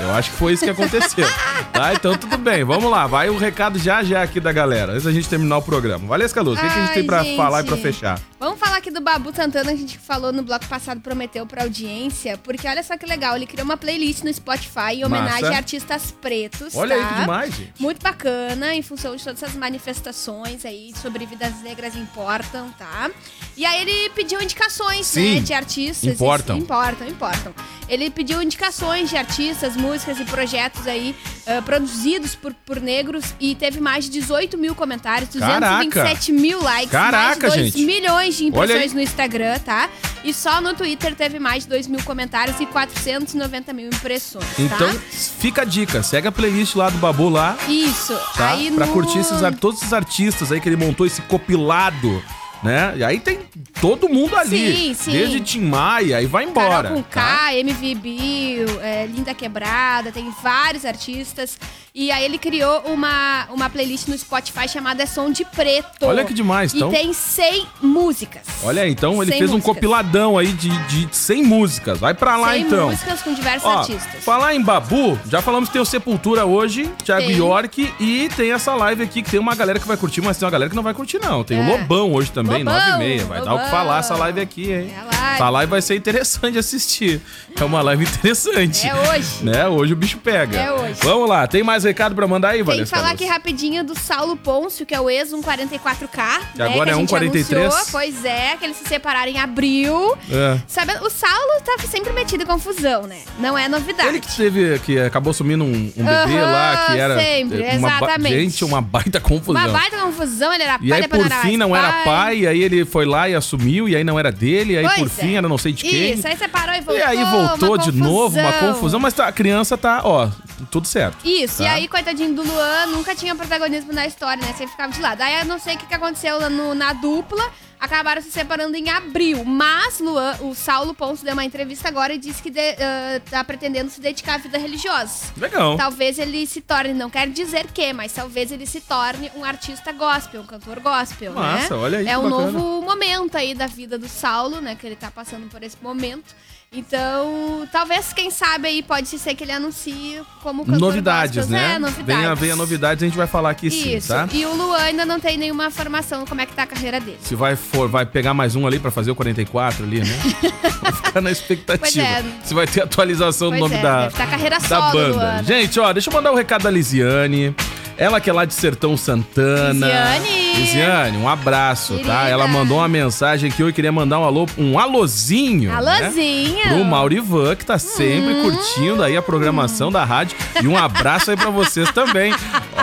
Eu 0.03 0.13
acho 0.13 0.31
que 0.31 0.37
foi 0.37 0.53
isso 0.53 0.65
que 0.65 0.71
aconteceu. 0.71 1.27
tá? 1.73 1.95
Então 1.95 2.17
tudo 2.17 2.37
bem, 2.37 2.65
vamos 2.65 2.91
lá. 2.91 3.07
Vai 3.07 3.31
o 3.31 3.39
recado 3.39 3.79
já 3.79 4.03
já 4.03 4.23
aqui 4.23 4.41
da 4.41 4.53
galera, 4.53 4.93
antes 4.93 5.05
da 5.05 5.13
gente 5.13 5.29
terminar 5.29 5.59
o 5.59 5.63
programa. 5.63 6.07
Valesca 6.09 6.43
Luz, 6.43 6.59
o 6.59 6.61
que, 6.61 6.67
a 6.67 6.71
gente 6.71 6.95
tem 6.95 7.07
pra 7.07 7.23
gente. 7.23 7.37
falar 7.37 7.63
e 7.63 7.67
pra 7.67 7.77
fechar? 7.77 8.21
Vamos 8.45 8.61
falar 8.61 8.77
aqui 8.77 8.91
do 8.91 9.01
Babu 9.01 9.35
Santana, 9.35 9.73
a 9.73 9.75
gente 9.75 9.97
falou 9.97 10.31
no 10.31 10.43
bloco 10.43 10.67
passado, 10.67 11.01
prometeu 11.01 11.47
pra 11.47 11.63
audiência, 11.63 12.37
porque 12.37 12.69
olha 12.69 12.83
só 12.83 12.95
que 12.95 13.07
legal, 13.07 13.37
ele 13.37 13.47
criou 13.47 13.65
uma 13.65 13.75
playlist 13.75 14.23
no 14.23 14.31
Spotify 14.35 14.97
em 14.97 15.05
homenagem 15.07 15.45
Massa. 15.45 15.55
a 15.55 15.57
artistas 15.57 16.11
pretos, 16.11 16.75
Olha 16.75 16.95
aí 16.95 17.01
tá? 17.01 17.09
que 17.09 17.21
demais, 17.23 17.55
gente. 17.55 17.73
Muito 17.81 18.03
bacana, 18.03 18.75
em 18.75 18.83
função 18.83 19.17
de 19.17 19.25
todas 19.25 19.43
essas 19.43 19.57
manifestações 19.57 20.67
aí 20.67 20.93
sobre 21.01 21.25
vidas 21.25 21.63
negras 21.63 21.97
importam, 21.97 22.71
tá? 22.73 23.11
E 23.57 23.65
aí 23.65 23.81
ele 23.81 24.11
pediu 24.11 24.43
indicações, 24.43 25.07
Sim, 25.07 25.37
né, 25.37 25.41
de 25.41 25.55
artistas. 25.55 26.13
importam. 26.13 26.57
Isso, 26.57 26.65
importam, 26.65 27.09
importam. 27.09 27.55
Ele 27.89 28.11
pediu 28.11 28.43
indicações 28.43 29.09
de 29.09 29.17
artistas, 29.17 29.75
músicas 29.75 30.21
e 30.21 30.25
projetos 30.25 30.87
aí 30.87 31.15
ah, 31.47 31.61
produzidos 31.63 32.35
por, 32.35 32.55
por 32.55 32.81
negros 32.81 33.35
e 33.39 33.55
teve 33.55 33.79
mais 33.81 34.07
de 34.07 34.11
18 34.13 34.57
mil 34.57 34.75
comentários, 34.75 35.29
Caraca. 35.31 35.85
227 35.85 36.33
mil 36.33 36.63
likes, 36.63 36.91
Caraca, 36.91 37.49
mais 37.49 37.53
de 37.53 37.61
2 37.61 37.73
gente. 37.73 37.85
milhões 37.85 38.34
de 38.37 38.43
Olha 38.45 38.63
aí. 38.63 38.65
impressões 38.65 38.93
no 38.93 39.01
Instagram, 39.01 39.59
tá? 39.61 39.89
E 40.23 40.33
só 40.33 40.61
no 40.61 40.75
Twitter 40.75 41.15
teve 41.15 41.39
mais 41.39 41.65
de 41.65 41.71
2 41.71 41.87
mil 41.87 42.03
comentários 42.03 42.59
e 42.61 42.67
490 42.67 43.73
mil 43.73 43.89
impressões, 43.89 44.45
Então, 44.59 44.93
tá? 44.93 45.01
fica 45.39 45.63
a 45.63 45.65
dica, 45.65 46.03
segue 46.03 46.29
a 46.29 46.33
playlist 46.33 46.75
lá 46.77 46.89
do 46.89 46.99
Babu 46.99 47.29
lá, 47.29 47.57
Isso. 47.69 48.19
tá? 48.37 48.53
Aí 48.53 48.71
pra 48.71 48.87
no... 48.87 48.93
curtir 48.93 49.19
esses, 49.19 49.39
todos 49.61 49.81
esses 49.81 49.93
artistas 49.93 50.51
aí 50.51 50.61
que 50.61 50.69
ele 50.69 50.77
montou 50.77 51.07
esse 51.07 51.21
copilado, 51.23 52.23
né? 52.63 52.95
E 52.97 53.05
aí 53.05 53.21
tem 53.21 53.41
todo 53.81 54.09
mundo 54.09 54.35
ali. 54.37 54.75
Sim, 54.75 54.95
sim. 54.95 55.13
Desde 55.13 55.41
Tim 55.41 55.61
Maia 55.61 56.23
e 56.23 56.27
vai 56.27 56.45
embora. 56.45 56.89
Carol 56.89 56.97
com 56.97 57.03
tá? 57.03 57.49
K, 57.49 57.55
MV 57.59 57.95
Bill, 57.97 58.81
é, 58.81 59.07
Linda 59.07 59.35
Quebrada, 59.35 60.11
tem 60.11 60.33
vários 60.43 60.85
artistas 60.87 61.59
E 61.97 62.11
aí 62.11 62.25
ele 62.25 62.39
criou 62.39 62.81
uma, 62.87 63.47
uma 63.51 63.71
playlist 63.71 64.09
no 64.09 64.19
Spotify 64.19 64.67
chamada 64.69 65.05
É 65.05 65.07
Som 65.07 65.31
de 65.31 65.45
Preto. 65.45 66.07
Olha 66.07 66.25
que 66.25 66.35
demais, 66.35 66.75
então. 66.75 66.89
E 66.91 66.93
tem 66.93 67.13
100 67.13 67.69
músicas. 67.81 68.43
Olha 68.65 68.83
aí, 68.83 68.91
então 68.91 69.23
ele 69.23 69.31
100 69.31 69.39
fez 69.39 69.51
um 69.51 69.55
músicas. 69.55 69.75
compiladão 69.77 70.37
aí 70.37 70.49
de, 70.55 70.71
de 70.89 71.09
100 71.17 71.45
músicas. 71.45 72.01
Vai 72.01 72.13
pra 72.13 72.37
lá 72.37 72.51
100 72.55 72.63
então. 72.63 72.91
músicas 72.91 73.23
com 73.23 73.33
diversos 73.33 73.65
Ó, 73.71 73.79
artistas. 73.79 74.25
falar 74.25 74.57
em 74.57 74.61
Babu, 74.61 75.17
já 75.29 75.41
falamos 75.41 75.69
que 75.69 75.75
tem 75.75 75.83
o 75.83 75.85
Sepultura 75.85 76.45
hoje, 76.45 76.91
Thiago 77.05 77.29
Tem. 77.29 77.37
York, 77.37 77.95
e 78.01 78.29
tem 78.37 78.51
essa 78.51 78.75
live 78.75 79.01
aqui 79.05 79.23
que 79.23 79.31
tem 79.31 79.39
uma 79.39 79.55
galera 79.55 79.79
que 79.79 79.87
vai 79.87 79.97
curtir, 79.97 80.21
mas 80.21 80.37
tem 80.37 80.45
uma 80.47 80.51
galera 80.51 80.69
que 80.71 80.75
não 80.75 80.83
vai 80.83 80.95
curtir, 80.95 81.21
não. 81.21 81.45
Tem 81.45 81.61
o 81.61 81.63
É. 81.63 81.79
Lobão 81.79 82.13
hoje 82.13 82.33
também, 82.33 82.65
Lobão, 82.65 82.75
9 82.75 82.91
e 82.91 82.99
meia. 82.99 83.25
Vai 83.25 83.39
dar 83.39 83.55
o 83.55 83.59
que 83.59 83.65
Lobão. 83.67 83.71
falar 83.71 84.01
essa 84.01 84.17
live 84.17 84.41
aqui, 84.41 84.73
hein? 84.73 84.93
É 84.93 85.01
live. 85.01 85.35
Essa 85.37 85.49
live 85.49 85.71
vai 85.71 85.81
ser 85.83 85.95
interessante 85.95 86.59
assistir. 86.59 87.21
É 87.57 87.63
uma 87.65 87.83
live 87.83 88.03
interessante. 88.03 88.85
É 88.85 88.95
hoje. 88.97 89.45
Né? 89.45 89.69
Hoje 89.69 89.93
o 89.93 89.97
bicho 89.97 90.19
pega. 90.19 90.59
É 90.59 90.73
hoje. 90.73 90.99
Vamos 91.05 91.29
lá, 91.29 91.47
tem 91.47 91.63
mais 91.63 91.84
recado 91.85 92.15
pra 92.15 92.27
mandar 92.27 92.51
aí, 92.51 92.65
Tem 92.65 92.79
que 92.79 92.87
falar 92.87 93.11
aqui 93.11 93.25
rapidinho 93.27 93.85
do 93.85 93.99
Saulo 93.99 94.37
Pôncio, 94.37 94.85
que 94.85 94.95
é 94.95 95.01
o 95.01 95.09
ex-144K. 95.09 96.41
E 96.57 96.63
agora 96.63 96.85
que 96.85 96.91
é 96.91 96.93
a 96.95 96.97
gente 96.97 97.09
143. 97.11 97.61
anunciou. 97.73 97.87
Pois 97.93 98.25
é, 98.25 98.57
que 98.59 98.65
eles 98.65 98.77
se 98.77 98.85
separaram 98.89 99.31
em 99.31 99.39
abril. 99.39 100.17
É. 100.31 100.59
Sabe, 100.67 100.93
o 101.03 101.11
Saulo 101.11 101.61
tá 101.65 101.77
sempre 101.89 102.13
metido 102.13 102.43
em 102.43 102.47
confusão, 102.47 103.03
né? 103.07 103.19
Não 103.39 103.57
é 103.57 103.69
novidade. 103.69 104.09
Ele 104.09 104.21
que 104.21 104.35
teve, 104.37 104.79
que 104.81 104.99
acabou 104.99 105.33
sumindo 105.33 105.65
um, 105.65 105.69
um 105.97 106.05
bebê 106.05 106.39
Aham, 106.39 106.53
lá, 106.53 106.87
que 106.87 106.99
era. 106.99 107.19
sempre, 107.21 107.63
eh, 107.63 107.77
uma 107.79 107.89
exatamente. 107.97 108.35
Gente, 108.41 108.65
uma 108.65 108.81
baita 108.81 109.21
confusão. 109.21 109.61
Uma 109.63 109.69
baita 109.73 109.97
confusão, 109.99 110.53
ele 110.53 110.63
era 110.63 110.79
pai, 110.79 110.89
E 110.89 110.93
aí, 110.93 111.09
por 111.09 111.29
não 111.29 111.37
fim, 111.43 111.57
não 111.57 111.77
era 111.77 111.93
pai, 112.05 112.39
e 112.41 112.47
aí 112.47 112.63
ele 112.63 112.85
foi 112.85 113.05
lá 113.05 113.29
e 113.29 113.35
assumiu, 113.35 113.89
e 113.89 113.97
aí 113.97 114.05
não 114.05 114.19
era 114.19 114.31
dele, 114.33 114.75
e 114.75 114.79
aí, 114.79 114.85
Pois 114.85 114.99
por 114.99 115.07
é. 115.07 115.09
fim, 115.27 115.37
era 115.37 115.49
não 115.49 115.59
sei 115.59 115.73
de 115.73 115.83
quem. 115.85 116.13
Isso, 116.15 116.27
aí 116.27 116.37
separou 116.37 116.75
e 116.75 116.81
voltou. 116.81 116.97
E 116.97 117.03
aí 117.03 117.25
voltou 117.25 117.79
de 117.79 117.93
novo, 117.93 118.39
uma 118.39 118.53
confusão, 118.53 118.99
mas 119.01 119.15
tá- 119.15 119.27
a 119.29 119.33
criança 119.33 119.77
tá, 119.77 120.01
ó, 120.05 120.29
tudo 120.71 120.87
certo. 120.87 121.27
Isso, 121.27 121.63
e 121.63 121.67
Tá. 121.67 121.73
aí, 121.73 121.89
coitadinho 121.89 122.35
do 122.35 122.43
Luan, 122.43 122.87
nunca 122.87 123.15
tinha 123.15 123.35
protagonismo 123.35 123.93
na 123.93 124.07
história, 124.07 124.41
né? 124.45 124.49
Sempre 124.53 124.69
ficava 124.73 124.93
de 124.93 125.01
lado. 125.01 125.21
Aí 125.23 125.41
eu 125.41 125.45
não 125.45 125.59
sei 125.59 125.75
o 125.77 125.79
que, 125.79 125.87
que 125.87 125.95
aconteceu 125.95 126.49
no- 126.51 126.75
na 126.75 126.93
dupla, 126.93 127.43
acabaram 127.81 128.23
se 128.23 128.31
separando 128.31 128.75
em 128.77 128.89
abril. 128.89 129.45
Mas 129.45 129.99
Luan, 130.01 130.35
o 130.41 130.55
Saulo 130.55 130.95
Ponce 130.95 131.23
deu 131.25 131.35
uma 131.35 131.45
entrevista 131.45 131.87
agora 131.89 132.15
e 132.15 132.19
disse 132.19 132.43
que 132.43 132.49
de- 132.51 132.59
ah, 132.61 133.21
tá 133.31 133.45
pretendendo 133.45 133.91
se 133.91 134.01
dedicar 134.01 134.35
à 134.35 134.39
vida 134.39 134.57
religiosa. 134.57 135.33
Legal. 135.37 135.77
Talvez 135.77 136.19
ele 136.19 136.47
se 136.47 136.61
torne, 136.63 136.95
não 136.95 137.11
quer 137.11 137.29
dizer 137.29 137.67
que, 137.73 137.93
mas 137.93 138.13
talvez 138.13 138.51
ele 138.51 138.67
se 138.67 138.81
torne 138.81 139.31
um 139.37 139.45
artista 139.45 139.93
gospel, 139.93 140.41
um 140.41 140.47
cantor 140.47 140.81
gospel, 140.81 141.33
Massa, 141.35 141.75
né? 141.75 141.81
olha 141.81 141.99
aí 141.99 142.07
É 142.09 142.17
um 142.17 142.23
bacana. 142.31 142.53
novo 142.53 142.83
momento 142.83 143.37
aí 143.37 143.55
da 143.55 143.67
vida 143.67 143.99
do 143.99 144.09
Saulo, 144.09 144.61
né? 144.63 144.75
Que 144.75 144.87
ele 144.87 144.97
tá 144.97 145.11
passando 145.11 145.49
por 145.51 145.63
esse 145.63 145.77
momento. 145.83 146.35
Então, 146.77 147.69
talvez, 147.71 148.13
quem 148.13 148.31
sabe 148.31 148.67
aí, 148.67 148.83
pode 148.83 149.07
ser 149.07 149.35
que 149.35 149.45
ele 149.45 149.53
anuncie 149.53 150.21
como 150.43 150.65
cantor 150.65 150.81
Novidades, 150.81 151.49
né? 151.49 151.75
É, 151.75 151.79
novidades. 151.79 152.05
Venha, 152.23 152.35
venha 152.35 152.57
novidades, 152.57 153.03
a 153.03 153.07
gente 153.07 153.17
vai 153.17 153.27
falar 153.29 153.51
aqui 153.51 153.71
sim, 153.71 153.97
Isso. 153.97 154.09
tá? 154.09 154.29
E 154.33 154.45
o 154.45 154.55
Luan 154.55 154.77
ainda 154.79 155.07
não 155.07 155.21
tem 155.21 155.39
nenhuma 155.39 155.71
formação 155.71 156.27
como 156.27 156.41
é 156.41 156.47
que 156.47 156.53
tá 156.53 156.65
a 156.65 156.67
carreira 156.67 156.99
dele. 156.99 157.19
Se 157.23 157.35
vai, 157.37 157.55
for, 157.55 157.89
vai 157.89 158.05
pegar 158.05 158.35
mais 158.35 158.57
um 158.57 158.67
ali 158.67 158.79
pra 158.81 158.91
fazer 158.91 159.13
o 159.13 159.15
44 159.15 159.85
ali, 159.85 160.01
né? 160.01 160.19
Vai 160.85 160.93
ficar 160.93 161.21
na 161.23 161.31
expectativa. 161.31 162.07
É. 162.07 162.23
Se 162.45 162.53
vai 162.53 162.67
ter 162.67 162.83
atualização 162.83 163.49
do 163.51 163.59
Pois 163.59 163.63
nome 163.63 163.77
é, 163.77 163.83
da, 163.83 164.01
deve 164.03 164.17
tá 164.17 164.27
carreira 164.27 164.59
da 164.61 164.69
solo 164.69 164.91
do 164.91 164.93
banda. 165.15 165.25
ano. 165.25 165.45
Gente, 165.47 165.81
ó, 165.81 165.91
deixa 165.95 166.11
eu 166.11 166.15
mandar 166.15 166.31
um 166.31 166.35
recado 166.35 166.65
da 166.65 166.71
Lisiane. 166.71 167.55
Ela 167.97 168.21
que 168.21 168.29
é 168.29 168.33
lá 168.33 168.45
de 168.45 168.55
Sertão 168.55 168.97
Santana. 168.97 169.87
Lisiane. 169.87 170.55
Lisiane, 170.55 171.19
um 171.19 171.29
abraço, 171.29 171.95
tá? 171.99 172.01
Querida. 172.03 172.29
Ela 172.31 172.47
mandou 172.49 172.79
uma 172.79 172.89
mensagem 172.89 173.51
aqui, 173.51 173.63
eu 173.63 173.73
queria 173.73 173.93
mandar 173.93 174.19
um 174.21 174.25
alô, 174.25 174.47
um 174.59 174.79
alôzinho. 174.79 175.71
né? 175.71 175.77
Alôzinho. 175.77 176.63
Pro 176.69 176.85
Maurivan, 176.85 177.55
que 177.57 177.65
tá 177.65 177.79
sempre 177.79 178.35
curtindo 178.43 179.03
aí 179.03 179.17
a 179.17 179.23
programação 179.23 179.91
da 179.93 180.05
rádio. 180.05 180.37
E 180.63 180.67
um 180.69 180.77
abraço 180.77 181.31
aí 181.31 181.37
pra 181.37 181.51
vocês 181.51 181.91
também. 181.93 182.35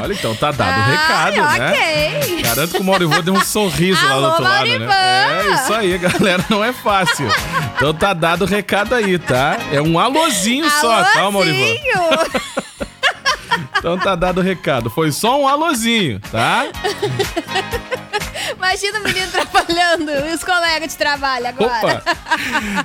Olha, 0.02 0.14
então 0.14 0.34
tá 0.36 0.52
dado 0.52 0.78
o 0.80 0.84
Ai, 0.84 0.92
recado, 0.92 1.60
né? 1.60 1.70
ok. 2.22 2.42
Garanto 2.44 2.72
que 2.72 2.82
o 2.82 2.84
Maurivan 2.84 3.22
deu 3.22 3.34
um 3.34 3.42
sorriso 3.44 4.02
lá 4.06 4.12
do 4.12 4.14
Alô, 4.18 4.28
outro 4.28 4.44
lado, 4.44 4.80
né? 4.80 5.42
É 5.48 5.54
isso 5.54 5.74
aí, 5.74 5.98
galera, 5.98 6.46
não 6.50 6.64
é 6.64 6.72
fácil. 6.74 7.28
Então 7.76 7.94
tá 7.94 8.14
dado 8.14 8.44
o 8.44 8.48
recado 8.48 8.96
aí, 8.96 9.18
tá? 9.18 9.58
É 9.72 9.82
um 9.82 9.98
alôzinho 10.00 10.70
só, 10.70 11.04
tá, 11.04 11.30
Maurivan? 11.32 11.76
Então 13.82 13.98
tá 13.98 14.16
dado 14.16 14.38
o 14.38 14.44
recado. 14.44 14.92
Foi 14.92 15.12
só 15.12 15.42
um 15.42 15.48
alôzinho, 15.48 16.20
tá? 16.32 16.68
Imagina 18.56 19.00
o 19.00 19.04
menino 19.04 19.32
trabalhando 19.32 20.12
e 20.12 20.36
os 20.36 20.44
colegas 20.44 20.92
de 20.92 20.98
trabalho 20.98 21.48
agora. 21.48 22.04
Opa! 22.04 22.04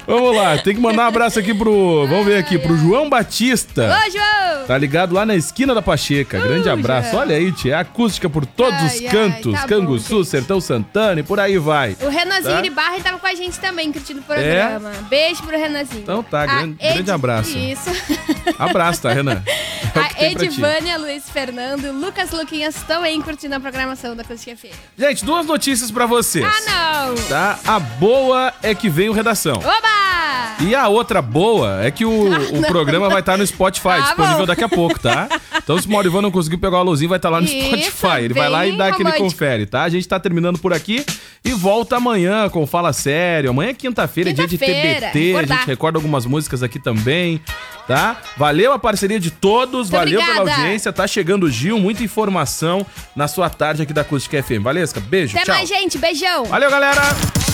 Vamos 0.07 0.35
lá, 0.35 0.57
tem 0.57 0.75
que 0.75 0.81
mandar 0.81 1.05
um 1.05 1.09
abraço 1.09 1.39
aqui 1.39 1.53
pro. 1.53 2.07
Vamos 2.07 2.25
ver 2.25 2.39
aqui, 2.39 2.59
pro 2.59 2.79
João 2.79 3.11
Batista. 3.11 3.95
Ô, 3.95 4.11
João! 4.11 4.46
Tá 4.67 4.77
ligado 4.77 5.15
lá 5.15 5.25
na 5.25 5.35
esquina 5.37 5.75
da 5.75 5.81
Pacheca. 5.83 6.39
Grande 6.41 6.69
abraço. 6.69 7.17
Olha 7.17 7.37
aí, 7.37 7.53
tia. 7.53 7.79
Acústica 7.79 8.29
por 8.29 8.45
todos 8.45 8.75
Ai, 8.81 8.87
os 8.87 8.93
ai, 8.95 9.09
cantos. 9.09 9.53
tá 9.53 9.61
bom, 9.63 9.67
Canguçu, 9.69 10.17
gente. 10.19 10.29
Sertão 10.29 10.61
Santana 10.61 11.21
e 11.21 11.23
por 11.23 11.39
aí 11.39 11.59
vai. 11.59 11.97
O 12.01 12.09
Renanzinho 12.09 12.57
Tá? 12.57 12.61
de 12.63 12.71
Barra 12.71 13.01
tava 13.01 13.19
com 13.19 13.27
a 13.27 13.35
gente 13.35 13.59
também, 13.61 13.93
curtindo 13.93 14.21
o 14.21 14.23
programa. 14.23 14.91
Beijo 15.09 15.43
pro 15.43 15.57
Renanzinho. 15.57 16.03
Então 16.03 16.23
tá, 16.23 16.43
A 16.43 16.47
grande- 16.47 16.77
grande 16.93 17.11
abraço. 17.11 17.57
Isso. 17.57 17.91
Abraço, 18.59 19.03
tá, 19.03 19.13
Renan? 19.13 19.43
É 19.97 19.99
o 20.01 20.03
que 20.09 20.15
a 20.15 20.19
tem 20.19 20.33
pra 20.35 20.41
ti. 20.41 20.47
Edivânia, 20.49 20.99
Luiz 20.99 21.25
Fernando, 21.31 21.91
Lucas 21.91 22.31
Luquinhas 22.31 22.75
também 22.87 23.21
curtindo 23.23 23.55
a 23.55 23.61
programação 23.61 24.15
da 24.15 24.23
Acústica 24.23 24.55
FM. 24.55 24.75
Gente, 24.99 25.25
duas 25.25 25.47
notícias 25.47 25.91
pra 25.91 26.05
vocês. 26.05 26.45
Ah, 26.45 27.07
não! 27.07 27.15
Tá? 27.29 27.59
A 27.67 27.79
boa 27.79 28.53
é 28.63 28.75
que 28.75 28.91
veio 28.91 29.13
redação. 29.13 29.55
Oba! 29.57 30.57
E 30.61 30.75
a 30.75 30.87
outra 30.89 31.23
boa 31.23 31.83
é 31.83 31.91
que 31.91 32.05
o, 32.05 32.29
o 32.59 32.63
programa 32.67 33.09
vai 33.09 33.21
estar 33.21 33.39
no 33.39 33.47
Spotify, 33.47 33.89
Ah, 33.89 34.01
disponível 34.01 34.39
bom. 34.39 34.47
Daqui 34.57 34.65
a 34.65 34.69
pouco, 34.69 34.99
tá? 34.99 35.29
Então, 35.57 35.79
se 35.81 35.87
o 35.87 35.91
Maurivan 35.91 36.23
não 36.23 36.31
conseguiu 36.31 36.59
pegar 36.59 36.77
o 36.79 36.81
alôzinho, 36.81 37.09
vai 37.09 37.19
estar 37.19 37.29
lá 37.31 37.41
no 37.41 37.47
Isso, 37.47 37.67
Spotify. 37.67 38.23
Ele 38.25 38.35
vai 38.35 38.49
lá 38.49 38.67
e 38.67 38.77
dá 38.77 38.87
aquele 38.89 39.05
romântico. 39.11 39.31
confere, 39.31 39.67
tá? 39.67 39.83
A 39.83 39.89
gente 39.89 40.07
tá 40.09 40.19
terminando 40.19 40.59
por 40.59 40.73
aqui 40.73 41.05
e 41.45 41.53
volta 41.53 41.97
amanhã 41.97 42.49
com 42.49 42.63
o 42.63 42.67
Fala 42.67 42.93
Sério. 42.93 43.51
Amanhã 43.51 43.71
é 43.71 43.75
quinta-feira, 43.75 44.31
é 44.31 44.33
dia 44.33 44.47
de 44.47 44.57
TBT. 44.59 44.75
A 44.77 45.01
recordar. 45.41 45.59
gente 45.59 45.67
recorda 45.67 45.99
algumas 45.99 46.25
músicas 46.27 46.63
aqui 46.63 46.79
também, 46.79 47.41
tá? 47.87 48.17
Valeu 48.37 48.73
a 48.73 48.79
parceria 48.79 49.21
de 49.21 49.31
todos, 49.31 49.91
Muito 49.91 49.93
valeu 49.93 50.21
pela 50.21 50.41
obrigada. 50.41 50.63
audiência. 50.63 50.93
Tá 50.93 51.07
chegando 51.07 51.45
o 51.45 51.51
Gil, 51.51 51.79
muita 51.79 52.03
informação 52.03 52.85
na 53.15 53.29
sua 53.29 53.51
tarde 53.51 53.83
aqui 53.83 53.93
da 53.93 54.01
Acústica 54.03 54.43
FM. 54.43 54.63
Valesca, 54.63 55.01
beijo, 55.01 55.37
Até 55.37 55.45
tchau. 55.47 55.55
mais, 55.55 55.69
gente. 55.69 55.99
Beijão! 55.99 56.45
Valeu, 56.47 56.71
galera! 56.71 57.03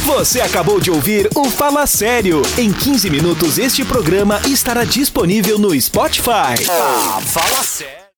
Você 0.05 0.41
acabou 0.41 0.81
de 0.81 0.91
ouvir 0.91 1.29
o 1.35 1.45
Fala 1.45 1.87
Sério. 1.87 2.43
Em 2.59 2.73
15 2.73 3.09
minutos, 3.09 3.57
este 3.57 3.85
programa 3.85 4.41
estará 4.49 4.83
disponível 4.85 5.59
no 5.61 5.81
Spotify. 5.81 6.67
Fala 6.93 7.63
sério. 7.63 8.02